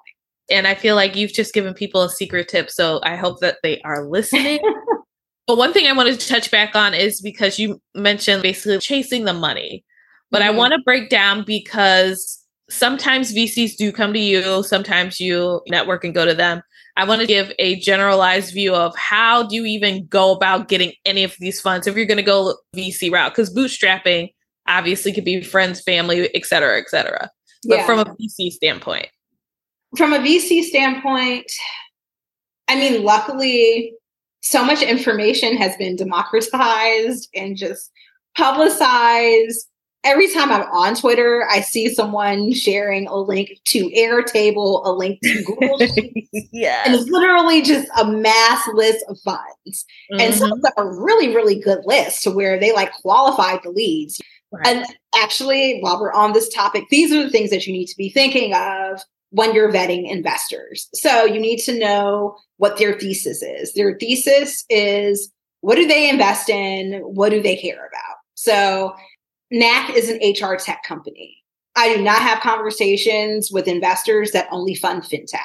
And 0.50 0.68
I 0.68 0.76
feel 0.76 0.96
like 0.96 1.16
you've 1.16 1.34
just 1.34 1.54
given 1.54 1.74
people 1.74 2.02
a 2.02 2.10
secret 2.10 2.48
tip. 2.48 2.72
So 2.72 3.00
I 3.04 3.16
hope 3.16 3.40
that 3.42 3.58
they 3.62 3.80
are 3.82 4.08
listening. 4.08 4.60
but 5.48 5.58
one 5.58 5.72
thing 5.72 5.88
I 5.88 5.94
wanted 5.94 6.20
to 6.20 6.28
touch 6.28 6.50
back 6.50 6.76
on 6.76 6.94
is 6.94 7.22
because 7.22 7.60
you 7.60 7.80
mentioned 7.94 8.42
basically 8.42 8.80
chasing 8.80 9.26
the 9.26 9.34
money. 9.34 9.86
But 10.32 10.42
mm-hmm. 10.42 10.56
I 10.56 10.58
want 10.58 10.74
to 10.74 10.82
break 10.84 11.10
down 11.10 11.44
because 11.46 12.44
sometimes 12.70 13.36
VCs 13.36 13.78
do 13.78 13.92
come 13.92 14.14
to 14.14 14.20
you, 14.20 14.64
sometimes 14.64 15.20
you 15.20 15.62
network 15.68 16.04
and 16.04 16.14
go 16.14 16.26
to 16.26 16.34
them. 16.34 16.62
I 16.98 17.06
want 17.06 17.22
to 17.22 17.28
give 17.28 17.54
a 17.60 17.80
generalized 17.80 18.54
view 18.54 18.74
of 18.74 18.98
how 18.98 19.44
do 19.44 19.56
you 19.56 19.66
even 19.66 20.08
go 20.08 20.32
about 20.32 20.68
getting 20.68 20.94
any 21.06 21.24
of 21.24 21.36
these 21.38 21.62
funds 21.62 21.86
if 21.86 21.96
you're 21.96 22.08
going 22.08 22.18
to 22.18 22.24
go 22.24 22.56
VC 22.76 23.12
route 23.12 23.32
because 23.32 23.54
bootstrapping 23.54 24.34
obviously 24.68 25.14
could 25.14 25.24
be 25.24 25.44
friends, 25.44 25.80
family, 25.80 26.28
et 26.34 26.46
cetera, 26.46 26.80
et 26.80 26.90
cetera. 26.90 27.30
But 27.68 27.76
yeah. 27.78 27.86
from 27.86 28.00
a 28.00 28.06
VC 28.06 28.52
standpoint, 28.52 29.08
from 29.96 30.12
a 30.12 30.18
VC 30.18 30.64
standpoint, 30.64 31.46
I 32.68 32.76
mean, 32.76 33.04
luckily, 33.04 33.94
so 34.42 34.66
much 34.66 34.82
information 34.82 35.56
has 35.56 35.78
been 35.78 35.96
democratized 35.96 37.30
and 37.36 37.56
just 37.56 37.92
publicized 38.36 39.68
every 40.08 40.32
time 40.34 40.52
I'm 40.52 40.64
on 40.72 40.96
Twitter, 40.96 41.46
I 41.50 41.62
see 41.62 41.94
someone 41.94 42.54
sharing 42.54 43.08
a 43.08 43.18
link 43.18 43.60
to 43.66 43.90
Airtable, 43.90 44.86
a 44.86 44.92
link 44.92 45.20
to 45.22 45.44
Google 45.44 45.78
Sheets. 45.80 46.50
yeah. 46.52 46.84
And 46.86 46.96
it's 46.96 47.10
literally 47.10 47.62
just 47.62 47.88
a 48.00 48.06
mass 48.06 48.68
list 48.74 49.04
of 49.10 49.20
funds. 49.20 49.86
Mm-hmm. 50.12 50.22
And 50.22 50.34
some 50.34 50.52
of 50.52 50.62
them 50.62 50.72
are 50.78 51.04
really, 51.04 51.36
really 51.36 51.60
good 51.60 51.80
lists 51.86 52.24
to 52.24 52.32
where 52.32 52.60
they 52.60 52.74
like 52.74 52.94
qualified 52.94 53.60
the 53.64 53.70
leads. 53.70 54.22
Right. 54.52 54.66
And 54.66 54.86
actually, 55.16 55.80
while 55.82 56.00
we're 56.00 56.14
on 56.14 56.32
this 56.32 56.48
topic, 56.50 56.86
these 56.90 57.12
are 57.12 57.24
the 57.24 57.30
things 57.30 57.50
that 57.50 57.68
you 57.68 57.74
need 57.74 57.88
to 57.88 57.98
be 57.98 58.10
thinking 58.10 58.54
of 58.54 59.02
when 59.32 59.54
you're 59.54 59.72
vetting 59.72 60.10
investors. 60.10 60.88
So 60.94 61.26
you 61.26 61.40
need 61.40 61.58
to 61.60 61.78
know 61.78 62.38
what 62.56 62.78
their 62.78 62.98
thesis 62.98 63.44
is. 63.44 63.74
Their 63.74 63.98
thesis 63.98 64.64
is 64.70 65.32
what 65.60 65.76
do 65.76 65.86
they 65.86 66.10
invest 66.10 66.50
in? 66.50 67.02
What 67.02 67.30
do 67.30 67.42
they 67.42 67.58
care 67.58 67.76
about? 67.86 68.18
So 68.36 68.96
Knac 69.52 69.96
is 69.96 70.10
an 70.10 70.18
HR 70.18 70.58
tech 70.58 70.84
company. 70.84 71.38
I 71.76 71.96
do 71.96 72.02
not 72.02 72.22
have 72.22 72.42
conversations 72.42 73.52
with 73.52 73.68
investors 73.68 74.32
that 74.32 74.48
only 74.52 74.76
fund 74.76 75.04
fintech. 75.04 75.40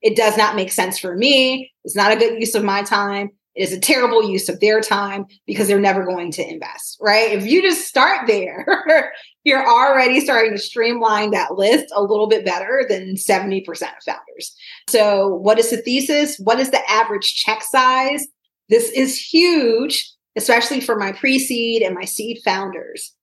It 0.00 0.16
does 0.16 0.36
not 0.36 0.56
make 0.56 0.72
sense 0.72 0.98
for 0.98 1.16
me. 1.16 1.72
It's 1.84 1.96
not 1.96 2.12
a 2.12 2.16
good 2.16 2.38
use 2.38 2.54
of 2.54 2.64
my 2.64 2.82
time. 2.82 3.30
It 3.54 3.62
is 3.62 3.72
a 3.72 3.80
terrible 3.80 4.28
use 4.28 4.48
of 4.48 4.60
their 4.60 4.80
time 4.80 5.26
because 5.46 5.68
they're 5.68 5.80
never 5.80 6.04
going 6.04 6.30
to 6.32 6.48
invest, 6.48 6.98
right? 7.00 7.32
If 7.32 7.46
you 7.46 7.62
just 7.62 7.86
start 7.86 8.26
there, 8.26 9.12
you're 9.44 9.66
already 9.66 10.20
starting 10.20 10.52
to 10.52 10.58
streamline 10.58 11.30
that 11.32 11.54
list 11.54 11.92
a 11.94 12.02
little 12.02 12.26
bit 12.26 12.44
better 12.44 12.84
than 12.88 13.14
70% 13.14 13.66
of 13.68 14.02
founders. 14.04 14.56
So, 14.88 15.28
what 15.28 15.58
is 15.58 15.70
the 15.70 15.76
thesis? 15.78 16.38
What 16.38 16.58
is 16.58 16.70
the 16.70 16.90
average 16.90 17.34
check 17.34 17.62
size? 17.62 18.26
This 18.68 18.90
is 18.90 19.18
huge, 19.18 20.10
especially 20.36 20.80
for 20.80 20.96
my 20.96 21.12
pre 21.12 21.38
seed 21.38 21.82
and 21.82 21.94
my 21.94 22.04
seed 22.04 22.40
founders 22.44 23.14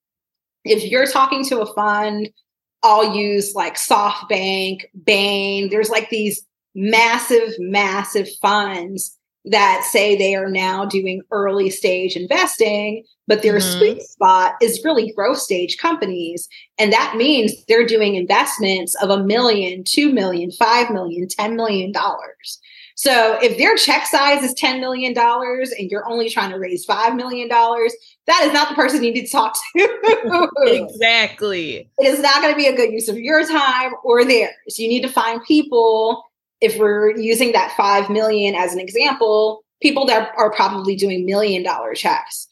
if 0.63 0.83
you're 0.89 1.05
talking 1.05 1.43
to 1.45 1.61
a 1.61 1.73
fund, 1.73 2.29
I'll 2.83 3.15
use 3.15 3.53
like 3.55 3.75
SoftBank, 3.75 4.81
Bain. 5.05 5.69
There's 5.69 5.89
like 5.89 6.09
these 6.09 6.45
massive, 6.73 7.53
massive 7.59 8.27
funds 8.41 9.17
that 9.45 9.83
say 9.89 10.15
they 10.15 10.35
are 10.35 10.49
now 10.49 10.85
doing 10.85 11.21
early 11.31 11.69
stage 11.69 12.15
investing, 12.15 13.03
but 13.27 13.41
their 13.41 13.57
mm-hmm. 13.57 13.77
sweet 13.77 14.01
spot 14.03 14.53
is 14.61 14.83
really 14.85 15.11
growth 15.13 15.39
stage 15.39 15.77
companies. 15.77 16.47
And 16.77 16.93
that 16.93 17.15
means 17.17 17.53
they're 17.67 17.85
doing 17.85 18.15
investments 18.15 18.95
of 19.01 19.09
a 19.09 19.23
million, 19.23 19.83
two 19.83 20.13
million, 20.13 20.51
five 20.51 20.91
million, 20.91 21.27
ten 21.27 21.55
million 21.55 21.91
dollars. 21.91 22.59
So 23.01 23.39
if 23.41 23.57
their 23.57 23.75
check 23.77 24.05
size 24.05 24.43
is 24.43 24.53
$10 24.53 24.79
million 24.79 25.17
and 25.17 25.89
you're 25.89 26.07
only 26.07 26.29
trying 26.29 26.51
to 26.51 26.59
raise 26.59 26.85
$5 26.85 27.15
million, 27.15 27.49
that 28.27 28.43
is 28.45 28.53
not 28.53 28.69
the 28.69 28.75
person 28.75 29.03
you 29.03 29.11
need 29.11 29.25
to 29.25 29.31
talk 29.31 29.55
to. 29.75 30.49
exactly. 30.61 31.89
It 31.97 32.07
is 32.07 32.19
not 32.19 32.41
going 32.41 32.53
to 32.53 32.57
be 32.57 32.67
a 32.67 32.75
good 32.75 32.91
use 32.91 33.09
of 33.09 33.17
your 33.17 33.45
time 33.45 33.93
or 34.03 34.23
theirs. 34.23 34.77
You 34.77 34.87
need 34.87 35.01
to 35.01 35.09
find 35.09 35.43
people, 35.43 36.23
if 36.59 36.77
we're 36.77 37.17
using 37.17 37.51
that 37.53 37.75
5 37.75 38.09
million 38.09 38.55
as 38.55 38.73
an 38.73 38.79
example, 38.79 39.63
people 39.81 40.05
that 40.05 40.31
are 40.37 40.51
probably 40.51 40.95
doing 40.95 41.25
million 41.25 41.63
dollar 41.63 41.93
checks. 41.93 42.47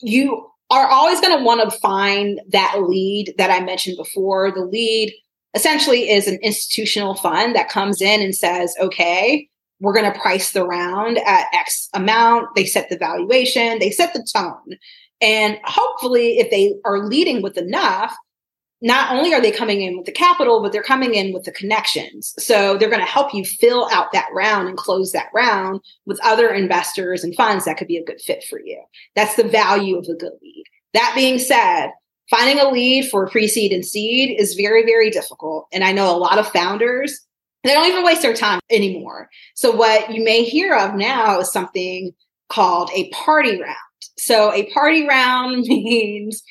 You 0.00 0.50
are 0.70 0.88
always 0.88 1.20
going 1.20 1.36
to 1.36 1.44
want 1.44 1.68
to 1.68 1.78
find 1.78 2.40
that 2.48 2.76
lead 2.80 3.34
that 3.36 3.50
I 3.50 3.62
mentioned 3.62 3.96
before. 3.96 4.50
The 4.50 4.64
lead 4.64 5.12
essentially 5.54 6.08
is 6.08 6.28
an 6.28 6.38
institutional 6.42 7.14
fund 7.14 7.54
that 7.56 7.68
comes 7.68 8.00
in 8.00 8.22
and 8.22 8.34
says, 8.34 8.74
okay, 8.80 9.48
we're 9.80 9.94
going 9.94 10.10
to 10.10 10.18
price 10.18 10.52
the 10.52 10.64
round 10.64 11.18
at 11.18 11.46
X 11.52 11.88
amount. 11.94 12.54
They 12.54 12.64
set 12.64 12.88
the 12.88 12.98
valuation, 12.98 13.78
they 13.78 13.90
set 13.90 14.12
the 14.12 14.26
tone. 14.32 14.76
And 15.20 15.58
hopefully, 15.64 16.38
if 16.38 16.50
they 16.50 16.74
are 16.84 17.06
leading 17.06 17.42
with 17.42 17.58
enough, 17.58 18.16
not 18.82 19.14
only 19.14 19.34
are 19.34 19.40
they 19.40 19.50
coming 19.50 19.82
in 19.82 19.96
with 19.96 20.06
the 20.06 20.12
capital, 20.12 20.62
but 20.62 20.72
they're 20.72 20.82
coming 20.82 21.14
in 21.14 21.34
with 21.34 21.44
the 21.44 21.52
connections. 21.52 22.34
So 22.38 22.78
they're 22.78 22.88
going 22.88 23.04
to 23.04 23.06
help 23.06 23.34
you 23.34 23.44
fill 23.44 23.88
out 23.92 24.12
that 24.12 24.28
round 24.32 24.68
and 24.68 24.78
close 24.78 25.12
that 25.12 25.28
round 25.34 25.80
with 26.06 26.18
other 26.24 26.48
investors 26.48 27.22
and 27.22 27.34
funds 27.34 27.66
that 27.66 27.76
could 27.76 27.88
be 27.88 27.98
a 27.98 28.04
good 28.04 28.20
fit 28.20 28.42
for 28.48 28.58
you. 28.58 28.82
That's 29.14 29.36
the 29.36 29.44
value 29.44 29.98
of 29.98 30.06
a 30.08 30.14
good 30.14 30.32
lead. 30.40 30.64
That 30.94 31.12
being 31.14 31.38
said, 31.38 31.90
finding 32.30 32.58
a 32.58 32.70
lead 32.70 33.10
for 33.10 33.28
pre 33.28 33.48
seed 33.48 33.72
and 33.72 33.84
seed 33.84 34.40
is 34.40 34.54
very, 34.54 34.84
very 34.84 35.10
difficult. 35.10 35.66
And 35.72 35.84
I 35.84 35.92
know 35.92 36.14
a 36.14 36.16
lot 36.16 36.38
of 36.38 36.48
founders, 36.48 37.20
they 37.64 37.74
don't 37.74 37.88
even 37.88 38.04
waste 38.04 38.22
their 38.22 38.34
time 38.34 38.60
anymore. 38.70 39.28
So 39.54 39.70
what 39.70 40.14
you 40.14 40.24
may 40.24 40.42
hear 40.42 40.74
of 40.74 40.94
now 40.94 41.40
is 41.40 41.52
something 41.52 42.12
called 42.48 42.90
a 42.94 43.10
party 43.10 43.60
round. 43.60 43.76
So 44.18 44.52
a 44.52 44.70
party 44.72 45.06
round 45.06 45.62
means 45.68 46.42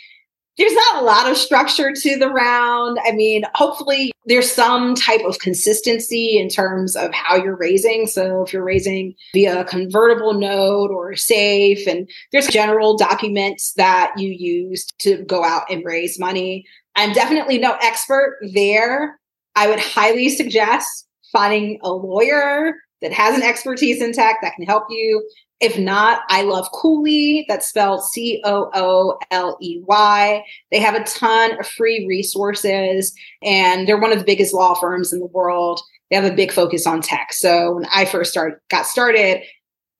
there's 0.59 0.73
not 0.73 1.01
a 1.01 1.05
lot 1.05 1.31
of 1.31 1.37
structure 1.37 1.93
to 1.93 2.17
the 2.17 2.29
round. 2.29 2.99
I 3.05 3.13
mean, 3.13 3.43
hopefully 3.55 4.11
there's 4.25 4.51
some 4.51 4.93
type 4.93 5.21
of 5.25 5.39
consistency 5.39 6.37
in 6.37 6.49
terms 6.49 6.97
of 6.97 7.13
how 7.13 7.37
you're 7.37 7.55
raising. 7.55 8.07
So 8.07 8.43
if 8.43 8.51
you're 8.51 8.63
raising 8.63 9.15
via 9.33 9.61
a 9.61 9.63
convertible 9.63 10.33
note 10.33 10.91
or 10.91 11.15
safe, 11.15 11.87
and 11.87 12.09
there's 12.33 12.47
general 12.47 12.97
documents 12.97 13.71
that 13.77 14.11
you 14.17 14.31
use 14.31 14.85
to 14.99 15.23
go 15.23 15.45
out 15.45 15.63
and 15.71 15.85
raise 15.85 16.19
money. 16.19 16.65
I'm 16.97 17.13
definitely 17.13 17.57
no 17.57 17.77
expert 17.81 18.37
there. 18.53 19.17
I 19.55 19.69
would 19.69 19.79
highly 19.79 20.27
suggest 20.27 21.07
finding 21.31 21.79
a 21.83 21.91
lawyer 21.93 22.73
that 23.01 23.13
has 23.13 23.35
an 23.35 23.43
expertise 23.43 24.01
in 24.01 24.13
tech 24.13 24.37
that 24.41 24.55
can 24.55 24.65
help 24.65 24.85
you. 24.89 25.27
If 25.59 25.77
not, 25.77 26.21
I 26.29 26.43
love 26.43 26.69
Cooley. 26.73 27.45
That's 27.49 27.67
spelled 27.67 28.03
C 28.03 28.41
O 28.45 28.69
O 28.73 29.17
L 29.31 29.57
E 29.61 29.81
Y. 29.85 30.43
They 30.71 30.79
have 30.79 30.95
a 30.95 31.03
ton 31.03 31.59
of 31.59 31.67
free 31.67 32.05
resources, 32.07 33.13
and 33.43 33.87
they're 33.87 33.99
one 33.99 34.13
of 34.13 34.19
the 34.19 34.25
biggest 34.25 34.53
law 34.53 34.73
firms 34.73 35.11
in 35.11 35.19
the 35.19 35.25
world. 35.25 35.81
They 36.09 36.15
have 36.15 36.25
a 36.25 36.35
big 36.35 36.51
focus 36.51 36.87
on 36.87 37.01
tech. 37.01 37.33
So 37.33 37.73
when 37.75 37.85
I 37.93 38.05
first 38.05 38.31
started, 38.31 38.57
got 38.69 38.85
started, 38.85 39.43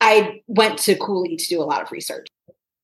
I 0.02 0.42
went 0.48 0.80
to 0.80 0.96
Cooley 0.96 1.36
to 1.36 1.46
do 1.48 1.62
a 1.62 1.66
lot 1.66 1.82
of 1.82 1.92
research. 1.92 2.28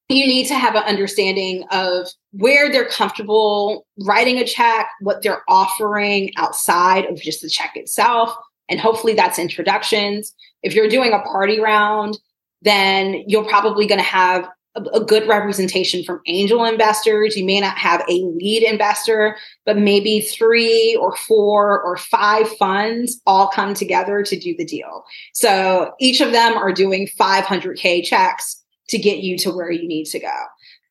You 0.09 0.27
need 0.27 0.47
to 0.47 0.55
have 0.55 0.75
an 0.75 0.83
understanding 0.83 1.63
of 1.71 2.07
where 2.31 2.71
they're 2.71 2.87
comfortable 2.87 3.87
writing 4.05 4.37
a 4.37 4.45
check, 4.45 4.87
what 4.99 5.23
they're 5.23 5.41
offering 5.47 6.31
outside 6.37 7.05
of 7.05 7.19
just 7.19 7.41
the 7.41 7.49
check 7.49 7.71
itself. 7.75 8.35
And 8.69 8.79
hopefully 8.79 9.13
that's 9.13 9.39
introductions. 9.39 10.33
If 10.63 10.73
you're 10.73 10.89
doing 10.89 11.13
a 11.13 11.19
party 11.19 11.59
round, 11.59 12.17
then 12.61 13.23
you're 13.27 13.47
probably 13.47 13.85
going 13.85 13.99
to 13.99 14.03
have 14.03 14.49
a, 14.75 14.81
a, 14.93 15.05
good 15.05 15.27
representation 15.27 16.03
from 16.03 16.21
angel 16.25 16.65
investors. 16.65 17.37
You 17.37 17.45
may 17.45 17.59
not 17.61 17.77
have 17.77 18.01
a 18.09 18.23
lead 18.23 18.63
investor, 18.63 19.37
but 19.65 19.77
maybe 19.77 20.21
three 20.21 20.97
or 20.99 21.15
four 21.15 21.81
or 21.81 21.97
five 21.97 22.49
funds 22.57 23.21
all 23.25 23.49
come 23.49 23.73
together 23.73 24.23
to 24.23 24.39
do 24.39 24.55
the 24.57 24.65
deal. 24.65 25.05
So 25.33 25.93
each 25.99 26.21
of 26.21 26.31
them 26.31 26.57
are 26.57 26.71
doing 26.71 27.07
500K 27.19 28.03
checks 28.03 28.63
to 28.89 28.97
get 28.97 29.19
you 29.19 29.37
to 29.39 29.51
where 29.51 29.71
you 29.71 29.87
need 29.87 30.05
to 30.05 30.19
go. 30.19 30.33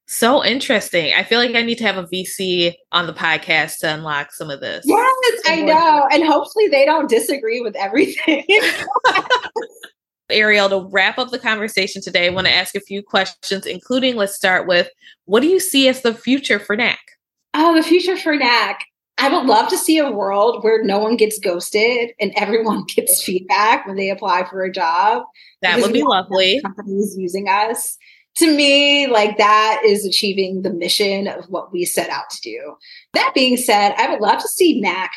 So 0.07 0.45
interesting. 0.45 1.15
I 1.15 1.23
feel 1.23 1.39
like 1.39 1.55
I 1.55 1.63
need 1.63 1.79
to 1.79 1.85
have 1.85 1.97
a 1.97 2.05
VC 2.05 2.75
on 2.93 3.07
the 3.07 3.15
podcast 3.15 3.79
to 3.79 3.95
unlock 3.95 4.33
some 4.33 4.51
of 4.51 4.61
this. 4.61 4.85
Yes, 4.87 5.41
I 5.47 5.63
know. 5.63 6.07
And 6.13 6.25
hopefully 6.25 6.69
they 6.69 6.85
don't 6.85 7.09
disagree 7.09 7.61
with 7.61 7.75
everything. 7.77 8.45
Ariel, 10.31 10.69
to 10.69 10.89
wrap 10.91 11.19
up 11.19 11.31
the 11.31 11.39
conversation 11.39 12.03
today, 12.03 12.27
I 12.27 12.31
want 12.31 12.47
to 12.47 12.53
ask 12.53 12.75
a 12.75 12.81
few 12.81 13.03
questions, 13.03 13.67
including 13.67 14.17
let's 14.17 14.35
start 14.35 14.67
with 14.67 14.89
what 15.25 15.41
do 15.41 15.49
you 15.49 15.61
see 15.61 15.89
as 15.89 16.03
the 16.03 16.15
future 16.15 16.59
for 16.59 16.77
Knac? 16.77 16.99
Oh, 17.55 17.75
the 17.75 17.83
future 17.83 18.17
for 18.17 18.37
Knac. 18.37 18.81
I 19.17 19.29
would 19.29 19.47
love 19.47 19.69
to 19.69 19.79
see 19.79 19.99
a 19.99 20.11
world 20.11 20.65
where 20.65 20.83
no 20.83 20.99
one 20.99 21.17
gets 21.17 21.39
ghosted 21.39 22.11
and 22.21 22.33
everyone 22.37 22.85
gets 22.95 23.23
feedback 23.23 23.87
when 23.87 23.97
they 23.97 24.11
apply 24.11 24.45
for 24.51 24.63
a 24.63 24.73
job. 24.73 25.23
That 25.63 25.81
would 25.81 25.93
be 25.93 26.03
lovely. 26.03 26.61
Companies 26.63 27.15
using 27.17 27.49
us. 27.49 27.97
To 28.37 28.55
me, 28.55 29.07
like 29.07 29.39
that 29.39 29.83
is 29.85 30.05
achieving 30.05 30.63
the 30.63 30.73
mission 30.73 31.29
of 31.29 31.45
what 31.47 31.73
we 31.73 31.85
set 31.85 32.11
out 32.11 32.31
to 32.31 32.41
do. 32.41 32.77
That 33.13 33.33
being 33.35 33.57
said, 33.57 33.95
I 33.97 34.11
would 34.11 34.21
love 34.21 34.41
to 34.41 34.49
see 34.49 34.81
Knac 34.81 35.13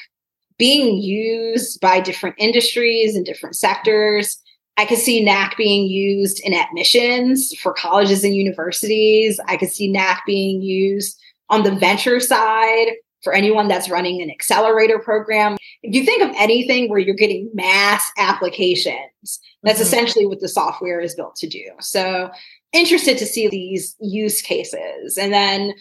being 0.57 0.97
used 0.97 1.79
by 1.81 1.99
different 1.99 2.35
industries 2.37 3.15
and 3.15 3.25
different 3.25 3.55
sectors. 3.55 4.37
I 4.77 4.85
could 4.85 4.99
see 4.99 5.23
Knac 5.23 5.57
being 5.57 5.87
used 5.87 6.39
in 6.41 6.53
admissions 6.53 7.53
for 7.59 7.73
colleges 7.73 8.23
and 8.23 8.35
universities. 8.35 9.39
I 9.47 9.57
could 9.57 9.71
see 9.71 9.91
Knac 9.91 10.23
being 10.27 10.61
used 10.61 11.19
on 11.49 11.63
the 11.63 11.71
venture 11.71 12.19
side 12.19 12.89
for 13.23 13.33
anyone 13.33 13.67
that's 13.67 13.89
running 13.89 14.21
an 14.21 14.29
accelerator 14.29 14.99
program. 14.99 15.57
If 15.81 15.95
you 15.95 16.05
think 16.05 16.21
of 16.21 16.29
anything 16.37 16.89
where 16.89 16.99
you're 16.99 17.15
getting 17.15 17.49
mass 17.53 18.11
applications, 18.17 19.39
that's 19.63 19.79
mm-hmm. 19.79 19.81
essentially 19.81 20.25
what 20.27 20.39
the 20.39 20.47
software 20.47 20.99
is 20.99 21.15
built 21.15 21.35
to 21.37 21.47
do. 21.47 21.65
So, 21.79 22.29
interested 22.73 23.17
to 23.17 23.25
see 23.25 23.47
these 23.47 23.95
use 23.99 24.41
cases. 24.41 25.17
And 25.17 25.33
then 25.33 25.73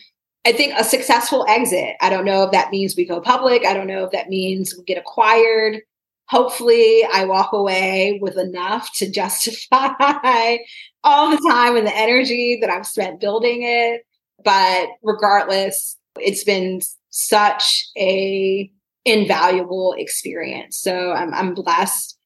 I 0.47 0.53
think 0.53 0.75
a 0.77 0.85
successful 0.85 1.45
exit. 1.49 1.97
I 2.01 2.09
don't 2.09 2.25
know 2.25 2.45
if 2.45 2.53
that 2.53 2.71
means 2.71 2.97
we 2.97 3.05
go 3.05 3.21
public. 3.21 3.67
I 3.67 3.75
don't 3.75 3.89
know 3.89 4.05
if 4.05 4.13
that 4.13 4.29
means 4.29 4.77
we 4.77 4.85
get 4.85 4.99
acquired. 4.99 5.83
Hopefully, 6.29 7.05
I 7.13 7.25
walk 7.25 7.53
away 7.53 8.19
with 8.23 8.39
enough 8.39 8.93
to 8.97 9.11
justify 9.11 10.57
all 11.05 11.31
the 11.31 11.49
time 11.51 11.77
and 11.77 11.87
the 11.87 11.97
energy 11.97 12.59
that 12.61 12.71
I've 12.71 12.87
spent 12.87 13.21
building 13.21 13.63
it. 13.63 14.07
But 14.45 14.89
regardless, 15.03 15.97
it's 16.21 16.45
been 16.45 16.81
such 17.11 17.89
a 17.97 18.71
invaluable 19.05 19.95
experience. 19.99 20.77
So 20.79 21.13
I'm, 21.13 21.33
I'm 21.33 21.55
blessed 21.55 22.19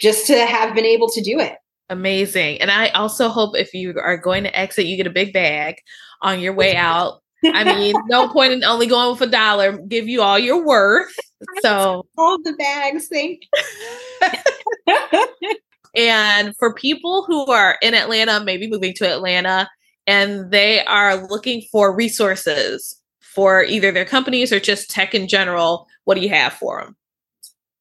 just 0.00 0.26
to 0.26 0.44
have 0.44 0.74
been 0.74 0.84
able 0.84 1.08
to 1.10 1.22
do 1.22 1.38
it. 1.40 1.56
Amazing. 1.88 2.60
And 2.60 2.70
I 2.70 2.88
also 2.88 3.28
hope 3.28 3.56
if 3.56 3.72
you 3.72 3.94
are 4.00 4.16
going 4.16 4.42
to 4.44 4.58
exit, 4.58 4.86
you 4.86 4.96
get 4.96 5.06
a 5.06 5.10
big 5.10 5.32
bag 5.32 5.76
on 6.22 6.40
your 6.40 6.52
way 6.52 6.74
out. 6.74 7.22
I 7.44 7.64
mean, 7.64 7.94
no 8.08 8.28
point 8.28 8.52
in 8.52 8.64
only 8.64 8.86
going 8.86 9.12
with 9.12 9.20
a 9.20 9.30
dollar. 9.30 9.78
Give 9.78 10.08
you 10.08 10.22
all 10.22 10.38
your 10.38 10.64
worth. 10.64 11.14
So 11.60 12.06
all 12.18 12.38
the 12.42 12.54
bags, 12.54 13.08
thank 13.12 13.42
and 15.96 16.56
for 16.56 16.74
people 16.74 17.24
who 17.26 17.46
are 17.50 17.78
in 17.82 17.94
Atlanta, 17.94 18.42
maybe 18.42 18.68
moving 18.68 18.94
to 18.94 19.08
Atlanta, 19.08 19.68
and 20.06 20.50
they 20.50 20.84
are 20.86 21.28
looking 21.28 21.62
for 21.70 21.94
resources 21.94 23.00
for 23.20 23.62
either 23.64 23.92
their 23.92 24.04
companies 24.06 24.52
or 24.52 24.58
just 24.58 24.90
tech 24.90 25.14
in 25.14 25.28
general, 25.28 25.86
what 26.04 26.14
do 26.14 26.22
you 26.22 26.30
have 26.30 26.54
for 26.54 26.80
them? 26.80 26.96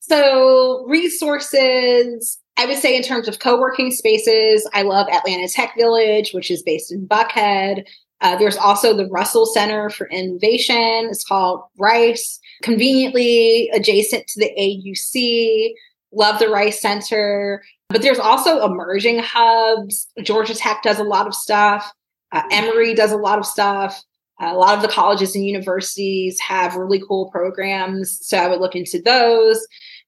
So, 0.01 0.85
resources, 0.87 2.37
I 2.57 2.65
would 2.65 2.77
say 2.77 2.95
in 2.95 3.03
terms 3.03 3.27
of 3.27 3.39
co 3.39 3.59
working 3.59 3.91
spaces, 3.91 4.67
I 4.73 4.83
love 4.83 5.07
Atlanta 5.09 5.47
Tech 5.47 5.73
Village, 5.77 6.31
which 6.33 6.49
is 6.49 6.63
based 6.63 6.91
in 6.91 7.07
Buckhead. 7.07 7.85
Uh, 8.21 8.35
there's 8.37 8.57
also 8.57 8.95
the 8.95 9.07
Russell 9.07 9.45
Center 9.45 9.89
for 9.89 10.07
Innovation. 10.07 11.09
It's 11.09 11.25
called 11.25 11.63
Rice, 11.77 12.39
conveniently 12.63 13.69
adjacent 13.73 14.27
to 14.27 14.39
the 14.39 14.51
AUC. 14.57 15.73
Love 16.13 16.39
the 16.39 16.47
Rice 16.47 16.81
Center. 16.81 17.61
But 17.89 18.01
there's 18.01 18.19
also 18.19 18.65
emerging 18.65 19.19
hubs. 19.19 20.07
Georgia 20.23 20.55
Tech 20.55 20.81
does 20.81 20.97
a 20.97 21.03
lot 21.03 21.27
of 21.27 21.35
stuff. 21.35 21.91
Uh, 22.31 22.43
Emory 22.51 22.93
does 22.93 23.11
a 23.11 23.17
lot 23.17 23.37
of 23.37 23.45
stuff. 23.45 24.01
Uh, 24.41 24.47
a 24.47 24.57
lot 24.57 24.75
of 24.75 24.81
the 24.81 24.87
colleges 24.87 25.35
and 25.35 25.45
universities 25.45 26.39
have 26.39 26.75
really 26.75 27.01
cool 27.07 27.29
programs. 27.31 28.17
So 28.25 28.37
I 28.37 28.47
would 28.47 28.59
look 28.59 28.75
into 28.75 29.01
those. 29.01 29.65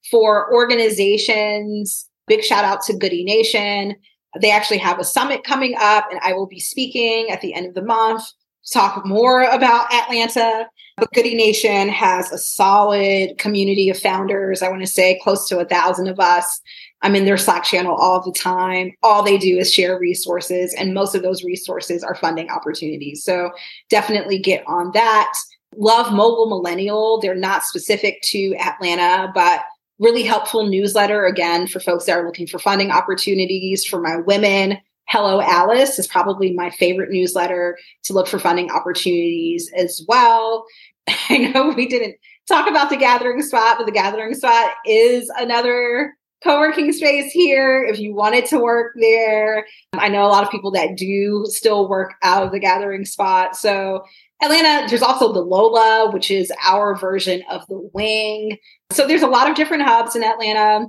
For 0.10 0.52
organizations, 0.54 2.10
big 2.28 2.44
shout 2.44 2.66
out 2.66 2.82
to 2.84 2.98
Goodie 2.98 3.24
Nation. 3.24 3.96
They 4.40 4.52
actually 4.52 4.78
have 4.80 5.00
a 5.00 5.04
summit 5.04 5.44
coming 5.44 5.76
up, 5.80 6.08
and 6.12 6.20
I 6.22 6.34
will 6.34 6.48
be 6.48 6.60
speaking 6.60 7.30
at 7.30 7.42
the 7.42 7.54
end 7.54 7.66
of 7.68 7.74
the 7.74 7.82
month 7.82 8.24
talk 8.72 9.06
more 9.06 9.44
about 9.44 9.92
Atlanta. 9.94 10.68
But 10.98 11.14
Goodie 11.14 11.36
Nation 11.36 11.90
has 11.90 12.32
a 12.32 12.38
solid 12.38 13.38
community 13.38 13.90
of 13.90 14.00
founders. 14.00 14.62
I 14.62 14.70
want 14.70 14.82
to 14.82 14.88
say 14.88 15.20
close 15.24 15.48
to 15.50 15.60
a 15.60 15.66
thousand 15.66 16.08
of 16.08 16.20
us. 16.20 16.62
I'm 17.04 17.16
in 17.16 17.26
their 17.26 17.38
Slack 17.38 17.64
channel 17.64 17.96
all 17.96 18.24
the 18.24 18.32
time. 18.32 18.92
All 19.04 19.22
they 19.22 19.38
do 19.38 19.58
is 19.58 19.72
share 19.72 20.00
resources, 20.00 20.74
and 20.74 20.96
most 20.96 21.14
of 21.14 21.22
those 21.22 21.44
resources 21.44 22.04
are 22.04 22.16
funding 22.16 22.50
opportunities. 22.50 23.24
So 23.24 23.52
definitely 23.90 24.40
get 24.40 24.64
on 24.66 24.92
that. 24.94 25.32
Love 25.76 26.12
Mobile 26.12 26.50
Millennial. 26.50 27.20
They're 27.22 27.36
not 27.36 27.64
specific 27.64 28.20
to 28.24 28.56
Atlanta, 28.56 29.32
but 29.36 29.62
really 30.00 30.24
helpful 30.24 30.68
newsletter 30.68 31.26
again 31.26 31.68
for 31.68 31.80
folks 31.80 32.06
that 32.06 32.18
are 32.18 32.26
looking 32.26 32.48
for 32.48 32.60
funding 32.60 32.92
opportunities 32.92 33.84
for 33.86 34.00
my 34.00 34.18
women. 34.18 34.78
Hello 35.08 35.42
Alice 35.42 35.98
is 35.98 36.08
probably 36.08 36.54
my 36.54 36.70
favorite 36.70 37.10
newsletter 37.10 37.78
to 38.04 38.14
look 38.14 38.28
for 38.28 38.40
funding 38.40 38.70
opportunities 38.70 39.72
as 39.76 40.04
well. 40.08 40.66
I 41.30 41.38
know 41.38 41.70
we 41.70 41.88
didn't 41.88 42.16
talk 42.48 42.70
about 42.70 42.90
the 42.90 42.98
gathering 42.98 43.42
spot, 43.42 43.78
but 43.78 43.86
the 43.86 43.92
gathering 43.92 44.34
spot 44.36 44.72
is 44.86 45.32
another 45.38 46.14
co-working 46.44 46.92
space 46.92 47.32
here 47.32 47.84
if 47.84 48.00
you 48.00 48.14
wanted 48.14 48.46
to 48.46 48.60
work 48.60 48.94
there. 49.00 49.66
I 49.94 50.08
know 50.10 50.26
a 50.26 50.30
lot 50.30 50.44
of 50.44 50.52
people 50.52 50.72
that 50.72 50.96
do 50.96 51.46
still 51.48 51.90
work 51.90 52.14
out 52.22 52.44
of 52.44 52.52
the 52.52 52.60
gathering 52.60 53.06
spot. 53.06 53.56
So 53.56 54.04
Atlanta, 54.42 54.88
there's 54.88 55.02
also 55.02 55.34
the 55.34 55.42
Lola, 55.42 56.12
which 56.12 56.30
is 56.30 56.52
our 56.64 56.96
version 56.96 57.44
of 57.50 57.66
the 57.68 57.90
wing. 57.94 58.58
So 58.92 59.08
there's 59.08 59.24
a 59.24 59.28
lot 59.28 59.50
of 59.50 59.56
different 59.56 59.84
hubs 59.84 60.16
in 60.16 60.24
Atlanta, 60.24 60.86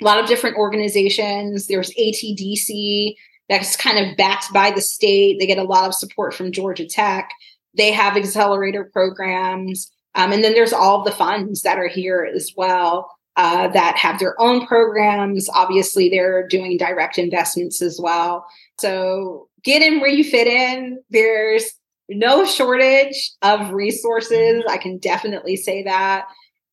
a 0.00 0.04
lot 0.04 0.18
of 0.18 0.26
different 0.26 0.56
organizations. 0.56 1.66
There's 1.66 1.92
ATDC 1.94 3.14
that's 3.50 3.76
kind 3.76 3.98
of 3.98 4.16
backed 4.16 4.52
by 4.52 4.70
the 4.70 4.80
state. 4.80 5.38
They 5.38 5.46
get 5.46 5.58
a 5.58 5.64
lot 5.64 5.88
of 5.88 5.94
support 5.94 6.32
from 6.32 6.52
Georgia 6.52 6.86
Tech. 6.86 7.30
They 7.76 7.92
have 7.92 8.16
accelerator 8.16 8.84
programs. 8.92 9.90
Um, 10.14 10.32
and 10.32 10.42
then 10.42 10.54
there's 10.54 10.72
all 10.72 11.04
the 11.04 11.10
funds 11.10 11.62
that 11.62 11.78
are 11.78 11.88
here 11.88 12.28
as 12.34 12.52
well 12.56 13.10
uh, 13.36 13.68
that 13.68 13.96
have 13.96 14.18
their 14.18 14.40
own 14.40 14.66
programs. 14.66 15.48
Obviously, 15.50 16.08
they're 16.08 16.46
doing 16.48 16.78
direct 16.78 17.18
investments 17.18 17.82
as 17.82 18.00
well. 18.00 18.46
So 18.78 19.48
get 19.62 19.82
in 19.82 20.00
where 20.00 20.10
you 20.10 20.24
fit 20.24 20.46
in. 20.46 20.98
There's 21.10 21.72
no 22.10 22.44
shortage 22.44 23.32
of 23.42 23.72
resources. 23.72 24.64
I 24.68 24.78
can 24.78 24.98
definitely 24.98 25.56
say 25.56 25.82
that. 25.84 26.26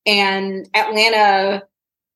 And 0.05 0.67
Atlanta, 0.73 1.63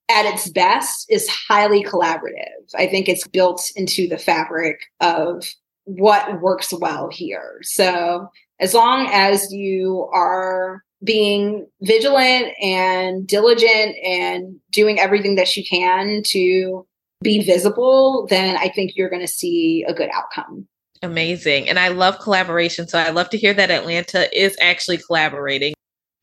at 0.10 0.26
its 0.34 0.50
best, 0.50 1.06
is 1.10 1.30
highly 1.30 1.84
collaborative. 1.84 2.74
I 2.76 2.88
think 2.88 3.08
it's 3.08 3.28
built 3.28 3.72
into 3.76 4.08
the 4.08 4.18
fabric 4.18 4.80
of 5.00 5.46
what 5.84 6.42
works 6.42 6.74
well 6.74 7.10
here. 7.10 7.60
So, 7.62 8.30
as 8.60 8.74
long 8.74 9.10
as 9.12 9.52
you 9.52 10.10
are 10.14 10.84
being 11.04 11.68
vigilant 11.82 12.54
and 12.62 13.26
diligent 13.26 13.96
and 14.04 14.56
doing 14.72 15.00
everything 15.00 15.36
that 15.36 15.58
you 15.58 15.64
can 15.66 16.22
to 16.24 16.86
be 17.22 17.44
visible, 17.44 18.28
then 18.30 18.58
I 18.58 18.70
think 18.70 18.96
you're 18.96 19.10
going 19.10 19.22
to 19.22 19.28
see 19.28 19.84
a 19.88 19.94
good 19.94 20.10
outcome. 20.14 20.68
Amazing. 21.02 21.68
And 21.68 21.80
I 21.80 21.88
love 21.88 22.20
collaboration. 22.20 22.88
So 22.88 23.00
I 23.00 23.10
love 23.10 23.30
to 23.32 23.38
hear 23.38 23.54
that 23.56 23.72
Atlanta 23.72 24.30
is 24.40 24.56
actually 24.62 24.98
collaborating. 24.98 25.74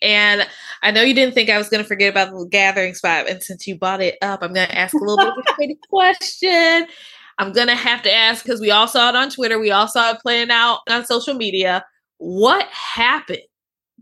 And 0.01 0.47
I 0.83 0.93
know 0.93 1.03
you 1.03 1.15
didn't 1.15 1.35
think 1.35 1.51
I 1.51 1.59
was 1.59 1.69
going 1.69 1.83
to 1.83 1.89
forget 1.89 2.11
about 2.11 2.31
the 2.31 2.47
gathering 2.49 2.95
spot. 2.95 3.29
And 3.29 3.43
since 3.43 3.67
you 3.67 3.77
brought 3.77 4.01
it 4.01 4.17
up, 4.23 4.43
I'm 4.43 4.53
going 4.53 4.69
to 4.69 4.79
ask 4.79 4.95
a 4.95 4.99
little 4.99 5.17
bit 5.17 5.29
of 5.29 5.61
a 5.61 5.79
question. 5.91 6.87
I'm 7.39 7.53
going 7.53 7.67
to 7.67 7.75
have 7.75 8.03
to 8.03 8.13
ask 8.13 8.45
because 8.45 8.61
we 8.61 8.71
all 8.71 8.87
saw 8.87 9.09
it 9.09 9.17
on 9.17 9.31
Twitter. 9.31 9.59
We 9.59 9.71
all 9.71 9.89
saw 9.89 10.13
it 10.13 10.21
playing 10.21 10.51
out 10.51 10.81
on 10.89 11.05
social 11.05 11.35
media. 11.35 11.85
What 12.19 12.67
happened? 12.69 13.43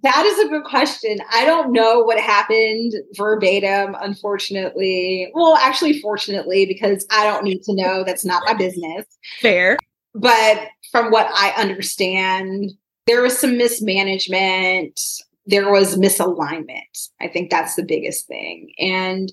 That 0.02 0.26
is 0.26 0.38
a 0.38 0.48
good 0.48 0.64
question. 0.64 1.18
I 1.32 1.46
don't 1.46 1.72
know 1.72 2.00
what 2.00 2.20
happened 2.20 2.92
verbatim, 3.16 3.96
unfortunately. 3.98 5.30
Well, 5.34 5.56
actually, 5.56 6.00
fortunately, 6.00 6.66
because 6.66 7.06
I 7.10 7.24
don't 7.24 7.44
need 7.44 7.62
to 7.62 7.74
know. 7.74 8.04
That's 8.04 8.24
not 8.24 8.42
my 8.46 8.52
business. 8.52 9.06
Fair. 9.40 9.78
But 10.16 10.68
from 10.90 11.10
what 11.10 11.28
I 11.34 11.50
understand, 11.60 12.72
there 13.06 13.22
was 13.22 13.38
some 13.38 13.58
mismanagement, 13.58 14.98
there 15.44 15.70
was 15.70 15.96
misalignment. 15.96 17.08
I 17.20 17.28
think 17.28 17.50
that's 17.50 17.76
the 17.76 17.84
biggest 17.84 18.26
thing. 18.26 18.72
And 18.78 19.32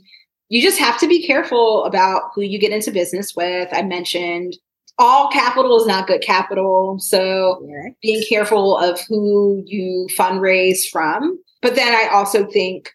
you 0.50 0.62
just 0.62 0.78
have 0.78 1.00
to 1.00 1.08
be 1.08 1.26
careful 1.26 1.86
about 1.86 2.32
who 2.36 2.42
you 2.42 2.60
get 2.60 2.74
into 2.74 2.92
business 2.92 3.34
with. 3.36 3.70
I 3.72 3.82
mentioned 3.82 4.58
all 5.00 5.30
capital 5.30 5.76
is 5.78 5.88
not 5.88 6.06
good 6.06 6.22
capital. 6.22 7.00
So 7.00 7.66
being 8.02 8.24
careful 8.28 8.78
of 8.78 9.00
who 9.08 9.64
you 9.66 10.08
fundraise 10.16 10.88
from. 10.92 11.40
But 11.62 11.76
then 11.76 11.96
I 11.96 12.14
also 12.14 12.46
think 12.46 12.92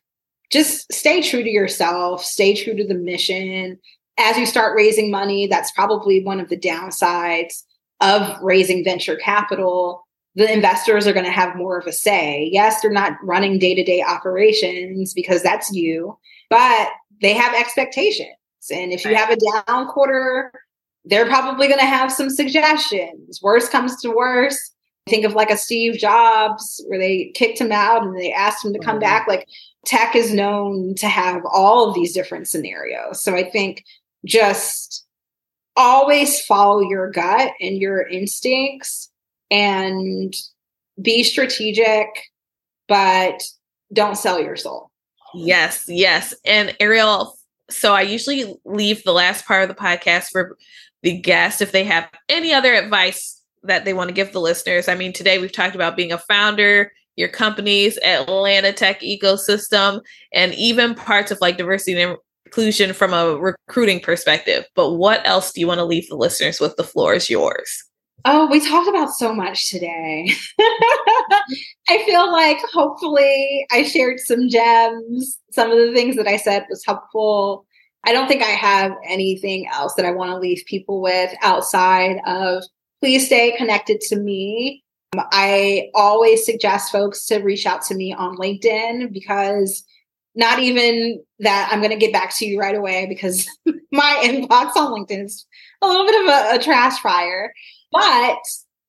just 0.52 0.92
stay 0.92 1.22
true 1.22 1.42
to 1.42 1.50
yourself, 1.50 2.22
stay 2.22 2.54
true 2.54 2.76
to 2.76 2.86
the 2.86 2.94
mission. 2.94 3.78
As 4.18 4.36
you 4.36 4.46
start 4.46 4.76
raising 4.76 5.10
money, 5.10 5.46
that's 5.46 5.72
probably 5.72 6.22
one 6.22 6.38
of 6.38 6.48
the 6.48 6.56
downsides 6.56 7.64
of 8.00 8.40
raising 8.42 8.84
venture 8.84 9.16
capital, 9.16 10.04
the 10.34 10.52
investors 10.52 11.06
are 11.06 11.12
going 11.12 11.24
to 11.24 11.32
have 11.32 11.56
more 11.56 11.78
of 11.78 11.86
a 11.86 11.92
say. 11.92 12.48
Yes, 12.52 12.80
they're 12.80 12.92
not 12.92 13.18
running 13.22 13.58
day 13.58 13.74
to 13.74 13.82
day 13.82 14.02
operations 14.02 15.12
because 15.12 15.42
that's 15.42 15.72
you, 15.72 16.16
but 16.48 16.88
they 17.20 17.34
have 17.34 17.54
expectations. 17.54 18.28
And 18.70 18.92
if 18.92 19.04
you 19.04 19.14
have 19.14 19.30
a 19.30 19.66
down 19.66 19.88
quarter, 19.88 20.52
they're 21.04 21.26
probably 21.26 21.68
going 21.68 21.80
to 21.80 21.86
have 21.86 22.12
some 22.12 22.30
suggestions. 22.30 23.40
Worst 23.42 23.72
comes 23.72 24.00
to 24.02 24.10
worst. 24.10 24.74
Think 25.08 25.24
of 25.24 25.32
like 25.32 25.50
a 25.50 25.56
Steve 25.56 25.98
Jobs 25.98 26.84
where 26.86 26.98
they 26.98 27.32
kicked 27.34 27.58
him 27.58 27.72
out 27.72 28.04
and 28.04 28.16
they 28.16 28.32
asked 28.32 28.64
him 28.64 28.74
to 28.74 28.78
come 28.78 28.96
mm-hmm. 28.96 29.00
back. 29.00 29.26
Like 29.26 29.48
tech 29.86 30.14
is 30.14 30.34
known 30.34 30.94
to 30.96 31.08
have 31.08 31.42
all 31.50 31.88
of 31.88 31.94
these 31.94 32.12
different 32.12 32.46
scenarios. 32.46 33.22
So 33.22 33.34
I 33.34 33.48
think 33.48 33.84
just 34.24 35.06
always 35.78 36.40
follow 36.44 36.80
your 36.80 37.10
gut 37.10 37.52
and 37.60 37.78
your 37.78 38.06
instincts 38.06 39.10
and 39.50 40.34
be 41.00 41.22
strategic, 41.22 42.08
but 42.88 43.42
don't 43.92 44.18
sell 44.18 44.40
your 44.40 44.56
soul. 44.56 44.90
Yes, 45.34 45.84
yes. 45.86 46.34
And 46.44 46.76
Ariel, 46.80 47.38
so 47.70 47.94
I 47.94 48.02
usually 48.02 48.54
leave 48.64 49.04
the 49.04 49.12
last 49.12 49.46
part 49.46 49.62
of 49.62 49.68
the 49.68 49.80
podcast 49.80 50.30
for 50.30 50.56
the 51.02 51.16
guest 51.16 51.62
if 51.62 51.70
they 51.70 51.84
have 51.84 52.08
any 52.28 52.52
other 52.52 52.74
advice 52.74 53.40
that 53.62 53.84
they 53.84 53.94
want 53.94 54.08
to 54.08 54.14
give 54.14 54.32
the 54.32 54.40
listeners. 54.40 54.88
I 54.88 54.96
mean, 54.96 55.12
today 55.12 55.38
we've 55.38 55.52
talked 55.52 55.76
about 55.76 55.96
being 55.96 56.12
a 56.12 56.18
founder, 56.18 56.92
your 57.16 57.28
company's 57.28 57.98
Atlanta 57.98 58.72
tech 58.72 59.00
ecosystem, 59.00 60.00
and 60.32 60.54
even 60.54 60.94
parts 60.94 61.30
of 61.30 61.40
like 61.40 61.56
diversity 61.56 62.00
and 62.00 62.16
inclusion 62.48 62.94
from 62.94 63.12
a 63.12 63.36
recruiting 63.36 64.00
perspective. 64.00 64.64
But 64.74 64.94
what 64.94 65.20
else 65.26 65.52
do 65.52 65.60
you 65.60 65.66
want 65.66 65.78
to 65.78 65.84
leave 65.84 66.08
the 66.08 66.16
listeners 66.16 66.60
with? 66.60 66.76
The 66.76 66.84
floor 66.84 67.12
is 67.12 67.28
yours. 67.28 67.84
Oh, 68.24 68.48
we 68.50 68.66
talked 68.66 68.88
about 68.88 69.10
so 69.10 69.34
much 69.34 69.70
today. 69.70 70.30
I 71.88 72.02
feel 72.04 72.32
like 72.32 72.58
hopefully 72.72 73.66
I 73.70 73.82
shared 73.82 74.18
some 74.18 74.48
gems. 74.48 75.38
Some 75.52 75.70
of 75.70 75.78
the 75.78 75.92
things 75.92 76.16
that 76.16 76.26
I 76.26 76.36
said 76.36 76.64
was 76.70 76.84
helpful. 76.84 77.66
I 78.04 78.12
don't 78.12 78.26
think 78.26 78.42
I 78.42 78.46
have 78.46 78.92
anything 79.06 79.68
else 79.72 79.94
that 79.94 80.06
I 80.06 80.10
want 80.10 80.30
to 80.30 80.38
leave 80.38 80.62
people 80.66 81.02
with 81.02 81.32
outside 81.42 82.16
of 82.26 82.64
please 83.00 83.26
stay 83.26 83.54
connected 83.56 84.00
to 84.08 84.16
me. 84.16 84.82
Um, 85.16 85.24
I 85.32 85.90
always 85.94 86.44
suggest 86.44 86.90
folks 86.90 87.26
to 87.26 87.38
reach 87.38 87.66
out 87.66 87.82
to 87.82 87.94
me 87.94 88.12
on 88.12 88.36
LinkedIn 88.36 89.12
because 89.12 89.84
not 90.38 90.60
even 90.60 91.20
that 91.40 91.68
I'm 91.70 91.80
going 91.80 91.90
to 91.90 91.96
get 91.96 92.12
back 92.12 92.34
to 92.36 92.46
you 92.46 92.60
right 92.60 92.76
away 92.76 93.06
because 93.06 93.46
my 93.92 94.20
inbox 94.22 94.76
on 94.76 94.92
LinkedIn 94.92 95.24
is 95.24 95.44
a 95.82 95.86
little 95.86 96.06
bit 96.06 96.22
of 96.22 96.28
a, 96.28 96.56
a 96.56 96.62
trash 96.62 96.98
fire. 97.00 97.52
But 97.90 98.38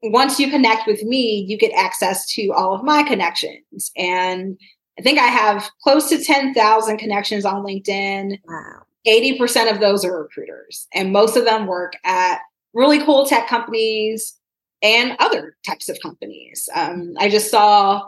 once 0.03 0.39
you 0.39 0.49
connect 0.49 0.85
with 0.85 1.01
me, 1.03 1.43
you 1.47 1.57
get 1.57 1.73
access 1.73 2.27
to 2.33 2.49
all 2.49 2.75
of 2.75 2.83
my 2.83 3.01
connections. 3.01 3.91
And 3.97 4.59
I 4.97 5.01
think 5.01 5.17
I 5.17 5.25
have 5.25 5.69
close 5.81 6.07
to 6.09 6.23
10,000 6.23 6.97
connections 6.97 7.45
on 7.45 7.65
LinkedIn. 7.65 8.37
Wow. 8.45 8.83
80% 9.07 9.71
of 9.71 9.79
those 9.79 10.05
are 10.05 10.21
recruiters, 10.21 10.87
and 10.93 11.13
most 11.13 11.37
of 11.37 11.45
them 11.45 11.67
work 11.67 11.93
at 12.03 12.39
really 12.73 13.03
cool 13.03 13.25
tech 13.25 13.47
companies 13.47 14.35
and 14.81 15.15
other 15.19 15.55
types 15.65 15.89
of 15.89 15.97
companies. 16.01 16.67
Um, 16.75 17.13
I 17.17 17.29
just 17.29 17.49
saw, 17.49 18.03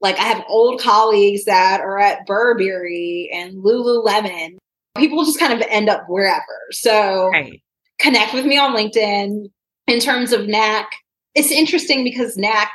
like, 0.00 0.18
I 0.18 0.24
have 0.24 0.44
old 0.48 0.80
colleagues 0.80 1.44
that 1.44 1.80
are 1.80 1.98
at 1.98 2.26
Burberry 2.26 3.30
and 3.32 3.54
Lululemon. 3.64 4.56
People 4.96 5.24
just 5.24 5.38
kind 5.38 5.52
of 5.52 5.66
end 5.68 5.88
up 5.88 6.04
wherever. 6.08 6.42
So 6.70 7.28
right. 7.28 7.60
connect 7.98 8.34
with 8.34 8.46
me 8.46 8.58
on 8.58 8.74
LinkedIn 8.74 9.46
in 9.86 10.00
terms 10.00 10.32
of 10.32 10.46
Knac, 10.46 10.86
it's 11.34 11.50
interesting 11.50 12.04
because 12.04 12.36
Knac 12.36 12.70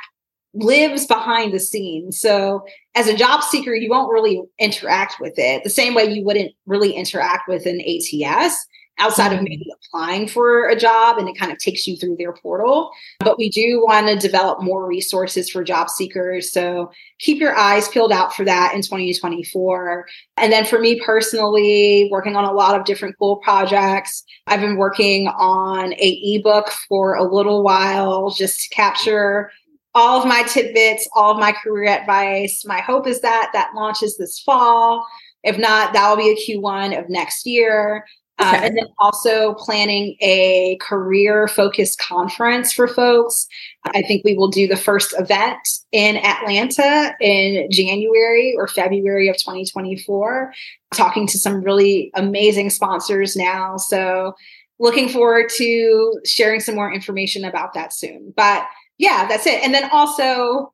lives 0.54 1.06
behind 1.06 1.52
the 1.52 1.60
scenes. 1.60 2.20
So 2.20 2.64
as 2.94 3.08
a 3.08 3.16
job 3.16 3.42
seeker, 3.42 3.74
you 3.74 3.90
won't 3.90 4.12
really 4.12 4.42
interact 4.58 5.16
with 5.20 5.34
it 5.36 5.64
the 5.64 5.70
same 5.70 5.94
way 5.94 6.04
you 6.04 6.24
wouldn't 6.24 6.52
really 6.66 6.92
interact 6.92 7.48
with 7.48 7.66
an 7.66 7.80
ATS 7.80 8.66
outside 8.98 9.32
of 9.32 9.42
maybe 9.42 9.66
applying 9.74 10.28
for 10.28 10.68
a 10.68 10.76
job 10.76 11.18
and 11.18 11.28
it 11.28 11.36
kind 11.38 11.50
of 11.50 11.58
takes 11.58 11.86
you 11.86 11.96
through 11.96 12.16
their 12.16 12.32
portal. 12.32 12.90
But 13.20 13.38
we 13.38 13.50
do 13.50 13.82
want 13.86 14.06
to 14.08 14.16
develop 14.16 14.62
more 14.62 14.86
resources 14.86 15.50
for 15.50 15.64
job 15.64 15.88
seekers. 15.90 16.52
So 16.52 16.90
keep 17.18 17.38
your 17.38 17.56
eyes 17.56 17.88
peeled 17.88 18.12
out 18.12 18.34
for 18.34 18.44
that 18.44 18.74
in 18.74 18.82
2024. 18.82 20.06
And 20.36 20.52
then 20.52 20.64
for 20.64 20.78
me 20.78 21.00
personally, 21.00 22.08
working 22.12 22.36
on 22.36 22.44
a 22.44 22.52
lot 22.52 22.78
of 22.78 22.84
different 22.84 23.16
cool 23.18 23.36
projects. 23.36 24.24
I've 24.46 24.60
been 24.60 24.76
working 24.76 25.28
on 25.28 25.94
a 25.94 26.36
ebook 26.36 26.70
for 26.88 27.14
a 27.14 27.24
little 27.24 27.62
while 27.62 28.30
just 28.30 28.60
to 28.60 28.74
capture 28.74 29.50
all 29.94 30.20
of 30.20 30.26
my 30.26 30.42
tidbits, 30.44 31.08
all 31.14 31.32
of 31.32 31.38
my 31.38 31.52
career 31.52 31.90
advice. 31.90 32.64
My 32.64 32.80
hope 32.80 33.06
is 33.06 33.20
that 33.20 33.50
that 33.52 33.72
launches 33.74 34.16
this 34.16 34.40
fall. 34.40 35.06
If 35.42 35.58
not, 35.58 35.92
that 35.92 36.08
will 36.08 36.16
be 36.16 36.30
a 36.30 36.36
Q1 36.36 36.98
of 36.98 37.10
next 37.10 37.46
year. 37.46 38.06
Uh, 38.38 38.54
okay. 38.56 38.66
And 38.66 38.76
then 38.76 38.86
also 38.98 39.54
planning 39.54 40.16
a 40.20 40.78
career 40.80 41.48
focused 41.48 41.98
conference 41.98 42.72
for 42.72 42.88
folks. 42.88 43.46
I 43.86 44.02
think 44.02 44.24
we 44.24 44.34
will 44.34 44.48
do 44.48 44.66
the 44.66 44.76
first 44.76 45.14
event 45.18 45.60
in 45.92 46.16
Atlanta 46.16 47.14
in 47.20 47.68
January 47.70 48.54
or 48.56 48.66
February 48.68 49.28
of 49.28 49.36
2024, 49.36 50.52
talking 50.94 51.26
to 51.26 51.38
some 51.38 51.62
really 51.62 52.10
amazing 52.14 52.70
sponsors 52.70 53.36
now. 53.36 53.76
So, 53.76 54.34
looking 54.78 55.08
forward 55.08 55.48
to 55.56 56.20
sharing 56.24 56.58
some 56.58 56.74
more 56.74 56.92
information 56.92 57.44
about 57.44 57.74
that 57.74 57.92
soon. 57.92 58.32
But 58.36 58.66
yeah, 58.98 59.26
that's 59.28 59.46
it. 59.46 59.62
And 59.62 59.72
then 59.72 59.88
also, 59.92 60.72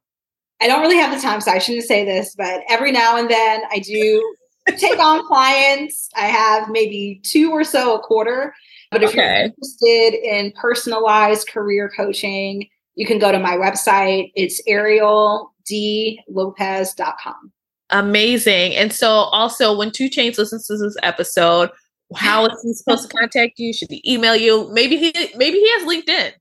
I 0.60 0.66
don't 0.66 0.80
really 0.80 0.96
have 0.96 1.14
the 1.14 1.20
time, 1.20 1.40
so 1.40 1.50
I 1.50 1.58
shouldn't 1.58 1.84
say 1.84 2.04
this, 2.04 2.34
but 2.36 2.62
every 2.68 2.90
now 2.90 3.16
and 3.16 3.30
then 3.30 3.62
I 3.70 3.80
do 3.80 4.36
take 4.76 4.98
on 4.98 5.26
clients. 5.26 6.10
I 6.16 6.26
have 6.26 6.68
maybe 6.70 7.20
two 7.24 7.50
or 7.50 7.64
so 7.64 7.96
a 7.96 8.00
quarter. 8.00 8.54
But 8.90 9.02
if 9.02 9.10
okay. 9.10 9.18
you're 9.18 9.44
interested 9.44 10.14
in 10.22 10.52
personalized 10.52 11.48
career 11.48 11.90
coaching, 11.94 12.66
you 12.94 13.06
can 13.06 13.18
go 13.18 13.30
to 13.30 13.38
my 13.38 13.56
website. 13.56 14.32
It's 14.34 14.62
arieldlopez.com. 14.68 17.52
Amazing. 17.90 18.74
And 18.74 18.92
so 18.92 19.08
also 19.08 19.74
when 19.76 19.90
2 19.90 20.10
Chainz 20.10 20.36
listens 20.36 20.66
to 20.66 20.76
this 20.76 20.96
episode, 21.02 21.70
how 22.14 22.46
is 22.46 22.62
he 22.62 22.72
supposed 22.72 23.10
to 23.10 23.16
contact 23.16 23.58
you? 23.58 23.72
Should 23.72 23.90
he 23.90 24.02
email 24.06 24.34
you? 24.34 24.70
Maybe 24.72 24.96
he 24.96 25.12
maybe 25.36 25.58
he 25.58 25.70
has 25.72 25.86
LinkedIn 25.86 26.32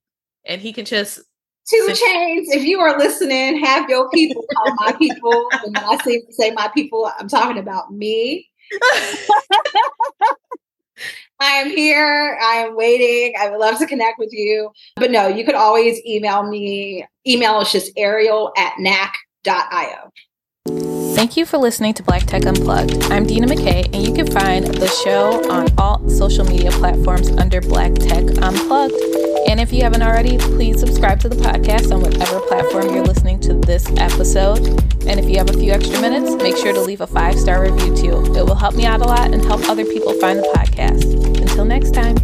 and 0.45 0.61
he 0.61 0.71
can 0.71 0.86
just 0.86 1.19
2 1.70 1.88
Chainz, 1.89 2.45
if 2.47 2.63
you 2.63 2.80
are 2.80 2.97
listening, 2.97 3.59
have 3.63 3.89
your 3.89 4.09
people 4.11 4.45
call 4.55 4.74
my 4.76 4.93
people. 4.93 5.47
And 5.63 5.76
when 5.76 5.84
I 5.84 5.97
say, 5.97 6.24
say 6.30 6.51
my 6.51 6.70
people, 6.74 7.11
I'm 7.20 7.28
talking 7.28 7.57
about 7.57 7.91
me. 7.93 8.49
I 11.39 11.51
am 11.51 11.70
here. 11.70 12.39
I 12.41 12.55
am 12.55 12.76
waiting. 12.76 13.36
I 13.39 13.49
would 13.49 13.59
love 13.59 13.78
to 13.80 13.86
connect 13.86 14.18
with 14.18 14.32
you. 14.32 14.72
But 14.95 15.11
no, 15.11 15.28
you 15.28 15.45
could 15.45 15.55
always 15.55 16.03
email 16.05 16.43
me. 16.43 17.05
Email 17.28 17.59
is 17.61 17.72
just 17.72 17.91
ariel 17.97 18.53
at 18.57 18.74
knac.io. 18.80 20.11
Thank 21.18 21.36
you 21.36 21.47
for 21.47 21.57
listening 21.57 21.95
to 21.95 22.03
Black 22.03 22.28
Tech 22.28 22.45
Unplugged. 22.45 23.05
I'm 23.05 23.26
Deena 23.26 23.47
McKay, 23.47 23.86
and 23.91 24.07
you 24.07 24.13
can 24.13 24.28
find 24.28 24.68
the 24.68 24.88
show 25.03 25.49
on 25.49 25.68
all 25.80 26.07
social 26.07 26.45
media 26.45 26.70
platforms 26.70 27.32
under 27.32 27.59
Black 27.59 27.95
Tech 27.95 28.24
Unplugged. 28.39 28.93
And 29.49 29.59
if 29.59 29.74
you 29.74 29.82
haven't 29.82 30.03
already, 30.03 30.38
please 30.38 30.80
subscribe 30.80 31.20
to 31.22 31.30
the 31.30 31.36
podcast 31.38 31.91
on 31.91 32.01
whatever 32.01 32.39
platform 32.41 32.93
you're 32.93 33.03
listening 33.03 33.39
to 33.39 33.55
this 33.55 33.89
episode. 33.97 34.59
And 35.07 35.20
if 35.20 35.28
you 35.28 35.39
have 35.39 35.49
a 35.49 35.53
few 35.53 35.72
extra 35.72 35.99
minutes, 35.99 36.36
make 36.36 36.55
sure 36.55 36.72
to 36.72 36.82
leave 36.82 37.01
a 37.01 37.07
five 37.07 37.39
star 37.39 37.63
review 37.63 37.97
too. 37.97 38.36
It 38.36 38.45
will 38.45 38.53
help 38.53 38.76
me 38.76 38.86
out 38.86 39.01
a 39.01 39.05
lot 39.05 39.34
and 39.34 39.43
help 39.43 39.68
other 39.68 39.86
people 39.86 40.13
find 40.20 40.38
the 40.38 40.51
podcast. 40.55 41.41
Until 41.41 41.65
next 41.65 41.95
time. 41.95 42.15